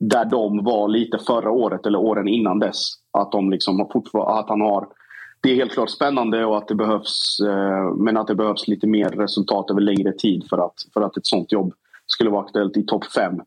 [0.00, 2.78] där de var lite förra året eller åren innan dess.
[3.18, 4.88] Att, de liksom har att han har...
[5.42, 8.86] Det är helt klart spännande och att det behövs, eh, men att det behövs lite
[8.86, 11.72] mer resultat över längre tid för att, för att ett sånt jobb
[12.06, 13.40] skulle vara aktuellt i topp fem.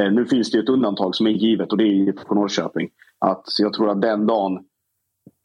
[0.00, 2.88] Eh, nu finns det ett undantag som är givet och det är IFK Norrköping.
[3.18, 4.58] Att jag tror att den dagen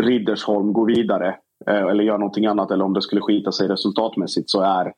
[0.04, 1.36] Riddersholm går vidare
[1.68, 4.94] eh, eller gör någonting annat eller om det skulle skita sig resultatmässigt så är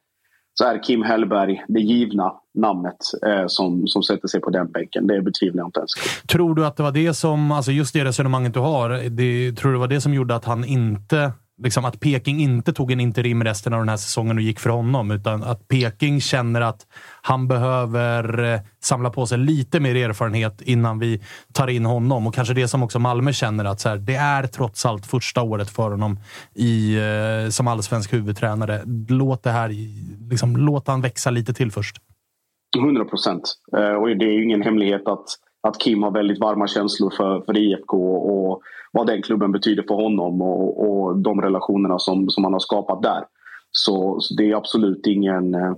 [0.58, 5.08] så är Kim Hellberg det givna namnet eh, som, som sätter sig på den bänken.
[5.08, 5.92] Det betvivlar jag inte ens.
[6.28, 9.72] Tror du att det var det som, alltså just det resonemanget du har, det, tror
[9.72, 11.32] du det var det som gjorde att han inte
[11.64, 14.70] liksom att Peking inte tog en interim resten av den här säsongen och gick för
[14.70, 16.88] honom, utan att Peking känner att
[17.22, 21.22] han behöver eh, samla på sig lite mer erfarenhet innan vi
[21.54, 22.28] tar in honom.
[22.28, 25.42] Och kanske det som också Malmö känner att så här, det är trots allt första
[25.42, 26.20] året för honom
[26.54, 28.82] i, eh, som allsvensk huvudtränare.
[29.10, 29.72] Låt det här,
[30.30, 31.98] liksom, låt han växa lite till först.
[32.78, 33.56] 100 procent.
[33.78, 35.26] Eh, och det är ju ingen hemlighet att,
[35.68, 38.62] att Kim har väldigt varma känslor för, för IFK och
[38.92, 43.02] vad den klubben betyder för honom och, och de relationerna som, som han har skapat
[43.02, 43.24] där.
[43.72, 45.74] Så, så det är absolut ingen eh,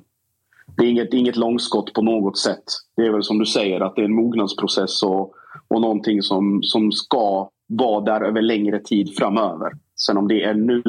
[0.77, 2.63] det är inget, inget långskott på något sätt.
[2.95, 5.33] Det är väl som du säger att det är en mognadsprocess och,
[5.67, 9.71] och någonting som, som ska vara där över längre tid framöver.
[9.95, 10.83] Sen om det är nu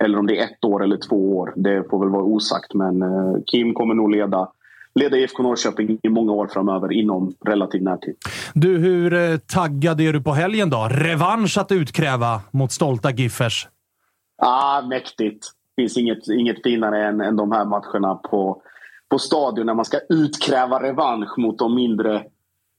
[0.00, 2.74] eller om det är ett år eller två år, det får väl vara osagt.
[2.74, 4.48] Men eh, Kim kommer nog leda
[4.96, 8.14] leda IFK Norrköping i många år framöver inom relativ närtid.
[8.54, 10.88] Du, hur eh, taggad är du på helgen då?
[10.90, 13.68] Revansch att utkräva mot stolta Giffers?
[14.38, 15.46] Ah, mäktigt.
[15.76, 18.62] Det finns inget, inget finare än, än de här matcherna på,
[19.08, 22.24] på stadion när man ska utkräva revansch mot de mindre,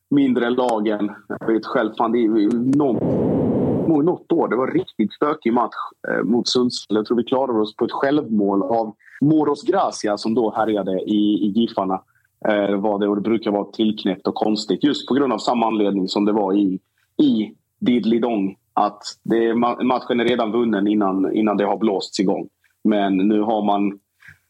[0.09, 1.11] mindre lagen.
[1.27, 4.47] Jag vet själv, fan, det är någon, något år.
[4.47, 5.75] Det var en riktigt stökig match
[6.07, 6.97] eh, mot Sundsvall.
[6.97, 11.45] Jag tror vi klarade oss på ett självmål av Moros Gracia som då härjade i,
[11.45, 12.01] i Giffarna.
[12.47, 15.67] Eh, var det, och det brukar vara tillknäppt och konstigt just på grund av samma
[15.67, 16.79] anledning som det var i,
[17.17, 18.55] i Didlidong.
[18.73, 22.49] Att det, matchen är redan vunnen innan, innan det har blåsts igång.
[22.83, 23.99] Men nu har man...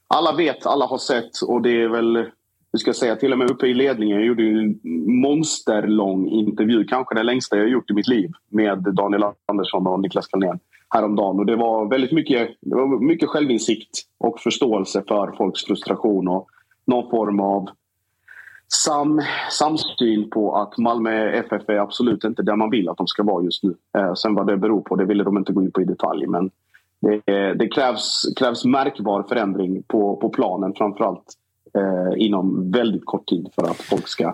[0.07, 2.25] Alla vet, alla har sett och det är väl...
[2.71, 4.17] Jag ska säga till och med uppe i ledningen.
[4.17, 4.79] Jag gjorde en
[5.21, 6.83] monsterlång intervju.
[6.83, 8.31] Kanske den längsta jag gjort i mitt liv.
[8.49, 10.59] Med Daniel Andersson och Niklas Kalnén
[10.89, 11.39] häromdagen.
[11.39, 16.47] Och det var väldigt mycket, det var mycket självinsikt och förståelse för folks frustration och
[16.85, 17.69] någon form av
[18.68, 23.23] sam, samsyn på att Malmö FF är absolut inte där man vill att de ska
[23.23, 23.76] vara just nu.
[23.97, 26.27] Eh, sen vad det beror på, det ville de inte gå in på i detalj.
[26.27, 26.51] Men
[27.01, 31.34] det, eh, det krävs, krävs märkbar förändring på, på planen framförallt
[31.73, 34.34] eh, inom väldigt kort tid för att folk ska,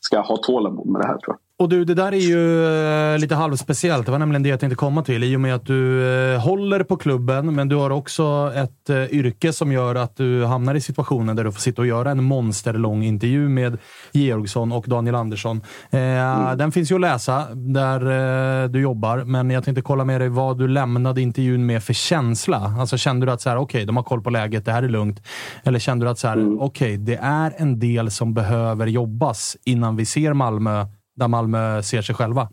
[0.00, 1.38] ska ha tålamod med det här tror jag.
[1.62, 2.66] Och du, det där är ju
[3.14, 4.06] eh, lite halvspeciellt.
[4.06, 5.24] Det var nämligen det jag tänkte komma till.
[5.24, 9.04] I och med att du eh, håller på klubben, men du har också ett eh,
[9.04, 12.24] yrke som gör att du hamnar i situationen där du får sitta och göra en
[12.24, 13.78] monsterlång intervju med
[14.12, 15.60] Georgsson och Daniel Andersson.
[15.90, 20.28] Eh, Den finns ju att läsa där du jobbar, men jag tänkte kolla med dig
[20.28, 22.74] vad du lämnade intervjun med för känsla.
[22.78, 24.88] Alltså kände du att så här, okej, de har koll på läget, det här är
[24.88, 25.22] lugnt.
[25.64, 29.96] Eller kände du att så här, okej, det är en del som behöver jobbas innan
[29.96, 32.48] vi ser Malmö där Malmö ser sig själva?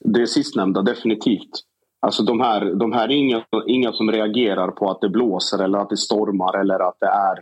[0.00, 1.50] Det sistnämnda, definitivt.
[2.00, 5.78] Alltså de här, de här är inga, inga som reagerar på att det blåser eller
[5.78, 7.38] att det stormar eller att det är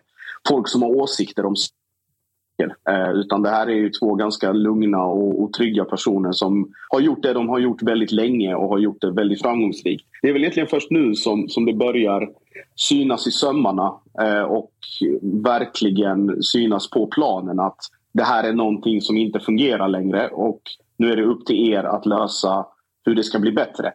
[0.48, 2.76] folk som har åsikter om saker.
[2.88, 7.00] Eh, utan det här är ju två ganska lugna och, och trygga personer som har
[7.00, 10.04] gjort det de har gjort väldigt länge och har gjort det väldigt framgångsrikt.
[10.22, 12.28] Det är väl egentligen först nu som, som det börjar
[12.76, 14.72] synas i sömmarna eh, och
[15.44, 17.78] verkligen synas på planen att
[18.18, 20.60] det här är någonting som inte fungerar längre och
[20.96, 22.66] nu är det upp till er att lösa
[23.04, 23.92] hur det ska bli bättre.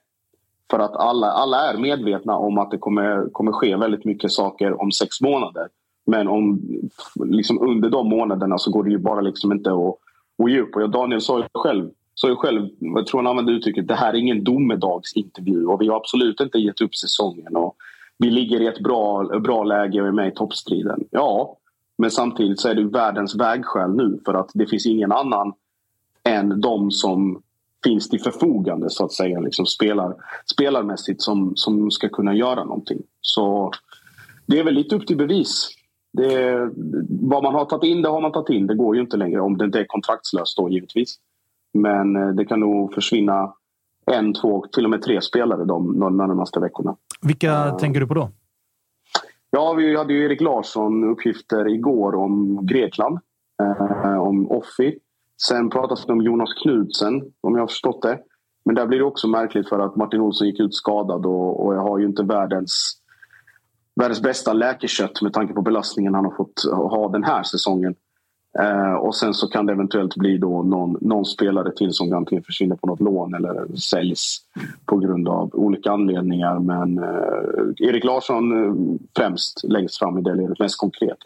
[0.71, 4.81] För att alla, alla är medvetna om att det kommer, kommer ske väldigt mycket saker
[4.81, 5.67] om sex månader.
[6.05, 6.61] Men om,
[7.25, 9.95] liksom under de månaderna så går det ju bara liksom inte att,
[10.43, 10.75] att ge upp.
[10.75, 14.13] Och Daniel sa ju själv, sa ju själv, jag tror han använde uttrycket, det här
[14.13, 17.55] är ingen domedagsintervju och vi har absolut inte gett upp säsongen.
[17.55, 17.75] Och
[18.17, 20.99] vi ligger i ett bra, bra läge och är med i toppstriden.
[21.11, 21.57] Ja,
[21.97, 25.53] men samtidigt så är det världens vägskäl nu för att det finns ingen annan
[26.23, 27.41] än de som
[27.83, 30.15] finns till förfogande så att säga, liksom spelar,
[30.53, 33.01] spelarmässigt som, som ska kunna göra någonting.
[33.21, 33.71] Så
[34.45, 35.69] det är väl lite upp till bevis.
[36.13, 36.59] Det,
[37.09, 38.67] vad man har tagit in, det har man tagit in.
[38.67, 41.15] Det går ju inte längre om det inte är kontraktslöst då givetvis.
[41.73, 43.53] Men eh, det kan nog försvinna
[44.11, 46.95] en, två, till och med tre spelare de, de närmaste veckorna.
[47.21, 48.29] Vilka uh, tänker du på då?
[49.55, 53.19] Ja, vi hade ju Erik Larsson uppgifter igår om Grekland.
[53.63, 54.97] Eh, om Offi.
[55.47, 58.19] Sen pratas det om Jonas Knudsen, om jag har förstått det.
[58.65, 61.75] Men där blir det också märkligt för att Martin Olsson gick ut skadad och, och
[61.75, 63.01] jag har ju inte världens,
[63.95, 67.95] världens bästa läkekött med tanke på belastningen han har fått ha den här säsongen.
[68.59, 72.43] Eh, och sen så kan det eventuellt bli då någon, någon spelare till som antingen
[72.43, 74.37] försvinner på något lån eller säljs
[74.85, 76.59] på grund av olika anledningar.
[76.59, 81.17] Men eh, Erik Larsson eh, främst längst fram i det ledet, mest konkret.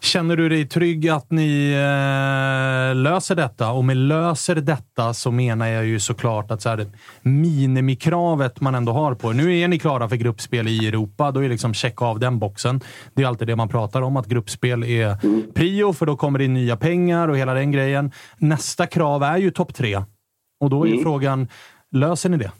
[0.00, 3.72] Känner du dig trygg att ni eh, löser detta?
[3.72, 6.86] Och med löser detta så menar jag ju såklart att så här,
[7.22, 11.30] minimikravet man ändå har på Nu är ni klara för gruppspel i Europa.
[11.30, 12.80] Då är liksom checka av den boxen.
[13.14, 15.16] Det är alltid det man pratar om, att gruppspel är
[15.52, 18.12] prio, för då kommer det in nya pengar och hela den grejen.
[18.38, 20.02] Nästa krav är ju topp tre.
[20.60, 21.02] Och då är mm.
[21.02, 21.48] frågan,
[21.92, 22.50] löser ni det?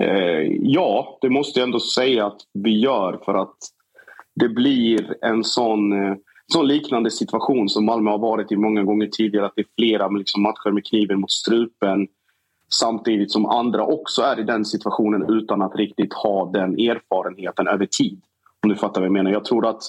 [0.00, 3.56] Eh, ja, det måste jag ändå säga att vi gör för att
[4.34, 6.14] det blir en sån, eh,
[6.52, 9.46] sån liknande situation som Malmö har varit i många gånger tidigare.
[9.46, 12.08] Att det är flera liksom, matcher med kniven mot strupen
[12.72, 17.86] samtidigt som andra också är i den situationen utan att riktigt ha den erfarenheten över
[17.86, 18.20] tid.
[18.62, 19.30] Om du fattar vad jag menar.
[19.30, 19.82] Jag tror att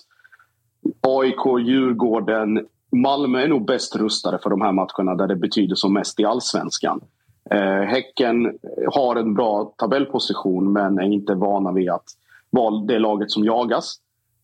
[1.01, 5.93] AIK, Djurgården, Malmö är nog bäst rustade för de här matcherna där det betyder som
[5.93, 7.01] mest i allsvenskan.
[7.49, 8.57] Eh, häcken
[8.91, 12.05] har en bra tabellposition men är inte vana vid att
[12.49, 13.95] vara det laget som jagas.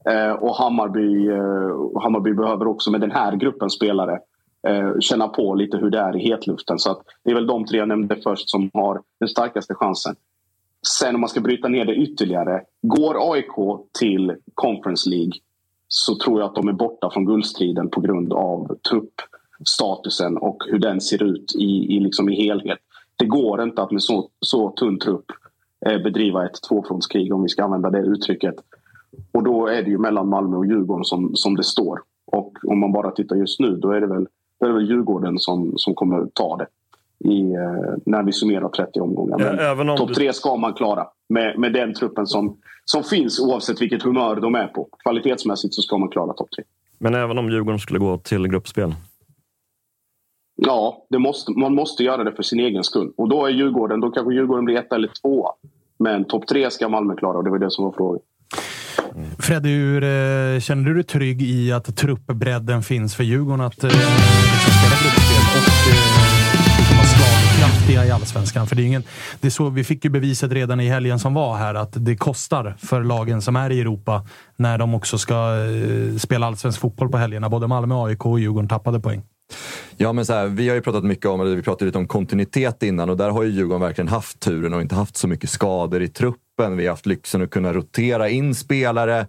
[0.06, 4.20] Eh, och Hammarby, eh, Hammarby behöver också med den här gruppen spelare
[4.68, 6.80] eh, känna på lite hur det är i hetluften.
[6.80, 10.16] Så det är väl de tre jag nämnde först som har den starkaste chansen.
[10.88, 12.62] Sen om man ska bryta ner det ytterligare.
[12.82, 15.34] Går AIK till Conference League
[15.88, 20.80] så tror jag att de är borta från guldstriden på grund av truppstatusen och hur
[20.80, 22.80] den ser ut i, i, liksom i helhet.
[23.16, 25.26] Det går inte att med så, så tunn trupp
[25.86, 28.56] eh, bedriva ett tvåfrontskrig om vi ska använda det uttrycket.
[29.32, 32.00] Och då är det ju mellan Malmö och Djurgården som, som det står.
[32.32, 34.28] Och om man bara tittar just nu då är det väl,
[34.60, 36.68] då är det väl Djurgården som, som kommer ta det.
[37.30, 39.38] I, eh, när vi summerar 30 omgångar.
[39.38, 43.82] Men ja, topp tre ska man klara med, med den truppen som, som finns oavsett
[43.82, 44.88] vilket humör de är på.
[45.04, 46.64] Kvalitetsmässigt så ska man klara topp tre.
[46.98, 48.94] Men även om Djurgården skulle gå till gruppspel?
[50.56, 53.12] Ja, det måste, man måste göra det för sin egen skull.
[53.18, 55.52] Och då är Djurgården, då kanske Djurgården blir ett eller tvåa.
[55.98, 58.22] Men topp tre ska Malmö klara och det var det som var frågan.
[59.16, 59.30] Mm.
[59.40, 63.90] Freddy, hur, eh, känner du dig trygg i att truppbredden finns för Djurgården att eh,
[63.90, 68.68] spela gruppspel och eh, vara slagkraftiga i allsvenskan?
[68.68, 69.04] För det är ingen,
[69.40, 72.16] det är så, vi fick ju beviset redan i helgen som var här att det
[72.16, 74.26] kostar för lagen som är i Europa
[74.56, 77.50] när de också ska eh, spela allsvensk fotboll på helgerna.
[77.50, 79.22] Både Malmö, AIK och Djurgården tappade poäng.
[79.98, 82.84] Ja, men så här, vi har ju pratat mycket om, vi pratade lite om kontinuitet
[82.84, 86.02] innan och där har ju Djurgården verkligen haft turen och inte haft så mycket skador
[86.02, 86.78] i truppen truppen.
[86.78, 89.28] Vi har haft lyxen att kunna rotera in spelare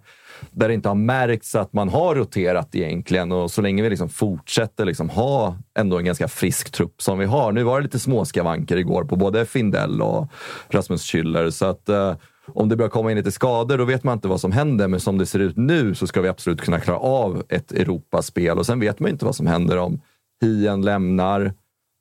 [0.51, 3.31] där det inte har märkts att man har roterat egentligen.
[3.31, 7.25] Och så länge vi liksom fortsätter liksom ha ändå en ganska frisk trupp som vi
[7.25, 7.51] har.
[7.51, 10.27] Nu var det lite småskavanker igår på både Findell och
[10.69, 11.49] Rasmus Schüller.
[11.49, 12.15] Så att, eh,
[12.47, 14.87] om det börjar komma in lite skador, då vet man inte vad som händer.
[14.87, 18.57] Men som det ser ut nu så ska vi absolut kunna klara av ett Europaspel.
[18.57, 20.01] Och sen vet man inte vad som händer om
[20.41, 21.53] Hien lämnar.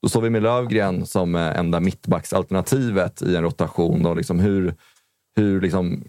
[0.02, 4.06] Då står vi med Lövgren som eh, enda mittbacksalternativet i en rotation.
[4.06, 4.74] Och liksom hur,
[5.36, 6.04] hur, liksom,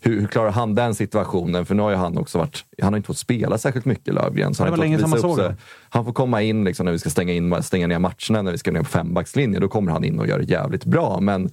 [0.00, 1.66] hur, hur klarar han den situationen?
[1.66, 2.64] För nu har ju han också varit...
[2.82, 4.54] Han har inte fått spela särskilt mycket, Lövgren.
[4.54, 5.54] Så Det han var länge sedan man såg sig.
[5.88, 8.58] Han får komma in liksom, när vi ska stänga, in, stänga ner matcherna, när vi
[8.58, 9.62] ska ner på fembackslinjen.
[9.62, 11.20] Då kommer han in och gör det jävligt bra.
[11.20, 11.50] Men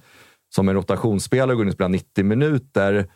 [0.54, 3.06] som en rotationsspelare går in och spelar 90 minuter.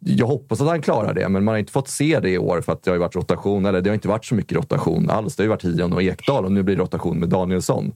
[0.00, 2.60] Jag hoppas att han klarar det, men man har inte fått se det i år
[2.60, 3.66] för att det har ju varit rotation.
[3.66, 5.36] Eller det har inte varit så mycket rotation alls.
[5.36, 7.92] Det har ju varit Hion och Ekdal och nu blir det rotation med Danielsson.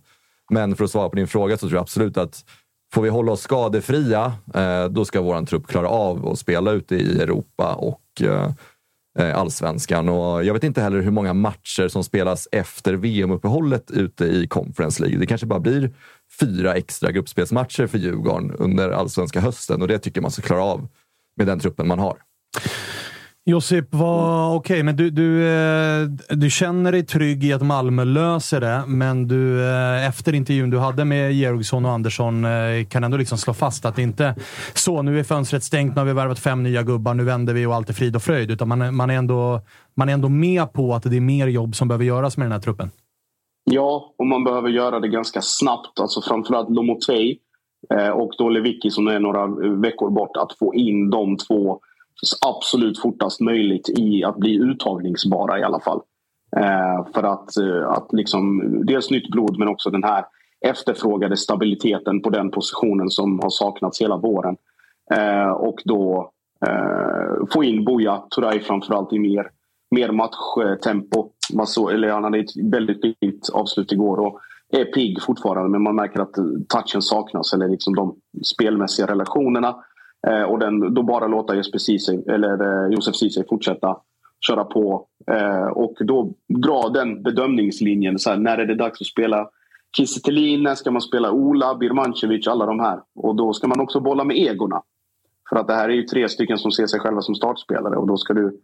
[0.51, 2.45] Men för att svara på din fråga så tror jag absolut att
[2.93, 6.97] får vi hålla oss skadefria, eh, då ska vår trupp klara av att spela ute
[6.97, 8.51] i Europa och eh,
[9.19, 10.09] eh, allsvenskan.
[10.09, 15.03] Och jag vet inte heller hur många matcher som spelas efter VM-uppehållet ute i Conference
[15.03, 15.19] League.
[15.19, 15.95] Det kanske bara blir
[16.41, 20.65] fyra extra gruppspelsmatcher för Djurgården under allsvenska hösten och det tycker jag man ska klara
[20.65, 20.89] av
[21.37, 22.17] med den truppen man har.
[23.51, 28.61] Josip, vad okej, men du, du, eh, du känner dig trygg i att Malmö löser
[28.61, 33.17] det, men du, eh, efter intervjun du hade med Georgsson och Andersson eh, kan ändå
[33.17, 34.35] liksom slå fast att det inte
[34.75, 35.03] så.
[35.03, 37.75] Nu är fönstret stängt, nu har vi värvat fem nya gubbar, nu vänder vi och
[37.75, 38.51] allt är frid och fröjd.
[38.51, 39.61] Utan man, man, är ändå,
[39.97, 42.53] man är ändå med på att det är mer jobb som behöver göras med den
[42.53, 42.91] här truppen.
[43.71, 46.01] Ja, och man behöver göra det ganska snabbt.
[46.01, 47.39] Alltså framförallt Lomotey
[48.15, 49.47] och då Lewicki som är några
[49.81, 50.37] veckor bort.
[50.37, 51.81] Att få in de två
[52.47, 56.01] absolut fortast möjligt i att bli uttagningsbara i alla fall.
[56.57, 60.25] Eh, för att, eh, att liksom, dels nytt blod men också den här
[60.67, 64.57] efterfrågade stabiliteten på den positionen som har saknats hela våren.
[65.13, 66.31] Eh, och då
[66.67, 69.51] eh, få in Buya Turay framförallt i mer,
[69.91, 71.31] mer matchtempo.
[71.53, 74.41] Man så, eller han hade ett väldigt fint avslut igår och
[74.73, 76.35] är pigg fortfarande men man märker att
[76.69, 78.17] touchen saknas eller liksom de
[78.55, 79.77] spelmässiga relationerna.
[80.27, 83.97] Eh, och den, då bara låta Jesper Ceesay, eller eh, Josef Ceesay fortsätta
[84.47, 88.19] köra på eh, och då dra den bedömningslinjen.
[88.19, 89.49] Så här, när är det dags att spela
[89.97, 90.63] Kiese Thelin?
[90.63, 93.01] När ska man spela Ola, Birmancevic, alla de här?
[93.15, 94.83] Och då ska man också bolla med egorna.
[95.49, 98.07] För att det här är ju tre stycken som ser sig själva som startspelare och
[98.07, 98.61] då ska du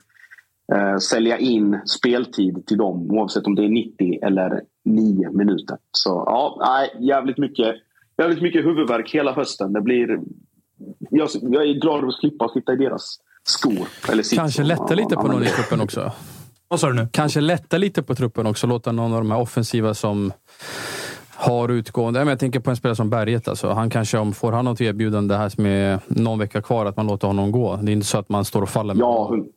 [0.73, 5.77] eh, sälja in speltid till dem oavsett om det är 90 eller 9 minuter.
[5.93, 7.77] Så ja, nej, jävligt mycket,
[8.19, 9.73] jävligt mycket huvudvärk hela hösten.
[9.73, 10.20] Det blir,
[11.11, 13.89] jag, jag är glad att slippa sitta i deras skor.
[14.12, 16.12] Eller Kanske lätta lite på någon i truppen också.
[16.69, 17.09] Vad sa du nu?
[17.12, 18.66] Kanske lätta lite på truppen också.
[18.66, 20.32] Låta någon av de här offensiva som
[21.35, 22.20] har utgående.
[22.20, 23.48] Jag tänker på en spelare som Berget.
[23.48, 23.69] Alltså.
[23.70, 27.07] Han kanske, om får han något erbjudande här som är någon vecka kvar, att man
[27.07, 27.77] låter honom gå.
[27.77, 29.48] Det är inte så att man står och faller med Ja, hun-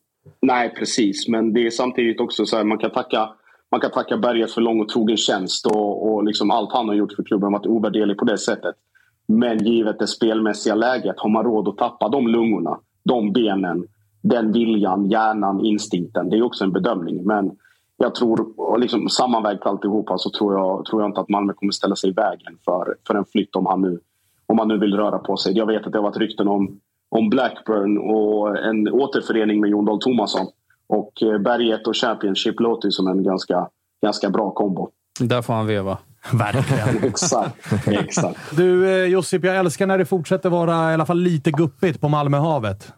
[0.42, 1.28] nej precis.
[1.28, 3.30] Men det är samtidigt också så här, man kan tacka
[3.72, 6.96] man kan tacka Berget för lång och trogen tjänst och, och liksom allt han har
[6.96, 8.76] gjort för klubben varit ovärderlig på det sättet.
[9.32, 13.88] Men givet det spelmässiga läget, har man råd att tappa de lungorna, de benen,
[14.22, 16.30] den viljan, hjärnan, instinkten.
[16.30, 17.24] Det är också en bedömning.
[17.24, 17.52] Men
[17.98, 21.96] jag tror, liksom sammanvägt alltihopa, så tror jag, tror jag inte att Malmö kommer ställa
[21.96, 24.00] sig i vägen för, för en flytt om han, nu,
[24.46, 25.58] om han nu vill röra på sig.
[25.58, 26.80] Jag vet att det har varit rykten om,
[27.10, 30.48] om Blackburn och en återförening med Jon Dahl Tomasson.
[30.88, 33.68] Och eh, Berget och Championship låter ju som en ganska,
[34.02, 34.90] ganska bra kombo.
[35.20, 35.98] Där får han veva.
[36.34, 37.04] Verkligen.
[37.10, 38.40] exakt, exakt.
[38.58, 42.10] Du eh, Josip, jag älskar när det fortsätter vara i alla fall lite guppigt på
[42.10, 42.94] Malmöhavet.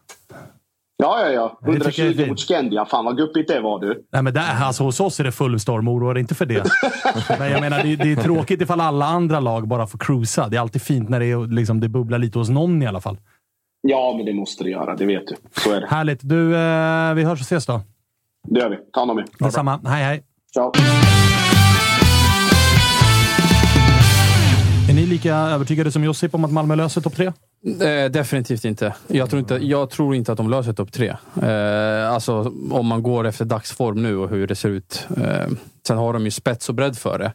[0.97, 1.59] Ja, ja, ja.
[1.71, 2.29] Det tycker jag är 120 fint.
[2.29, 2.85] mot Skandia.
[2.85, 4.05] Fan vad guppigt det var du.
[4.11, 5.87] Nej, men där, alltså, hos oss är det full storm.
[5.87, 6.63] Oroa dig inte för det.
[7.39, 10.47] men jag menar, det, det är tråkigt ifall alla andra lag bara får cruisa.
[10.49, 13.01] Det är alltid fint när det, är, liksom, det bubblar lite hos någon i alla
[13.01, 13.17] fall.
[13.81, 14.95] Ja, men det måste det göra.
[14.95, 15.35] Det vet du.
[15.61, 15.87] Så är det.
[15.87, 16.19] Härligt.
[16.23, 17.81] Du, eh, vi hörs och ses då.
[18.47, 18.77] Det gör vi.
[18.93, 19.25] Ta hand om er.
[19.39, 19.79] Detsamma.
[19.85, 20.23] Hej, hej.
[20.53, 20.71] Ciao.
[25.11, 27.31] Lika övertygade som Josip om att Malmö löser topp tre?
[27.81, 28.93] Eh, definitivt inte.
[29.07, 31.15] Jag tror inte, jag tror inte att de löser topp tre.
[31.41, 35.07] Eh, alltså om man går efter dagsform nu och hur det ser ut.
[35.17, 35.47] Eh,
[35.87, 37.33] sen har de ju spets och bredd för det.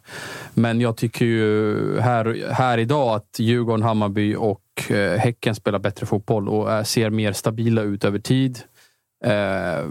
[0.53, 6.05] Men jag tycker ju här, här idag att Djurgården, Hammarby och eh, Häcken spelar bättre
[6.05, 8.59] fotboll och eh, ser mer stabila ut över tid.
[9.27, 9.85] Eh,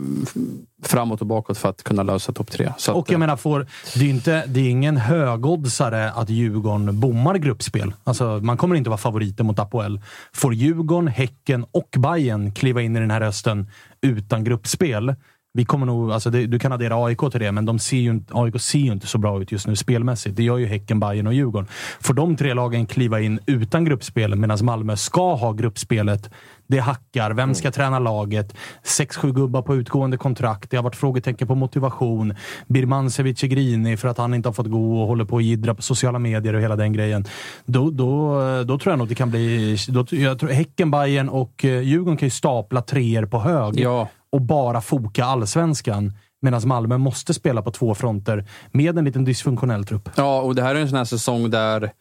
[0.83, 2.73] framåt och bakåt för att kunna lösa topp tre.
[2.79, 7.01] Så att, Och jag menar, får, det är inte, det är ingen högoddsare att Djurgården
[7.01, 7.95] bommar gruppspel.
[8.05, 10.01] Alltså, man kommer inte vara favoriter mot Apoel.
[10.33, 15.15] Får Djurgården, Häcken och Bayern kliva in i den här hösten utan gruppspel,
[15.57, 18.21] Vi kommer nog, alltså det, du kan addera AIK till det, men de ser ju,
[18.31, 20.37] AIK ser ju inte så bra ut just nu spelmässigt.
[20.37, 21.69] Det gör ju Häcken, Bayern och Djurgården.
[22.01, 26.31] Får de tre lagen kliva in utan gruppspel, medan Malmö ska ha gruppspelet.
[26.69, 27.31] Det hackar.
[27.31, 28.55] Vem ska träna laget?
[28.83, 30.71] Sex, sju gubbar på utgående kontrakt.
[30.71, 32.35] Det har varit frågetecken på motivation.
[32.67, 35.75] Birmancevic är grinig för att han inte har fått gå och håller på att jiddra
[35.75, 37.25] på sociala medier och hela den grejen.
[37.65, 39.77] Då, då, då tror jag nog det kan bli...
[39.89, 44.09] Då, jag tror Häcken, Bayern och eh, Djurgården kan ju stapla treor på hög Ja
[44.31, 46.13] och bara foka allsvenskan.
[46.43, 50.11] Medan Malmö måste spela på två fronter med en liten dysfunktionell trupp.
[50.17, 51.93] Ja, och det här är en sån här säsong där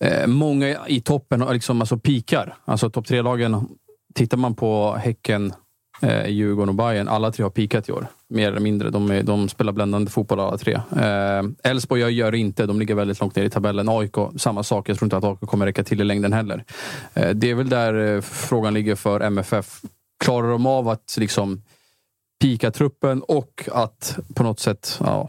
[0.00, 2.54] eh, många i toppen liksom, alltså, pikar.
[2.64, 3.68] Alltså topp tre-lagen.
[4.14, 5.52] Tittar man på Häcken,
[6.02, 8.06] eh, Djurgården och Bayern alla tre har pikat i år.
[8.28, 8.90] Mer eller mindre.
[8.90, 10.80] De, är, de spelar bländande fotboll alla tre.
[10.96, 12.66] Eh, Elfsborg gör, gör inte.
[12.66, 13.88] De ligger väldigt långt ner i tabellen.
[13.88, 14.88] AIK, samma sak.
[14.88, 16.64] Jag tror inte att AIK kommer räcka till i längden heller.
[17.14, 19.80] Eh, det är väl där eh, frågan ligger för MFF.
[20.24, 21.62] Klarar de av att liksom
[22.40, 25.28] pika truppen och att på något sätt ja,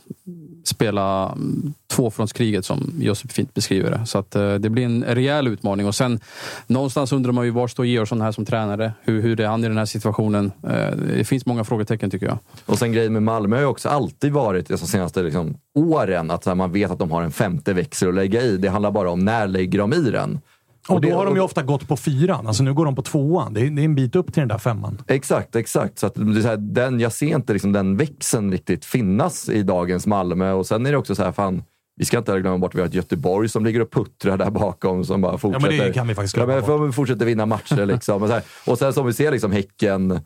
[0.64, 4.06] spela mm, tvåfrontskriget som Josip fint beskriver det.
[4.06, 5.88] Så att eh, det blir en rejäl utmaning.
[5.88, 6.20] Och sen
[6.68, 8.94] någonstans undrar man ju var står Georgsson här som tränare?
[9.02, 10.52] Hur, hur är han i den här situationen?
[10.64, 12.38] Eh, det finns många frågetecken tycker jag.
[12.66, 16.46] Och sen grejen med Malmö har ju också alltid varit, de senaste liksom, åren, att
[16.46, 18.58] här, man vet att de har en femte växel att lägga i.
[18.58, 20.40] Det handlar bara om när lägger de i den.
[20.88, 22.48] Och, då har de ju ofta gått på fyran.
[22.48, 23.54] Alltså nu går de på tvåan.
[23.54, 25.02] Det är, det är en bit upp till den där femman.
[25.08, 26.00] Exakt, exakt.
[26.00, 30.08] Så att så här, den, jag ser inte liksom den växeln riktigt finnas i dagens
[30.08, 30.52] Malmö.
[30.52, 31.64] Och sen är det också så här, fan,
[31.96, 34.50] vi ska inte glömma bort att vi har ett Göteborg som ligger och puttrar där
[34.50, 35.86] bakom som bara fortsätter.
[35.86, 37.86] det kan vi faktiskt ja, glömma men för vi fortsätter vinna matcher.
[37.86, 38.22] Liksom.
[38.22, 40.20] och, så här, och sen som vi ser liksom Häcken,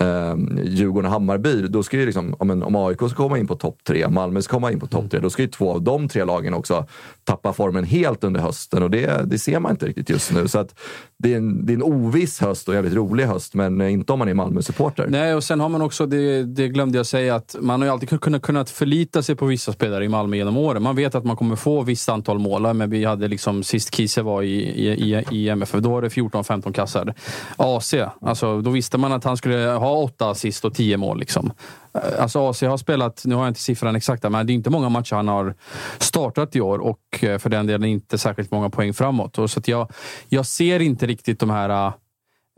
[0.00, 1.62] eh, Djurgården och Hammarby.
[1.68, 4.42] Då ska ju liksom, om, en, om AIK ska komma in på topp tre, Malmö
[4.42, 6.86] ska komma in på topp tre, då ska ju två av de tre lagen också
[7.24, 8.82] tappa formen helt under hösten.
[8.82, 10.48] Och det, det ser man inte riktigt just nu.
[10.48, 10.74] Så att
[11.18, 14.12] det, är en, det är en oviss höst och en jävligt rolig höst, men inte
[14.12, 15.06] om man är Malmö-supporter.
[15.08, 17.92] Nej, och sen har man också, det, det glömde jag säga, att man har ju
[17.92, 20.82] alltid kunnat, kunnat förlita sig på vissa spelare i Malmö genom åren.
[20.82, 24.22] Man vet att man kommer få visst antal mål, men vi hade liksom, sist Kiese
[24.22, 27.14] var i, i, i, i MFF, då var det 14-15 kassar.
[27.56, 31.18] AC, alltså, då visste man att han skulle ha åtta assist och tio mål.
[31.18, 31.52] Liksom.
[31.94, 34.70] Eh, alltså AC har spelat, nu har jag inte siffran exakta, men det är inte
[34.70, 35.54] många matcher han har
[35.98, 39.38] startat i år och eh, för den delen inte särskilt många poäng framåt.
[39.38, 39.92] Och så att jag,
[40.28, 41.92] jag ser inte riktigt de här eh,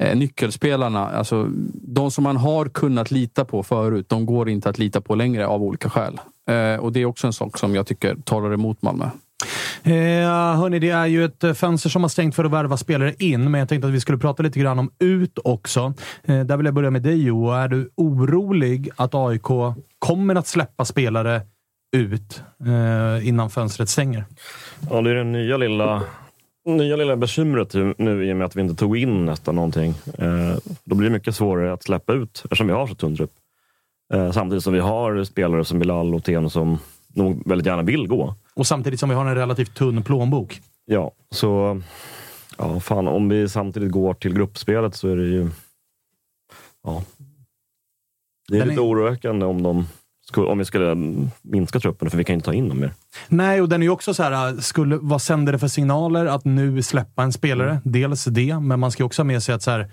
[0.02, 4.78] eh, nyckelspelarna, alltså de som man har kunnat lita på förut, de går inte att
[4.78, 6.20] lita på längre av olika skäl.
[6.48, 9.10] Eh, och det är också en sak som jag tycker talar emot Malmö.
[9.82, 13.14] Eh, hörni, det är ju ett eh, fönster som har stängt för att värva spelare
[13.18, 15.94] in, men jag tänkte att vi skulle prata lite grann om ut också.
[16.24, 17.50] Eh, där vill jag börja med dig Jo.
[17.50, 19.46] Är du orolig att AIK
[19.98, 21.40] kommer att släppa spelare
[21.96, 24.24] ut eh, innan fönstret stänger?
[24.90, 26.02] Ja, det är det nya lilla,
[26.66, 29.94] nya lilla bekymret nu i och med att vi inte tog in nästan någonting.
[30.18, 33.32] Eh, då blir det mycket svårare att släppa ut eftersom vi har så tunn trupp.
[34.14, 36.78] Eh, samtidigt som vi har spelare som Bilal och Ten som
[37.14, 38.34] nog väldigt gärna vill gå.
[38.54, 40.60] Och samtidigt som vi har en relativt tunn plånbok.
[40.86, 41.80] Ja, så
[42.58, 45.50] ja, fan, om vi samtidigt går till gruppspelet så är det ju...
[46.84, 47.02] Ja,
[48.48, 49.86] det är Den lite är- oroväckande om, de,
[50.36, 50.94] om vi skulle
[51.42, 52.92] minska truppen, för vi kan inte ta in dem mer.
[53.28, 56.44] Nej, och den är ju också så här, skulle, vad sänder det för signaler att
[56.44, 57.80] nu släppa en spelare?
[57.84, 59.90] Dels det, men man ska också ha med sig att så här,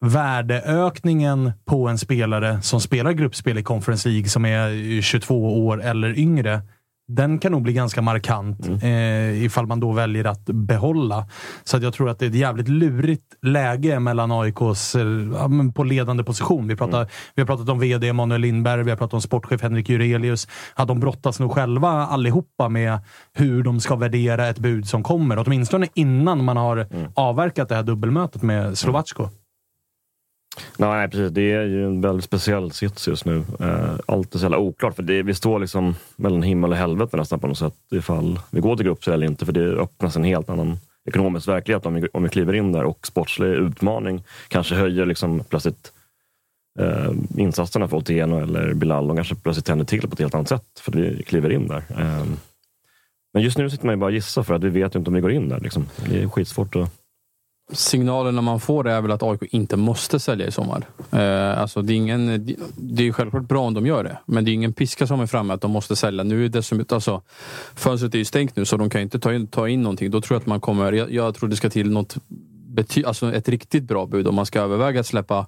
[0.00, 6.18] värdeökningen på en spelare som spelar gruppspel i Conference League som är 22 år eller
[6.18, 6.62] yngre,
[7.08, 11.28] den kan nog bli ganska markant eh, ifall man då väljer att behålla.
[11.64, 15.50] Så att jag tror att det är ett jävligt lurigt läge mellan AIKs eh, ja,
[15.74, 16.68] på ledande position.
[16.68, 19.88] Vi, pratar, vi har pratat om VD Emanuel Lindberg, vi har pratat om sportchef Henrik
[19.88, 20.48] Jurelius.
[20.74, 22.98] Att de brottas nog själva allihopa med
[23.32, 25.38] hur de ska värdera ett bud som kommer.
[25.46, 29.28] Åtminstone innan man har avverkat det här dubbelmötet med Slovacko.
[30.76, 31.30] Nej, precis.
[31.32, 33.44] Det är ju en väldigt speciell sits just nu.
[33.60, 34.96] Eh, allt är så jävla oklart.
[34.96, 37.74] För det, vi står liksom mellan himmel och helvete nästan på något sätt.
[37.90, 39.46] Ifall vi går till gruppspel eller inte.
[39.46, 40.78] För det öppnas en helt annan
[41.08, 42.84] ekonomisk verklighet om vi, om vi kliver in där.
[42.84, 45.92] Och sportslig utmaning kanske höjer liksom plötsligt
[46.78, 49.08] eh, insatserna för Otieno eller Bilal.
[49.08, 50.80] De kanske plötsligt tänder till på ett helt annat sätt.
[50.80, 51.82] För vi kliver in där.
[51.98, 52.26] Eh,
[53.34, 55.10] men just nu sitter man ju bara och gissar för att vi vet ju inte
[55.10, 55.60] om vi går in där.
[55.60, 55.86] Liksom.
[56.08, 56.90] Det är skitsvårt att...
[57.72, 60.84] Signalerna man får är väl att AIK inte måste sälja i sommar.
[61.10, 64.50] Eh, alltså det, är ingen, det är självklart bra om de gör det, men det
[64.50, 66.24] är ingen piska som är framme att de måste sälja.
[66.24, 67.22] Nu är dessutom, alltså,
[67.74, 70.10] fönstret är ju stängt nu så de kan ju inte ta in, ta in någonting.
[70.10, 72.16] Då tror jag att man kommer, jag, jag tror det ska till något
[72.76, 75.46] bety, alltså ett riktigt bra bud om man ska överväga att släppa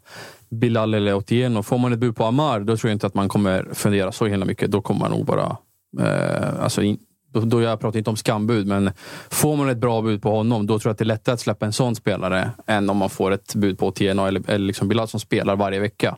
[0.50, 1.62] Bilal eller Otieno.
[1.62, 4.26] Får man ett bud på Amar, då tror jag inte att man kommer fundera så
[4.26, 4.70] himla mycket.
[4.70, 5.56] Då kommer man nog bara
[6.00, 6.98] eh, alltså in,
[7.32, 8.90] då, jag pratar inte om skambud, men
[9.30, 11.40] får man ett bra bud på honom, då tror jag att det är lättare att
[11.40, 14.88] släppa en sån spelare än om man får ett bud på TNA eller, eller liksom
[14.88, 16.16] Bilal som spelar varje vecka.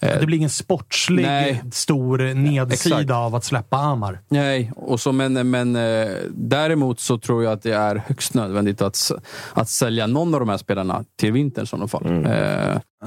[0.00, 1.62] Eh, Det blir ingen sportslig Nej.
[1.72, 3.10] stor nedsida Exakt.
[3.10, 4.20] av att släppa Amar.
[4.28, 8.82] Nej, och så, men, men eh, däremot så tror jag att det är högst nödvändigt
[8.82, 9.12] att,
[9.52, 12.02] att sälja någon av de här spelarna till vintern i sådana fall.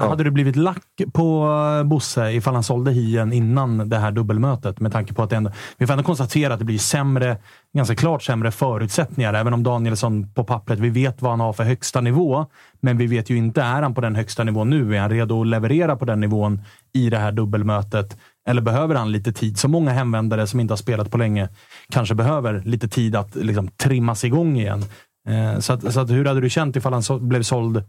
[0.00, 0.08] Ja.
[0.08, 1.46] Hade du blivit lack på
[1.78, 4.80] eh, Bosse ifall han sålde hien innan det här dubbelmötet?
[4.80, 7.36] Med tanke på att det ändå, vi får ändå konstatera att det blir sämre,
[7.76, 9.34] ganska klart sämre förutsättningar.
[9.34, 12.46] Även om Danielsson på pappret, vi vet vad han har för högsta nivå.
[12.80, 14.96] Men vi vet ju inte, är han på den högsta nivån nu?
[14.96, 16.62] Är han redo att leverera på den nivån
[16.92, 18.16] i det här dubbelmötet?
[18.48, 19.58] Eller behöver han lite tid?
[19.58, 21.48] Så många hemvändare som inte har spelat på länge
[21.90, 24.84] kanske behöver lite tid att liksom, trimmas igång igen.
[25.28, 27.82] Eh, så att, så att, hur hade du känt ifall han så, blev såld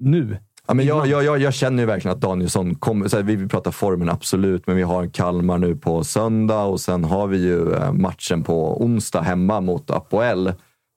[0.00, 0.38] nu?
[0.70, 3.08] Ja, men jag, jag, jag, jag känner ju verkligen att Danielsson kommer...
[3.08, 7.04] Så här, vi pratar formen, absolut, men vi har Kalmar nu på söndag och sen
[7.04, 10.46] har vi ju eh, matchen på onsdag hemma mot Apoel.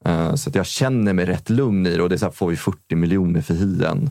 [0.06, 2.48] Eh, Så jag känner mig rätt lugn i det och det är så här, får
[2.48, 4.10] vi 40 miljoner för hien?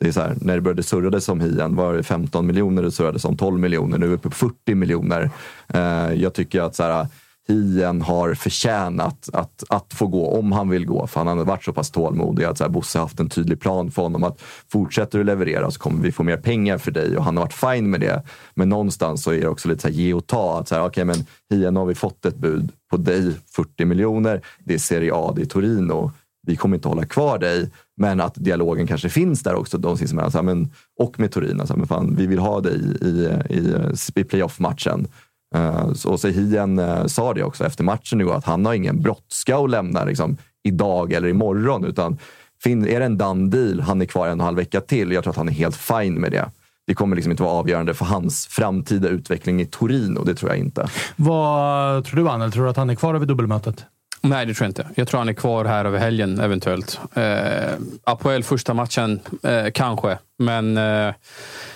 [0.00, 2.90] Det är så här, när det började surrades om hien var det 15 miljoner, det
[2.90, 5.30] surrades om 12 miljoner, nu är vi uppe på 40 miljoner.
[5.68, 7.06] Eh, Jag tycker att så här,
[7.48, 11.06] Hien har förtjänat att, att få gå om han vill gå.
[11.06, 13.60] För han har varit så pass tålmodig att så här, Bosse har haft en tydlig
[13.60, 14.40] plan för honom att
[14.72, 17.52] fortsätter du leverera så kommer vi få mer pengar för dig och han har varit
[17.52, 18.22] fin med det.
[18.54, 20.58] Men någonstans så är det också lite så här, ge och ta.
[20.58, 24.42] Att så här, okay, men Hien har vi fått ett bud på dig, 40 miljoner.
[24.64, 26.12] Det är Serie A, det är Torino.
[26.46, 27.70] Vi kommer inte hålla kvar dig.
[27.96, 30.30] Men att dialogen kanske finns där också, de sinsemellan.
[30.30, 31.66] Så här, men, och med Torino.
[31.66, 33.06] Så här, men fan, vi vill ha dig i,
[33.54, 33.78] i,
[34.14, 35.08] i playoff-matchen.
[35.56, 39.56] Uh, och Sehien eh, sa det också efter matchen igår, att han har ingen brådska
[39.56, 41.84] att lämna liksom, idag eller imorgon.
[41.84, 42.18] Utan
[42.62, 45.12] fin, är det en done deal, han är kvar en och en halv vecka till.
[45.12, 46.50] Jag tror att han är helt fine med det.
[46.86, 50.24] Det kommer liksom inte vara avgörande för hans framtida utveckling i Torino.
[50.24, 50.88] Det tror jag inte.
[51.16, 52.52] Vad tror du, Anel?
[52.52, 53.84] Tror du att han är kvar över dubbelmötet?
[54.20, 54.86] Nej, det tror jag inte.
[54.94, 57.00] Jag tror han är kvar här över helgen eventuellt.
[57.14, 57.72] Eh,
[58.04, 60.18] Apoel första matchen, eh, kanske.
[60.38, 61.14] Men eh,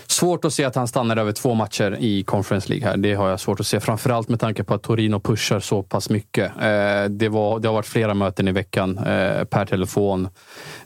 [0.07, 2.97] svårt att se att han stannar över två matcher i Conference League här.
[2.97, 3.81] Det har jag svårt att se.
[3.81, 6.53] Framförallt med tanke på att Torino pushar så pass mycket.
[6.61, 10.29] Eh, det, var, det har varit flera möten i veckan eh, per telefon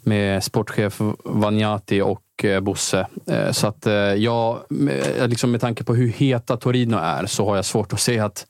[0.02, 3.06] med sportchef Vagnati och eh, Bosse.
[3.26, 7.48] Eh, så att eh, jag, med, liksom med tanke på hur heta Torino är så
[7.48, 8.46] har jag svårt att se att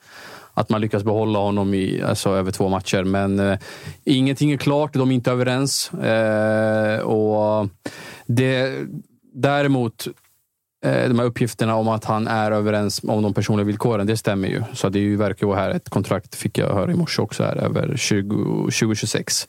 [0.57, 3.05] att man lyckas behålla honom i, alltså, över två matcher.
[3.05, 3.59] Men eh,
[4.05, 5.93] ingenting är klart, de är inte överens.
[5.93, 7.69] Eh, och
[8.27, 8.87] det,
[9.35, 10.07] däremot,
[10.85, 14.49] eh, de här uppgifterna om att han är överens om de personliga villkoren, det stämmer
[14.49, 14.63] ju.
[14.73, 17.57] Så det är ju, verkar här ett kontrakt, fick jag höra i morse också, här,
[17.57, 19.49] över 20, 2026.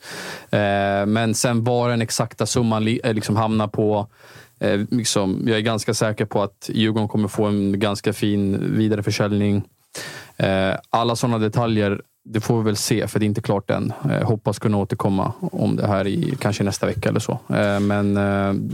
[0.49, 0.59] Eh,
[1.05, 4.07] men sen var den exakta summan eh, liksom hamnar på
[4.59, 9.63] eh, liksom, jag är ganska säker på att Djurgården kommer få en ganska fin vidareförsäljning.
[10.37, 13.93] Eh, alla sådana detaljer, det får vi väl se, för det är inte klart än.
[14.11, 17.39] Eh, hoppas kunna återkomma om det här i kanske nästa vecka eller så.
[17.49, 18.19] Eh, men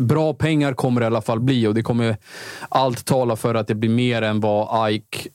[0.08, 2.18] bra pengar kommer det i alla fall bli och det kommer
[2.70, 5.30] allt tala för att det blir mer än vad Ike,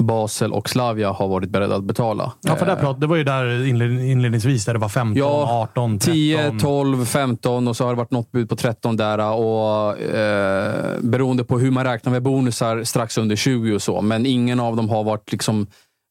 [0.00, 2.32] Basel och Slavia har varit beredda att betala.
[2.40, 5.62] Ja, för där prat, det var ju där inled- inledningsvis, där det var 15, Ja,
[5.72, 6.14] 18, 13.
[6.14, 9.18] 10, 12, 15 och så har det varit något bud på 13 där.
[9.18, 14.00] Och, eh, beroende på hur man räknar med bonusar strax under 20 och så.
[14.00, 15.66] Men ingen av dem har varit liksom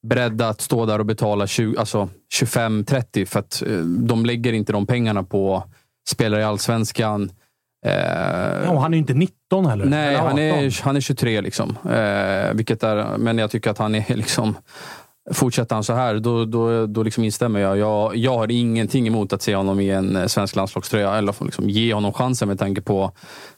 [0.08, 4.74] beredda att stå där och betala 20, alltså 25-30 för att eh, de lägger inte
[4.74, 5.64] de pengarna på
[6.10, 7.32] spelare i allsvenskan.
[7.84, 9.86] Eh, Ja, och han är ju inte 19 heller.
[9.86, 10.40] Nej, han 18.
[10.40, 11.78] är, han är 23 liksom.
[11.92, 14.56] Eh, vilket är, men jag tycker att han är liksom...
[15.34, 17.78] Fortsätter han så här, då, då, då liksom instämmer jag.
[17.78, 18.16] jag.
[18.16, 21.16] Jag har ingenting emot att se honom i en eh, svensk landslagströja.
[21.16, 23.12] Eller liksom ge honom chansen med tanke på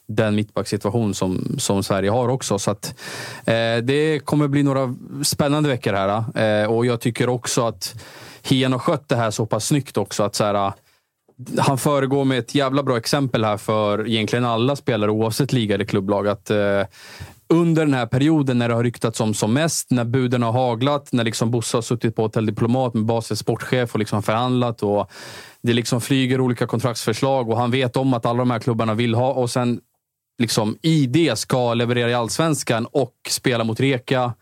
[0.07, 2.59] den mittbacksituation som, som Sverige har också.
[2.59, 2.95] Så att,
[3.45, 6.23] eh, det kommer bli några spännande veckor här.
[6.63, 7.95] Eh, och jag tycker också att
[8.43, 10.23] Hien har skött det här så pass snyggt också.
[10.23, 10.73] att så här,
[11.57, 15.85] han föregår med ett jävla bra exempel här för egentligen alla spelare oavsett liga eller
[15.85, 16.27] klubblag.
[16.27, 16.83] Att, eh,
[17.47, 21.11] under den här perioden när det har ryktats om som mest, när buden har haglat,
[21.11, 24.83] när liksom Bosse har suttit på Hotell Diplomat med Basels sportchef och liksom förhandlat.
[24.83, 25.11] Och
[25.61, 29.15] det liksom flyger olika kontraktsförslag och han vet om att alla de här klubbarna vill
[29.15, 29.79] ha och sen
[30.39, 34.33] liksom i det ska leverera i allsvenskan och spela mot Reka.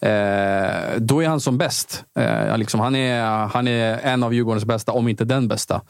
[0.00, 2.04] Eh, då är han som bäst.
[2.18, 5.82] Eh, liksom, han, är, han är en av Djurgårdens bästa, om inte den bästa.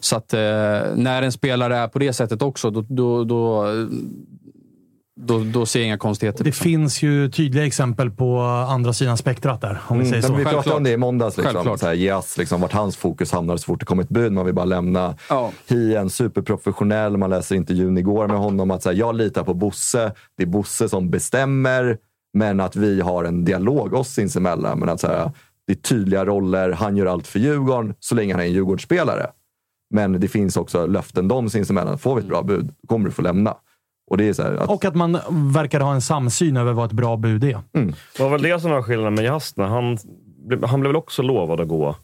[0.00, 0.40] Så att eh,
[0.94, 3.66] när en spelare är på det sättet också, då, då, då,
[5.20, 6.38] då, då ser jag inga konstigheter.
[6.44, 6.64] Det liksom.
[6.64, 10.36] finns ju tydliga exempel på andra sidan spektrat där, om vi säger Mm, så.
[10.38, 10.76] vi pratade Självklart.
[10.76, 11.36] om det i måndags.
[11.36, 14.32] Liksom, så här, yes, liksom, vart hans fokus hamnar så fort det kommer ett bud.
[14.32, 15.50] Man vill bara lämna Ja.
[15.68, 17.16] Hien, superprofessionell.
[17.16, 18.70] Man läser intervjun igår med honom.
[18.70, 20.12] att så här, Jag litar på Bosse.
[20.36, 21.98] Det är Bosse som bestämmer.
[22.36, 24.78] Men att vi har en dialog oss sinsemellan.
[24.78, 25.30] Men att så här,
[25.66, 29.26] det är tydliga roller, han gör allt för Djurgården så länge han är en Djurgårdsspelare.
[29.94, 31.98] Men det finns också löften dem sinsemellan.
[31.98, 33.54] Får vi ett bra bud kommer du få lämna.
[34.10, 35.18] Och, det är så här att, Och att man
[35.54, 37.58] verkar ha en samsyn över vad ett bra bud är.
[38.16, 39.66] Det var väl det som var skillnaden med Jasna.
[39.68, 39.98] Han,
[40.46, 41.96] blev- han blev väl också lovad att gå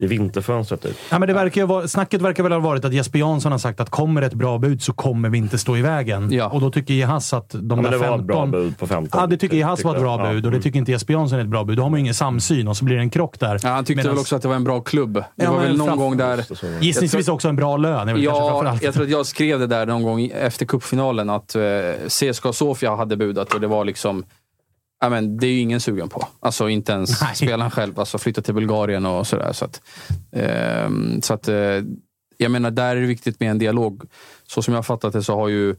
[0.00, 0.82] i vinterfönstret.
[0.82, 0.96] Typ.
[1.10, 3.58] Ja, men det verkar ju vara, snacket verkar väl ha varit att Jesper Jansson har
[3.58, 6.32] sagt att kommer ett bra bud så kommer vi inte stå i vägen.
[6.32, 6.48] Ja.
[6.48, 8.08] Och då tycker Jehas att de Ja, men där det 15...
[8.10, 9.20] var ett bra bud på 15.
[9.20, 10.32] Ja, det tycker Jehas var ett bra Ja.
[10.32, 11.76] bud och det tycker inte Jesper Jansson är ett bra bud.
[11.76, 13.60] Då har man ju ingen samsyn och så blir det en krock där.
[13.62, 15.14] Ja, han tyckte Medans- väl också att det var en bra klubb.
[15.14, 16.44] Det Ja, var men väl någon fram- gång där...
[16.84, 18.08] Gissningsvis också en bra lön.
[18.22, 21.62] Ja, jag tror att jag skrev det där någon gång efter cupfinalen att eh,
[22.08, 24.24] CSKA Sofia hade budat och det var liksom...
[25.00, 26.26] Ja, men det är ju ingen sugen på.
[26.40, 27.34] Alltså inte ens Nej.
[27.36, 27.98] spelaren själv.
[28.00, 29.52] Alltså flytta till Bulgarien och sådär.
[29.52, 29.80] Så att,
[30.32, 31.56] ehm, så att, eh,
[32.36, 34.02] jag menar, där är det viktigt med en dialog.
[34.46, 35.76] Så som jag har fattat det så har ju...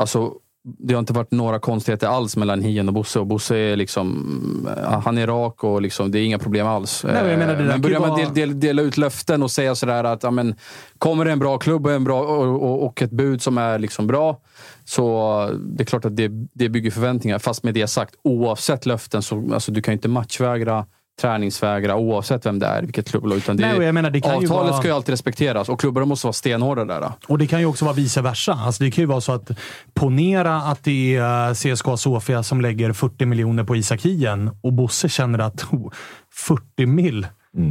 [0.00, 0.32] Alltså,
[0.78, 3.20] det har inte varit några konstigheter alls mellan Hien och Bosse.
[3.20, 4.68] Och Bosse är liksom...
[4.76, 7.04] eh, Han är rak och liksom, det är inga problem alls.
[7.04, 9.42] Nej, men jag menar, det Eh, men börjar man vara- del, del, dela ut löften
[9.42, 10.54] och säga sådär att ja, men,
[10.98, 13.78] kommer det en bra klubb och, en bra, och, och, och ett bud som är
[13.78, 14.40] liksom bra
[14.90, 17.38] så det är klart att det, det bygger förväntningar.
[17.38, 20.86] Fast med det sagt, oavsett löften så alltså, du kan ju inte matchvägra,
[21.20, 23.36] träningsvägra oavsett vem det är, vilket klubblag.
[23.36, 26.84] Utan det, Nej, menar, avtalet vara- ska ju alltid respekteras och klubbarna måste vara stenhårda
[26.84, 27.12] där.
[27.28, 28.52] Och det kan ju också vara vice versa.
[28.52, 29.50] Alltså det kan ju vara så att
[29.94, 34.72] ponera att det är eh, CSKA Sofia som lägger 40 miljoner på Isak Hien och
[34.72, 35.92] Bosse känner att oh,
[36.34, 37.26] 40 mil,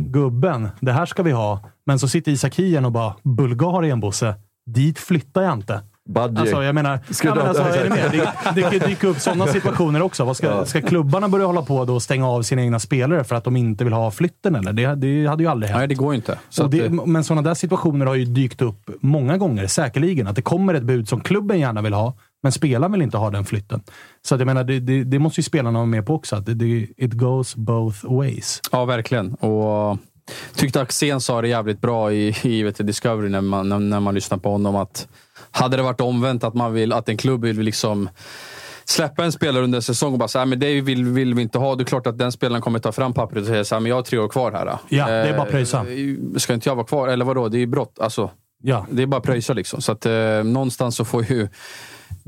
[0.07, 1.59] gubben, det här ska vi ha.
[1.85, 4.35] Men så sitter Isak Hien och bara “Bulgarien Bosse,
[4.65, 5.81] dit flyttar jag inte”.
[6.09, 6.39] Budgie.
[6.39, 8.11] Alltså, jag menar, ja, men alltså, är du med?
[8.11, 10.25] Det, det kan ju dyka upp sådana situationer också.
[10.25, 13.35] Vad ska, ska klubbarna börja hålla på då och stänga av sina egna spelare för
[13.35, 14.55] att de inte vill ha flytten?
[14.55, 14.73] Eller?
[14.73, 15.79] Det, det hade ju aldrig hänt.
[15.79, 16.39] Nej, det går inte.
[16.49, 20.27] Så det, men sådana där situationer har ju dykt upp många gånger, säkerligen.
[20.27, 22.13] Att det kommer ett bud som klubben gärna vill ha,
[22.43, 23.81] men spelaren vill inte ha den flytten.
[24.21, 26.35] Så att jag menar, det, det, det måste ju spelarna vara med på också.
[26.35, 28.61] Att det, det, it goes both ways.
[28.71, 29.33] Ja, verkligen.
[29.33, 29.97] Och
[30.55, 34.15] tyckte Axén sa det jävligt bra i, i vet Discovery när man, när, när man
[34.15, 34.75] lyssnar på honom.
[34.75, 35.07] att
[35.51, 38.09] Hade det varit omvänt, att, man vill, att en klubb vill liksom
[38.85, 41.57] släppa en spelare under en säsong och bara säga men det vill, vill vi inte
[41.57, 41.75] ha.
[41.75, 43.89] Det är klart att den spelaren kommer ta fram pappret och säga så här, men
[43.89, 44.77] jag har tre år kvar här.
[44.89, 45.77] Ja, det är bara att pröjsa.
[45.79, 47.07] Eh, Ska inte jag vara kvar?
[47.07, 47.47] Eller vadå?
[47.49, 47.99] Det är ju brott.
[47.99, 48.31] Alltså,
[48.63, 48.85] Ja.
[48.91, 49.81] det är bara pröjsa liksom.
[49.81, 51.47] Så att eh, någonstans så får ju...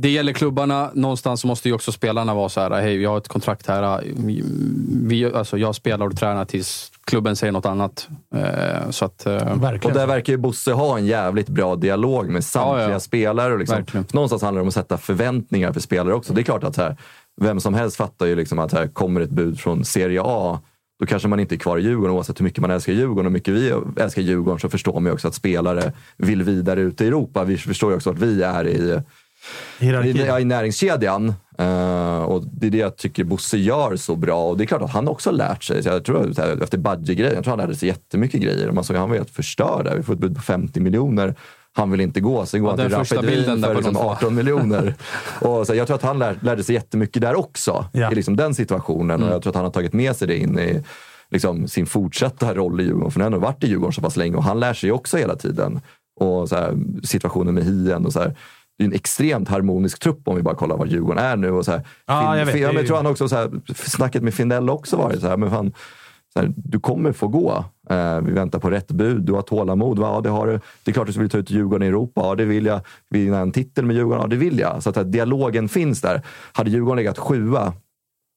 [0.02, 0.92] Det gäller klubbarna.
[0.94, 4.04] Någonstans så måste ju också spelarna vara så här, hej, jag har ett kontrakt här.
[5.08, 8.08] Vi, alltså, jag spelar och tränar tills klubben säger något annat.
[8.36, 9.26] Eh, så att...
[9.26, 9.98] Eh, Och Verkligen.
[9.98, 13.00] där verkar ju Bosse ha en jävligt bra dialog med samtliga Ja, ja.
[13.00, 13.54] spelare.
[13.54, 16.34] Och liksom, någonstans handlar det om att sätta förväntningar för spelare också.
[16.34, 16.98] Det är klart att här,
[17.42, 20.60] vem som helst fattar ju liksom att här kommer ett bud från Serie A,
[21.00, 22.16] då kanske man inte är kvar i Djurgården.
[22.16, 25.06] Oavsett hur mycket man älskar Djurgården och hur mycket vi älskar Djurgården så förstår man
[25.06, 27.44] ju också att spelare vill vidare ut i Europa.
[27.44, 29.02] Vi förstår ju också att vi är i
[29.80, 30.10] Hierarki.
[30.10, 31.34] i, i näringskedjan.
[31.58, 34.44] Eh, och det är det jag tycker Bosse gör så bra.
[34.50, 35.84] Och det är klart att han också har lärt sig.
[35.84, 38.72] Så jag tror att så här, efter budgetgrejen, jag tror han lärde sig jättemycket grejer.
[38.72, 39.96] Man såg, han var helt förstörd där.
[39.96, 41.36] Vi får ett bud på 50 miljoner.
[41.74, 42.46] Han vill inte gå.
[42.46, 44.96] Sen går Ja, han till Rapid för liksom någon- 18 miljoner.
[45.42, 47.86] och så här, jag tror att han lär, lärde sig jättemycket där också.
[47.94, 48.12] Ja.
[48.12, 49.16] I liksom den situationen.
[49.16, 49.28] Mm.
[49.28, 50.84] Och jag tror att han har tagit med sig det in i
[51.32, 53.12] liksom, sin fortsatta roll i Djurgården.
[53.12, 55.18] För han har ändå varit i Djurgården så pass länge och han lär sig också
[55.18, 55.82] hela tiden.
[56.20, 58.36] Och så här, situationen med Hien och så här.
[58.86, 61.52] En extremt harmonisk trupp om vi bara kollar vad Djurgården är nu.
[61.52, 62.56] Och så här, Ja, jag vet.
[62.56, 65.38] Fin, men jag tror han också, så här, snacket med Findell också varit så här,
[65.38, 65.74] men fan,
[66.34, 67.66] så här, du kommer få gå.
[67.90, 69.22] Eh, vi väntar på rätt bud.
[69.22, 70.00] Du har tålamod.
[70.00, 70.12] Va?
[70.16, 70.60] Ja, det, har du.
[70.84, 72.22] det är klart att du vill ta ut Djurgården i Europa.
[72.22, 72.82] Ja, det vill jag.
[73.10, 74.22] Vinna en titel med Djurgården.
[74.22, 74.84] Ja, det vill jag.
[74.84, 76.22] Så att, här, dialogen finns där.
[76.54, 77.74] Hade Djurgården legat sjua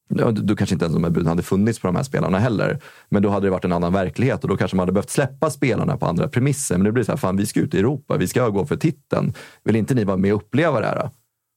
[0.08, 2.78] Ja, då kanske inte ens de här buden hade funnits på de här spelarna heller.
[3.08, 5.50] Men då hade det varit en annan verklighet och då kanske man hade behövt släppa
[5.50, 6.74] spelarna på andra premisser.
[6.76, 8.76] Men det blir så här, fan vi ska ut i Europa, vi ska gå för
[8.76, 9.32] titeln.
[9.64, 11.10] Vill inte ni vara med och uppleva det här?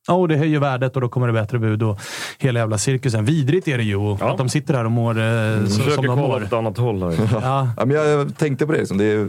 [0.10, 2.00] Ja, och det höjer värdet och då kommer det bättre bud och
[2.40, 3.26] hela jävla cirkusen.
[3.26, 4.32] Vidrigt är det ju Ja.
[4.32, 6.36] att de sitter här och mår eh, så, som Försöker de mår.
[6.36, 7.04] åt ett annat håll.
[7.04, 7.12] Här.
[7.42, 7.70] Ja.
[7.78, 8.78] Ja, men jag tänkte på det.
[8.78, 8.98] Liksom.
[8.98, 9.28] det är,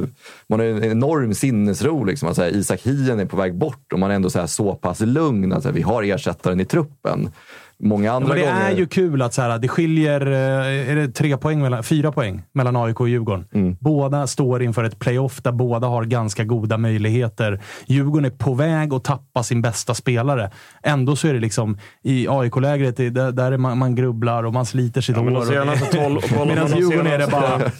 [0.49, 2.05] man har en enorm sinnesro.
[2.05, 4.39] Liksom, att så här, Isak Hien är på väg bort och man är ändå så,
[4.39, 7.31] här, så pass lugn att så här, vi har ersättaren i truppen.
[7.83, 8.71] Många andra Men det gånger...
[8.71, 12.13] är ju kul att så här, det skiljer eh, är det tre poäng mellan, fyra
[12.13, 13.45] poäng mellan AIK och Djurgården.
[13.55, 13.77] Mm.
[13.81, 17.61] Båda står inför ett playoff där båda har ganska goda möjligheter.
[17.87, 20.51] Djurgården är på väg att tappa sin bästa spelare.
[20.83, 24.53] Ändå så är det liksom i AIK-lägret, det- där, där är man, man grubblar och
[24.53, 26.47] man sliter sitt Ja, hår.
[26.47, 27.61] Medan Djurgården är det bara...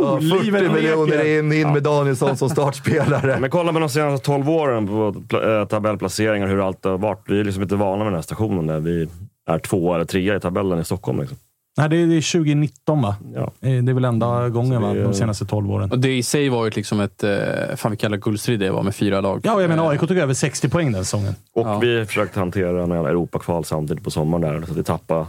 [0.00, 3.36] Ja, 40 livet miljoner in, in med Danielsson som startspelare.
[3.40, 7.24] Men kolla på de senaste 12 åren på eh, tabellplaceringar, hur allt har varit.
[7.28, 9.08] Vi är liksom inte vana med den här stationen där vi
[9.46, 11.20] är två eller trea i tabellen i Stockholm.
[11.20, 11.38] Liksom.
[11.78, 13.16] Nej, det är, det är 2019 va?
[13.34, 13.40] Ja.
[13.42, 14.94] Eh, Det är väl enda gången va?
[14.94, 15.90] De senaste 12 åren.
[15.90, 17.30] Och det i sig var ju liksom ett, eh,
[17.76, 19.40] fan vilken jävla guldstrid det var med fyra lag.
[19.44, 21.34] Ja, jag menar AIK tog över 60 poäng den säsongen.
[21.54, 21.78] Och Ja.
[21.78, 24.66] vi försökte hantera en Europakval samtidigt på sommaren där.
[24.66, 25.26] Så att vi tappade,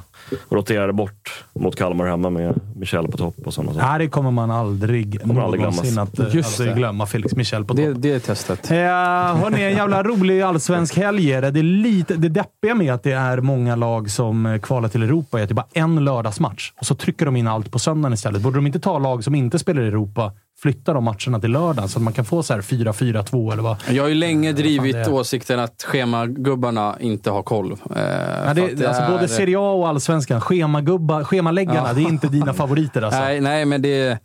[0.49, 3.87] roterade bort mot Kalmar hemma med Michel på topp och sådana saker.
[3.87, 6.73] Nej, det kommer man aldrig Kommer aldrig någonsin att, eh, Just att det.
[6.73, 7.05] glömma.
[7.05, 7.85] Felix Michel på topp.
[7.85, 8.71] Det, det är testet.
[8.71, 11.51] Eh, hörni, en jävla rolig allsvensk helg är det.
[11.51, 15.03] Det, är lite, det deppiga med att det är många lag som eh, kvalar till
[15.03, 16.71] Europa är att det är bara en lördagsmatch.
[16.79, 18.41] Och så trycker de in allt på söndagen istället.
[18.41, 20.31] Borde de inte ta lag som inte spelar i Europa,
[20.65, 23.77] flytta de matcherna till lördagen så att man kan få så här 4-4-2 eller vad?
[23.89, 25.13] Jag har ju länge drivit det är.
[25.13, 27.71] åsikten att schemagubbarna inte har koll.
[27.71, 30.41] Eh, Ja, att det, alltså, både Serie A och Allsvenskan.
[30.41, 31.93] Schemagubbar, schemaläggarna, Ja.
[31.93, 33.19] det är inte dina favoriter alltså.
[33.19, 34.19] Nej, nej, men det...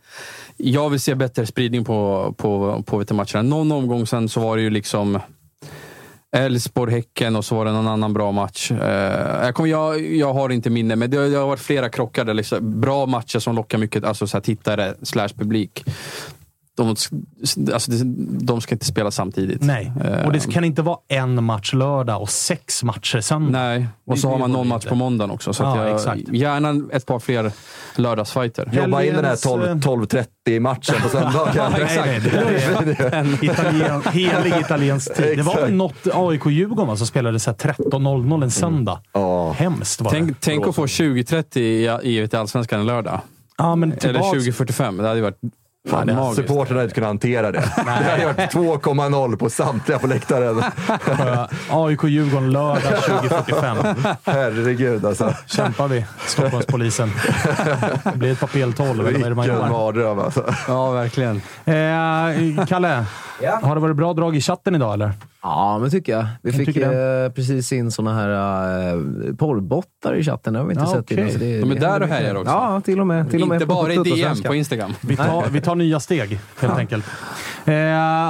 [0.57, 3.41] Jag vill se bättre spridning på, på, på matcherna.
[3.41, 5.19] Någon omgång sen så var det ju liksom
[6.31, 8.71] Elfsborg-Häcken och så var det någon annan bra match.
[8.71, 12.25] Eh, jag, kommer, jag, jag har inte minne, men det, det har varit flera krockar.
[12.25, 15.83] Där liksom, bra matcher som lockar mycket alltså, så här, tittare slash publik.
[16.83, 16.95] De,
[17.73, 17.91] alltså,
[18.41, 19.61] de, ska inte spela samtidigt.
[19.63, 23.59] Nej, Eh, och det kan inte vara en match lördag och sex matcher söndag.
[23.59, 25.53] Nej, och så har man någon match på måndagen också.
[25.53, 26.21] Så Ja, att jag, exakt.
[26.33, 27.51] Gärna ett par fler
[27.95, 28.69] lördagsfighter.
[28.73, 31.71] Jobba in den här Helgens, eh, 12 12.30-matchen på söndagen.
[31.71, 32.41] Nej, nej, det där
[33.13, 35.37] är Italien, helig italiensk tid.
[35.37, 35.75] Det var väl Exakt.
[35.77, 38.99] något AIK-Djurgården va, som spelade så här 13.00 en söndag.
[39.13, 39.51] Ja.
[39.51, 40.17] Hemskt var det.
[40.17, 43.21] Tänk, tänk att få 20.30 i, i, i Allsvenskan en lördag.
[43.57, 45.01] ja, men Eller tillbaks- 20.45.
[45.01, 45.39] Det hade varit
[45.89, 46.35] Fan, magiskt.
[46.35, 47.59] Supportrarna hade inte kunnat hantera det.
[47.85, 50.63] Det hade varit 2,0 på samtliga på läktaren.
[51.69, 54.15] AIK-Djurgården lördag 20.45.
[54.23, 55.33] Herregud alltså.
[55.47, 57.11] Kämpar vi, Stockholmspolisen.
[58.03, 59.69] Det blir ett par PL12 eller vad är det man Vilken gör?
[59.69, 60.53] mardröm alltså.
[60.67, 61.35] Ja, verkligen.
[61.65, 63.05] Eh, Kalle,
[63.61, 65.11] har det varit bra drag i chatten idag eller?
[65.43, 66.25] Ja, men tycker jag.
[66.43, 68.29] Vi Jag fick eh, precis in såna här
[68.95, 70.53] uh, porrbottar i chatten.
[70.53, 71.23] Det har vi inte Ja, sett innan.
[71.25, 71.33] okej.
[71.33, 72.51] så det- De är det där och härjar också.
[72.51, 73.29] Ja, till och med.
[73.31, 74.93] Till och med Inte på bara i DM på Instagram.
[75.01, 77.05] Vi tar, vi tar nya steg, helt enkelt.
[77.65, 77.73] Eh,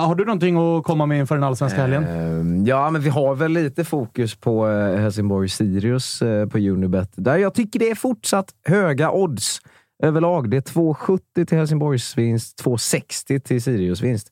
[0.07, 2.03] har du någonting att komma med inför den allsvenska helgen?
[2.03, 7.09] Eh, Ja, men vi har väl lite fokus på eh, Helsingborg-Sirius eh, på Unibet.
[7.15, 9.59] Där jag tycker det är fortsatt höga odds
[10.03, 10.49] överlag.
[10.49, 14.27] Det är 2,70 till Helsingborgs vinst, 2,60 till Sirius vinst.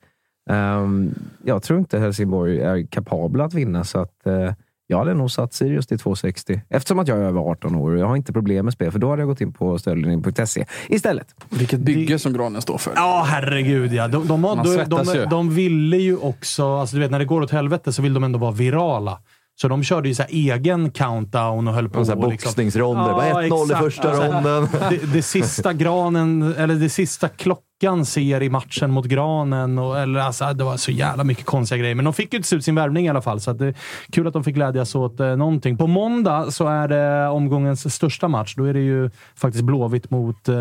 [0.49, 1.13] Ehm,
[1.43, 4.53] jag tror inte Helsingborg är kapabla att vinna, så att eh,
[4.87, 6.61] jag hade nog satt Sirius till 2,60.
[6.69, 8.99] Eftersom att jag är över 18 år och jag har inte problem med spel, för
[8.99, 11.35] då hade jag gått in på stödlinjen.se istället.
[11.49, 12.93] Vilket bygge som Granen står för.
[12.95, 14.07] Ja, herregud ja.
[14.07, 17.51] De, de, de, de, de, ville ju också, alltså du vet när det går åt
[17.51, 19.19] helvete så vill de ändå vara virala.
[19.61, 21.99] Så de körde ju så här egen countdown och höll på.
[21.99, 23.13] Och så här och liksom- boxningsronder.
[23.13, 23.83] Bara 1-0 i exakt.
[23.83, 24.67] första Alltså, ronden.
[24.89, 27.63] Det, det sista granen, eller det sista klockan
[28.05, 29.79] ser i matchen mot granen.
[29.79, 31.95] Och, eller, alltså, det var så jävla mycket konstiga grejer.
[31.95, 33.39] Men de fick ju till slut sin värvning i alla fall.
[33.39, 33.75] Så det är
[34.11, 35.77] kul att de fick glädjas åt eh, någonting.
[35.77, 38.53] På måndag så är det omgångens största match.
[38.57, 40.55] Då är det ju faktiskt Blåvitt mot eh,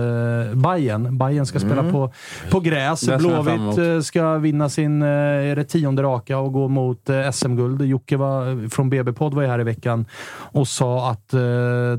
[0.54, 1.18] Bayern.
[1.18, 2.12] Bayern ska spela på,
[2.50, 3.08] på gräs.
[3.18, 7.82] Blåvitt eh, ska vinna sin eh, är det tionde raka och gå mot eh, SM-guld.
[7.82, 11.40] Jocke var, från BB-podd var ju här i veckan och sa att eh,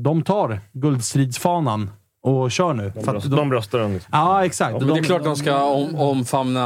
[0.00, 1.90] de tar guldstridsfanan
[2.22, 2.82] och kör nu.
[2.82, 3.92] De, För att bröst, de bröstar den.
[3.92, 4.08] liksom.
[4.12, 4.78] Ja, exakt.
[4.78, 6.62] Men det är klart de ska om, omfamna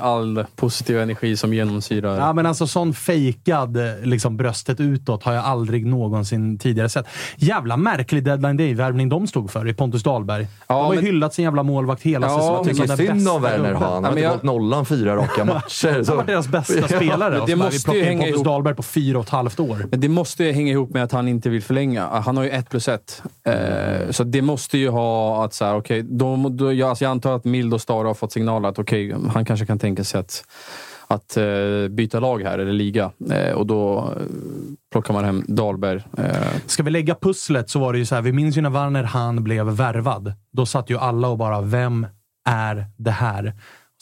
[0.00, 2.16] all positiv energi som genomsyrar.
[2.18, 7.06] Ja, men alltså sån fejkad liksom, bröstet utåt har jag aldrig någonsin tidigare sett.
[7.36, 10.46] Jävla märklig deadline day-värvning de stod för i Pontus Dahlberg.
[10.66, 12.64] Ja, de har ju men- hyllat sin jävla målvakt hela Ja, säsongen.
[12.76, 13.82] som Tycker synd om Werner han.
[13.82, 16.04] Ja, har inte jag- hållit nollan fyra raka matcher.
[16.08, 17.40] Han varit deras bästa spelare.
[17.46, 18.44] Det måste vi plockar ju in hänga Pontus ihop.
[18.44, 19.86] Dahlberg på fyra och ett halvt år.
[19.90, 22.06] Men det måste ju hänga ihop med att han inte vill förlänga.
[22.24, 23.22] Han har ju ett plus ett.
[23.46, 27.10] Eh, så det måste ju ha att så här, okay, då, då, jag, alltså jag
[27.10, 30.20] antar att Mild och Stara har fått signaler att okay, han kanske kan tänka sig
[30.20, 30.44] att,
[31.06, 33.12] att uh, byta lag här, eller liga.
[33.32, 34.22] Uh, och då uh,
[34.92, 36.02] plockar man hem Dahlberg.
[36.66, 39.04] Ska vi lägga pusslet så var det ju så här, vi minns ju när Werner
[39.04, 40.32] han blev värvad.
[40.52, 42.06] Då satt ju alla och bara, vem
[42.48, 43.54] är det här?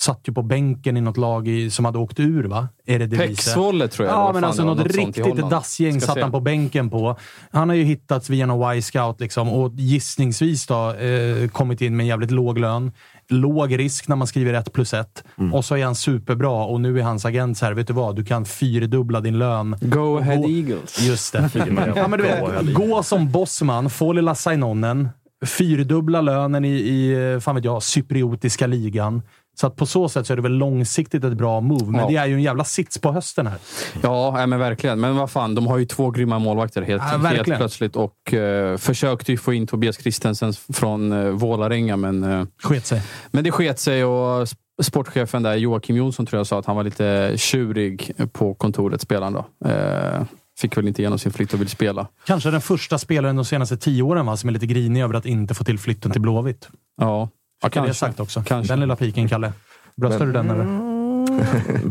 [0.02, 2.68] Satt ju på bänken i något lag i, som hade åkt ur, va?
[2.86, 3.16] Är det?
[3.16, 4.16] Pexvolle tror jag.
[4.16, 6.22] Ja, men alltså något, i riktigt dassgäng satt se.
[6.22, 7.16] han på bänken på.
[7.50, 12.04] Han har ju hittats via någon Y-scout liksom, och gissningsvis då, eh, kommit in med
[12.04, 12.92] en jävligt låg lön.
[13.28, 15.24] Låg risk när man skriver ett plus ett.
[15.38, 15.54] Mm.
[15.54, 18.16] Och så är han superbra och nu är hans agent så här, vet du vad?
[18.16, 19.76] Du kan fyrdubbla din lön.
[19.80, 21.00] Go ahead Gå- Eagles.
[21.00, 21.50] Just det.
[21.96, 25.08] ja, men du vet, gå som bossman, få lilla Sainonen,
[25.46, 29.22] fyrdubbla lönen i, i fan vet jag, cypriotiska ligan.
[29.56, 32.06] Så att på så sätt så är det väl långsiktigt ett bra move, men Ja.
[32.08, 33.58] det är ju en jävla sits på hösten här.
[34.02, 35.00] Ja, men verkligen.
[35.00, 37.96] Men vad fan, de har ju två grymma målvakter helt, Ja, helt plötsligt.
[37.96, 43.02] Och eh, försökte ju få in Tobias Christensen från uh, Vålarenga, men, eh, Sket sig.
[43.30, 44.04] men det sket sig.
[44.04, 48.54] Och sp- sportchefen där, Joakim Jonsson, tror jag sa att han var lite tjurig på
[48.54, 49.32] kontoret, spelaren.
[49.32, 49.68] Då.
[49.68, 50.22] Eh,
[50.60, 52.06] fick väl inte igenom sin flytt och vill spela.
[52.26, 55.26] Kanske den första spelaren de senaste tio åren va, som är lite grinig över att
[55.26, 56.68] inte få till flytten till Blåvitt.
[57.00, 57.28] Ja,
[57.62, 57.90] ja kanske.
[57.90, 58.42] det sagt också.
[58.46, 58.72] Kanske.
[58.72, 59.52] Den lilla piken, Kalle.
[59.96, 60.90] Bröstar Men- du den eller?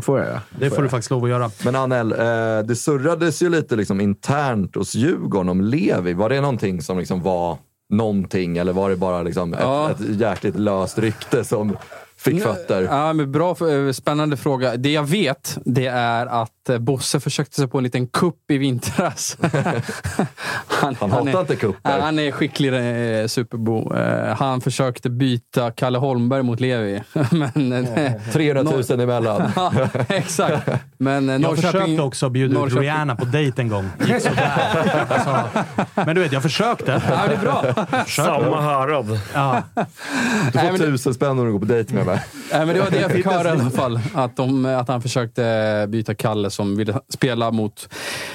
[0.00, 0.38] får jag.
[0.58, 1.50] Det får du faktiskt lov att göra.
[1.64, 2.18] Men Anel, eh,
[2.66, 6.12] det surrades ju lite liksom internt hos Djurgården om Levi.
[6.12, 7.58] Var det någonting som liksom var
[7.92, 9.90] någonting eller var det bara liksom Ja.
[9.90, 11.76] ett, ett jäkligt löst rykte som
[12.20, 12.82] fick fötter?
[12.82, 14.76] Ja, men bra, eh, spännande fråga.
[14.76, 18.58] Det jag vet, det är att eh, Bosse försökte sig på en liten kupp i
[18.58, 19.36] vintras.
[20.66, 22.00] han, Han hatar är, inte kupper.
[22.00, 22.68] Han är skicklig
[23.20, 23.94] eh, superbo.
[23.96, 27.02] Eh, han försökte byta Kalle Holmberg mot Levi.
[27.54, 29.52] men, eh, 300 000 emellan.
[29.56, 29.72] ja,
[30.08, 30.68] exakt.
[30.98, 31.70] Men eh, Jag Norrköping...
[31.80, 33.90] försökte också bjuda ut Norrköping- Rihanna på dejt en gång.
[34.06, 35.06] Gick sådär.
[35.08, 35.48] Alltså,
[35.94, 37.02] men du vet, jag försökte.
[37.10, 37.64] Ja, det är bra.
[38.06, 39.20] Samma härad.
[39.34, 39.62] Ja.
[39.74, 39.86] Du Nej,
[40.52, 42.06] får men det- tusen spänn om du går på dejt med
[42.52, 44.00] Nej, men det var det jag fick höra i alla fall.
[44.14, 47.88] Att, de, att han försökte byta Kalle som ville spela mot,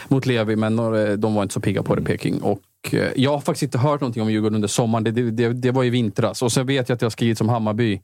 [0.07, 0.75] mot Levi, men
[1.17, 2.41] de var inte så pigga på det, Peking.
[2.41, 2.61] Och
[2.91, 5.03] eh, jag har faktiskt inte hört någonting om Djurgården under sommaren.
[5.03, 6.41] Det, det, det, var i vintras.
[6.41, 8.01] Och sen vet jag att det har skrivits om Hammarby.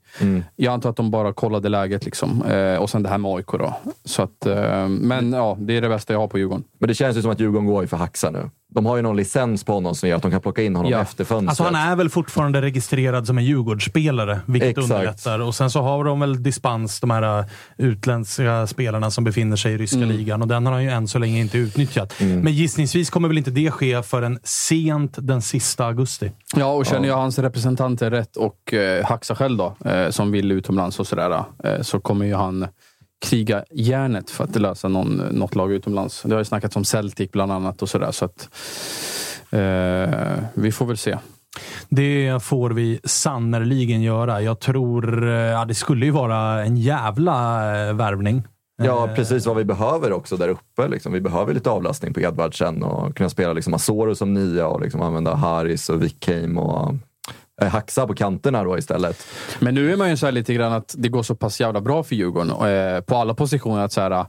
[0.56, 2.04] Jag antar att de bara kollade läget.
[2.04, 2.42] Liksom.
[2.42, 3.46] Eh, och sen det här med AIK.
[3.46, 3.74] Då.
[4.04, 6.64] Så att, eh, men ja, det är det bästa jag har på Djurgården.
[6.82, 8.50] Men det känns ju som att Djurgården går ju för Haxa nu.
[8.74, 10.92] De har ju någon licens på honom som gör att de kan plocka in honom
[10.92, 11.00] Ja.
[11.00, 11.48] efter fönstret.
[11.48, 14.90] Alltså han är väl fortfarande registrerad som en Djurgårdsspelare, vilket Exakt.
[14.90, 15.38] underlättar.
[15.38, 17.44] Och sen så har de väl dispens, de här äh,
[17.78, 20.08] utländska spelarna som befinner sig i ryska Mm.
[20.10, 20.42] ligan.
[20.42, 22.14] Och den har han ju än så länge inte utnyttjat.
[22.20, 26.30] Men gissningsvis kommer väl inte det ske förrän sent den sista augusti.
[26.56, 30.52] Ja, och känner jag hans representanter rätt och eh, Haxa själv då, eh, som vill
[30.52, 32.66] utomlands och sådär, eh, så kommer ju han
[33.22, 36.22] kriga järnet för att lösa någon, något lag utomlands.
[36.22, 38.10] Det har ju snackats om Celtic bland annat och sådär.
[38.12, 38.48] Så att,
[39.50, 41.18] eh, vi får väl se.
[41.88, 44.42] Det får vi sannerligen göra.
[44.42, 45.28] Jag tror...
[45.28, 47.32] eh, Ja, det skulle ju vara en jävla
[47.88, 48.42] eh, värvning.
[48.82, 50.88] Ja, precis vad vi behöver också där uppe.
[50.88, 51.12] Liksom.
[51.12, 55.02] Vi behöver lite avlastning på Edvardsen och kunna spela liksom Asoro som nia och liksom
[55.02, 56.94] använda Haris och Wickheim och eh,
[57.62, 59.26] Haxa på kanterna då istället.
[59.60, 61.80] Men nu är man ju så här lite grann att det går så pass jävla
[61.80, 63.84] bra för Djurgården eh, på alla positioner.
[63.84, 64.26] att så här,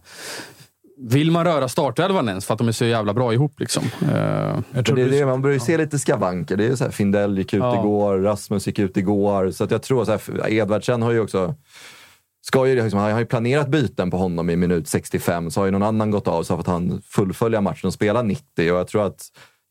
[0.97, 3.59] Vill man röra startelvan ens för att de är så jävla bra ihop?
[3.59, 3.83] Liksom?
[4.01, 6.57] Eh, Jag tror Det det, man börjar ju se lite skavanker.
[6.57, 7.79] Det är så här, Findell gick ut Ja.
[7.79, 9.51] igår, Rasmus gick ut igår.
[9.51, 11.55] Så att jag tror så här, Edvardsen har ju också
[12.45, 15.65] Ska ju, liksom, han har ju planerat byten på honom i minut 65, så har
[15.65, 18.71] ju någon annan gått av så att han fullfölja matchen och spela 90.
[18.71, 19.21] Och jag tror att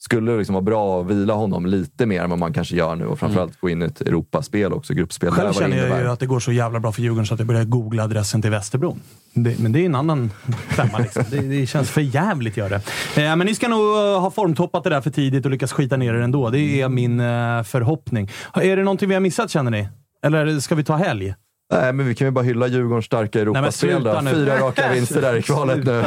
[0.04, 3.06] skulle liksom vara bra att vila honom lite mer än vad man kanske gör nu
[3.06, 5.30] och framförallt gå in i ett Europaspel också, gruppspel.
[5.30, 7.46] Själv känner jag ju att det går så jävla bra för Djurgården så att jag
[7.46, 9.00] börjar googla adressen till Västerbron.
[9.34, 10.30] Det, men det är en annan
[10.68, 10.98] femma.
[10.98, 11.24] Liksom.
[11.30, 12.76] Det, det känns för jävligt gör det.
[13.22, 15.96] Eh, men ni ska nog eh, ha formtoppat det där för tidigt och lyckas skita
[15.96, 16.50] ner er ändå.
[16.50, 18.30] Det är min eh, förhoppning.
[18.54, 19.88] Är det någonting vi har missat känner ni?
[20.24, 21.34] Eller ska vi ta helg?
[21.72, 23.72] Nej, men vi kan ju bara hylla Djurgårdens starka Europaspel.
[23.72, 24.20] sluta då.
[24.20, 24.30] nu.
[24.30, 26.04] Fyra raka vinster där i kvalet nu.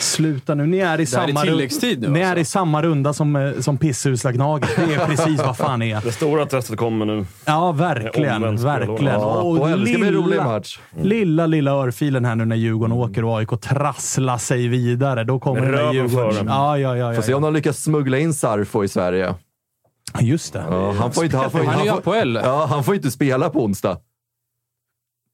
[0.00, 0.66] Sluta nu.
[0.66, 2.40] Ni är i, är samma, tilläggstid nu, ni är alltså.
[2.40, 4.70] i samma runda som, eh, som pissusla Gnaget.
[4.76, 6.00] Det är precis vad fan är.
[6.00, 7.26] Det stora testet kommer nu.
[7.44, 8.56] Ja, verkligen.
[8.56, 9.04] Verkligen.
[9.04, 10.78] Ja, Och och det ska bli en rolig match.
[11.02, 15.24] Lilla, lilla örfilen här nu när Djurgården åker och AIK trasslar sig vidare.
[15.24, 16.34] Då kommer den där Djurgården...
[16.34, 16.44] före.
[16.46, 17.14] Ja, ja, ja.
[17.14, 19.24] Får se ja, om de lyckas smuggla in Sarfo i Sverige.
[19.24, 19.34] ja.
[20.20, 20.64] Just det.
[20.70, 23.10] Ja, han får inte, han får, han är ju han får, ja, han får inte
[23.10, 23.98] spela på onsdag.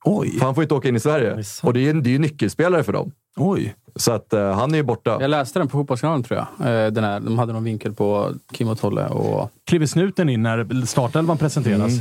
[0.05, 1.45] Oj, För han får inte åka in i Sverige.
[1.63, 3.13] Och det är det är ju nyckelspelare för dem.
[3.37, 3.75] oj.
[3.97, 5.19] Så att eh, han är ju borta.
[5.21, 6.69] Jag läste den på Fotbollskanalen tror jag.
[6.87, 9.07] Eh, Den här, de hade någon vinkel på Kim och Tolle.
[9.07, 11.93] Och, Kliver snuten in när startelvan presenteras?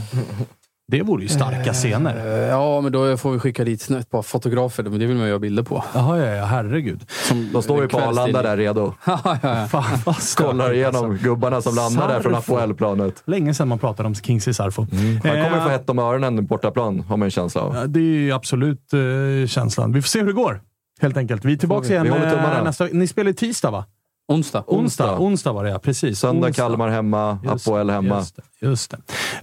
[0.98, 2.16] Det vore ju starka scener.
[2.28, 4.84] eh, ja, men då får vi skicka dit ett par fotografer.
[4.84, 5.84] Det vill man ju ha bilder på.
[5.94, 6.46] Jaha, ja, ja.
[6.46, 7.06] Herregud.
[7.28, 8.00] Som De står ju på.
[8.00, 8.94] Arlanda där redo.
[9.06, 9.68] ja, ja, ja.
[9.68, 11.24] Fan vad Kollar igenom alltså.
[11.26, 12.54] gubbarna som landar där från Sarfo.
[12.56, 13.24] Apoel-planet.
[13.26, 14.82] Länge sedan man pratade om Kingsley Sarfo.
[14.92, 17.76] Han kommer Eh, få hett om öronen bortaplan, har man en känsla av.
[17.76, 19.94] Ja, Det är ju absolut eh, känslan.
[19.94, 20.62] Vi får se hur det går.
[21.02, 21.46] Helt enkelt.
[21.46, 21.94] Vi är tillbaka vi.
[21.94, 23.86] igen Vi eh, nästa Ni spelar tisdag va?
[24.28, 24.64] Onsdag.
[24.68, 25.06] Onsdag.
[25.08, 25.20] Onsdag.
[25.20, 26.20] Onsdag var det ja, precis.
[26.20, 26.64] Söndag Onsdag.
[26.64, 28.16] Kalmar hemma, Just Apoel det, hemma.
[28.18, 28.98] Just det, just det.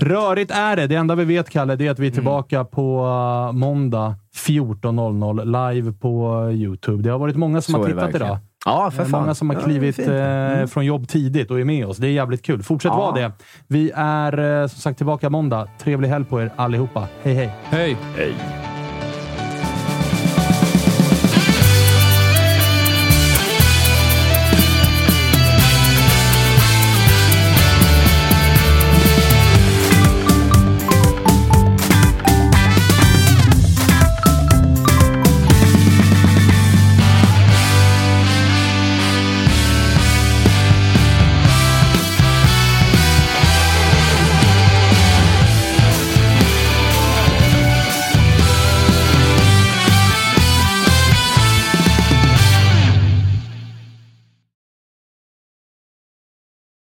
[0.07, 0.87] Rörigt är det.
[0.87, 4.15] Det enda vi vet, Kalle, det är att vi är tillbaka på uh, måndag
[4.47, 7.03] 14.00 live på uh, YouTube.
[7.03, 8.27] Det har varit många som Så har tittat verkligen.
[8.27, 8.39] idag.
[8.65, 9.21] Ja, för Det är fan.
[9.21, 10.09] Många som har Ja, klivit fint.
[10.09, 10.61] Mm.
[10.61, 11.97] eh, från jobb tidigt och är med oss.
[11.97, 12.63] Det är jävligt kul.
[12.63, 12.97] Fortsätt Ja.
[12.97, 13.33] vara det.
[13.67, 15.69] Vi är eh, som sagt tillbaka måndag.
[15.79, 17.09] Trevlig helg på er allihopa.
[17.23, 17.51] Hej, hej!
[17.65, 17.97] Hej!
[18.17, 18.35] Hej.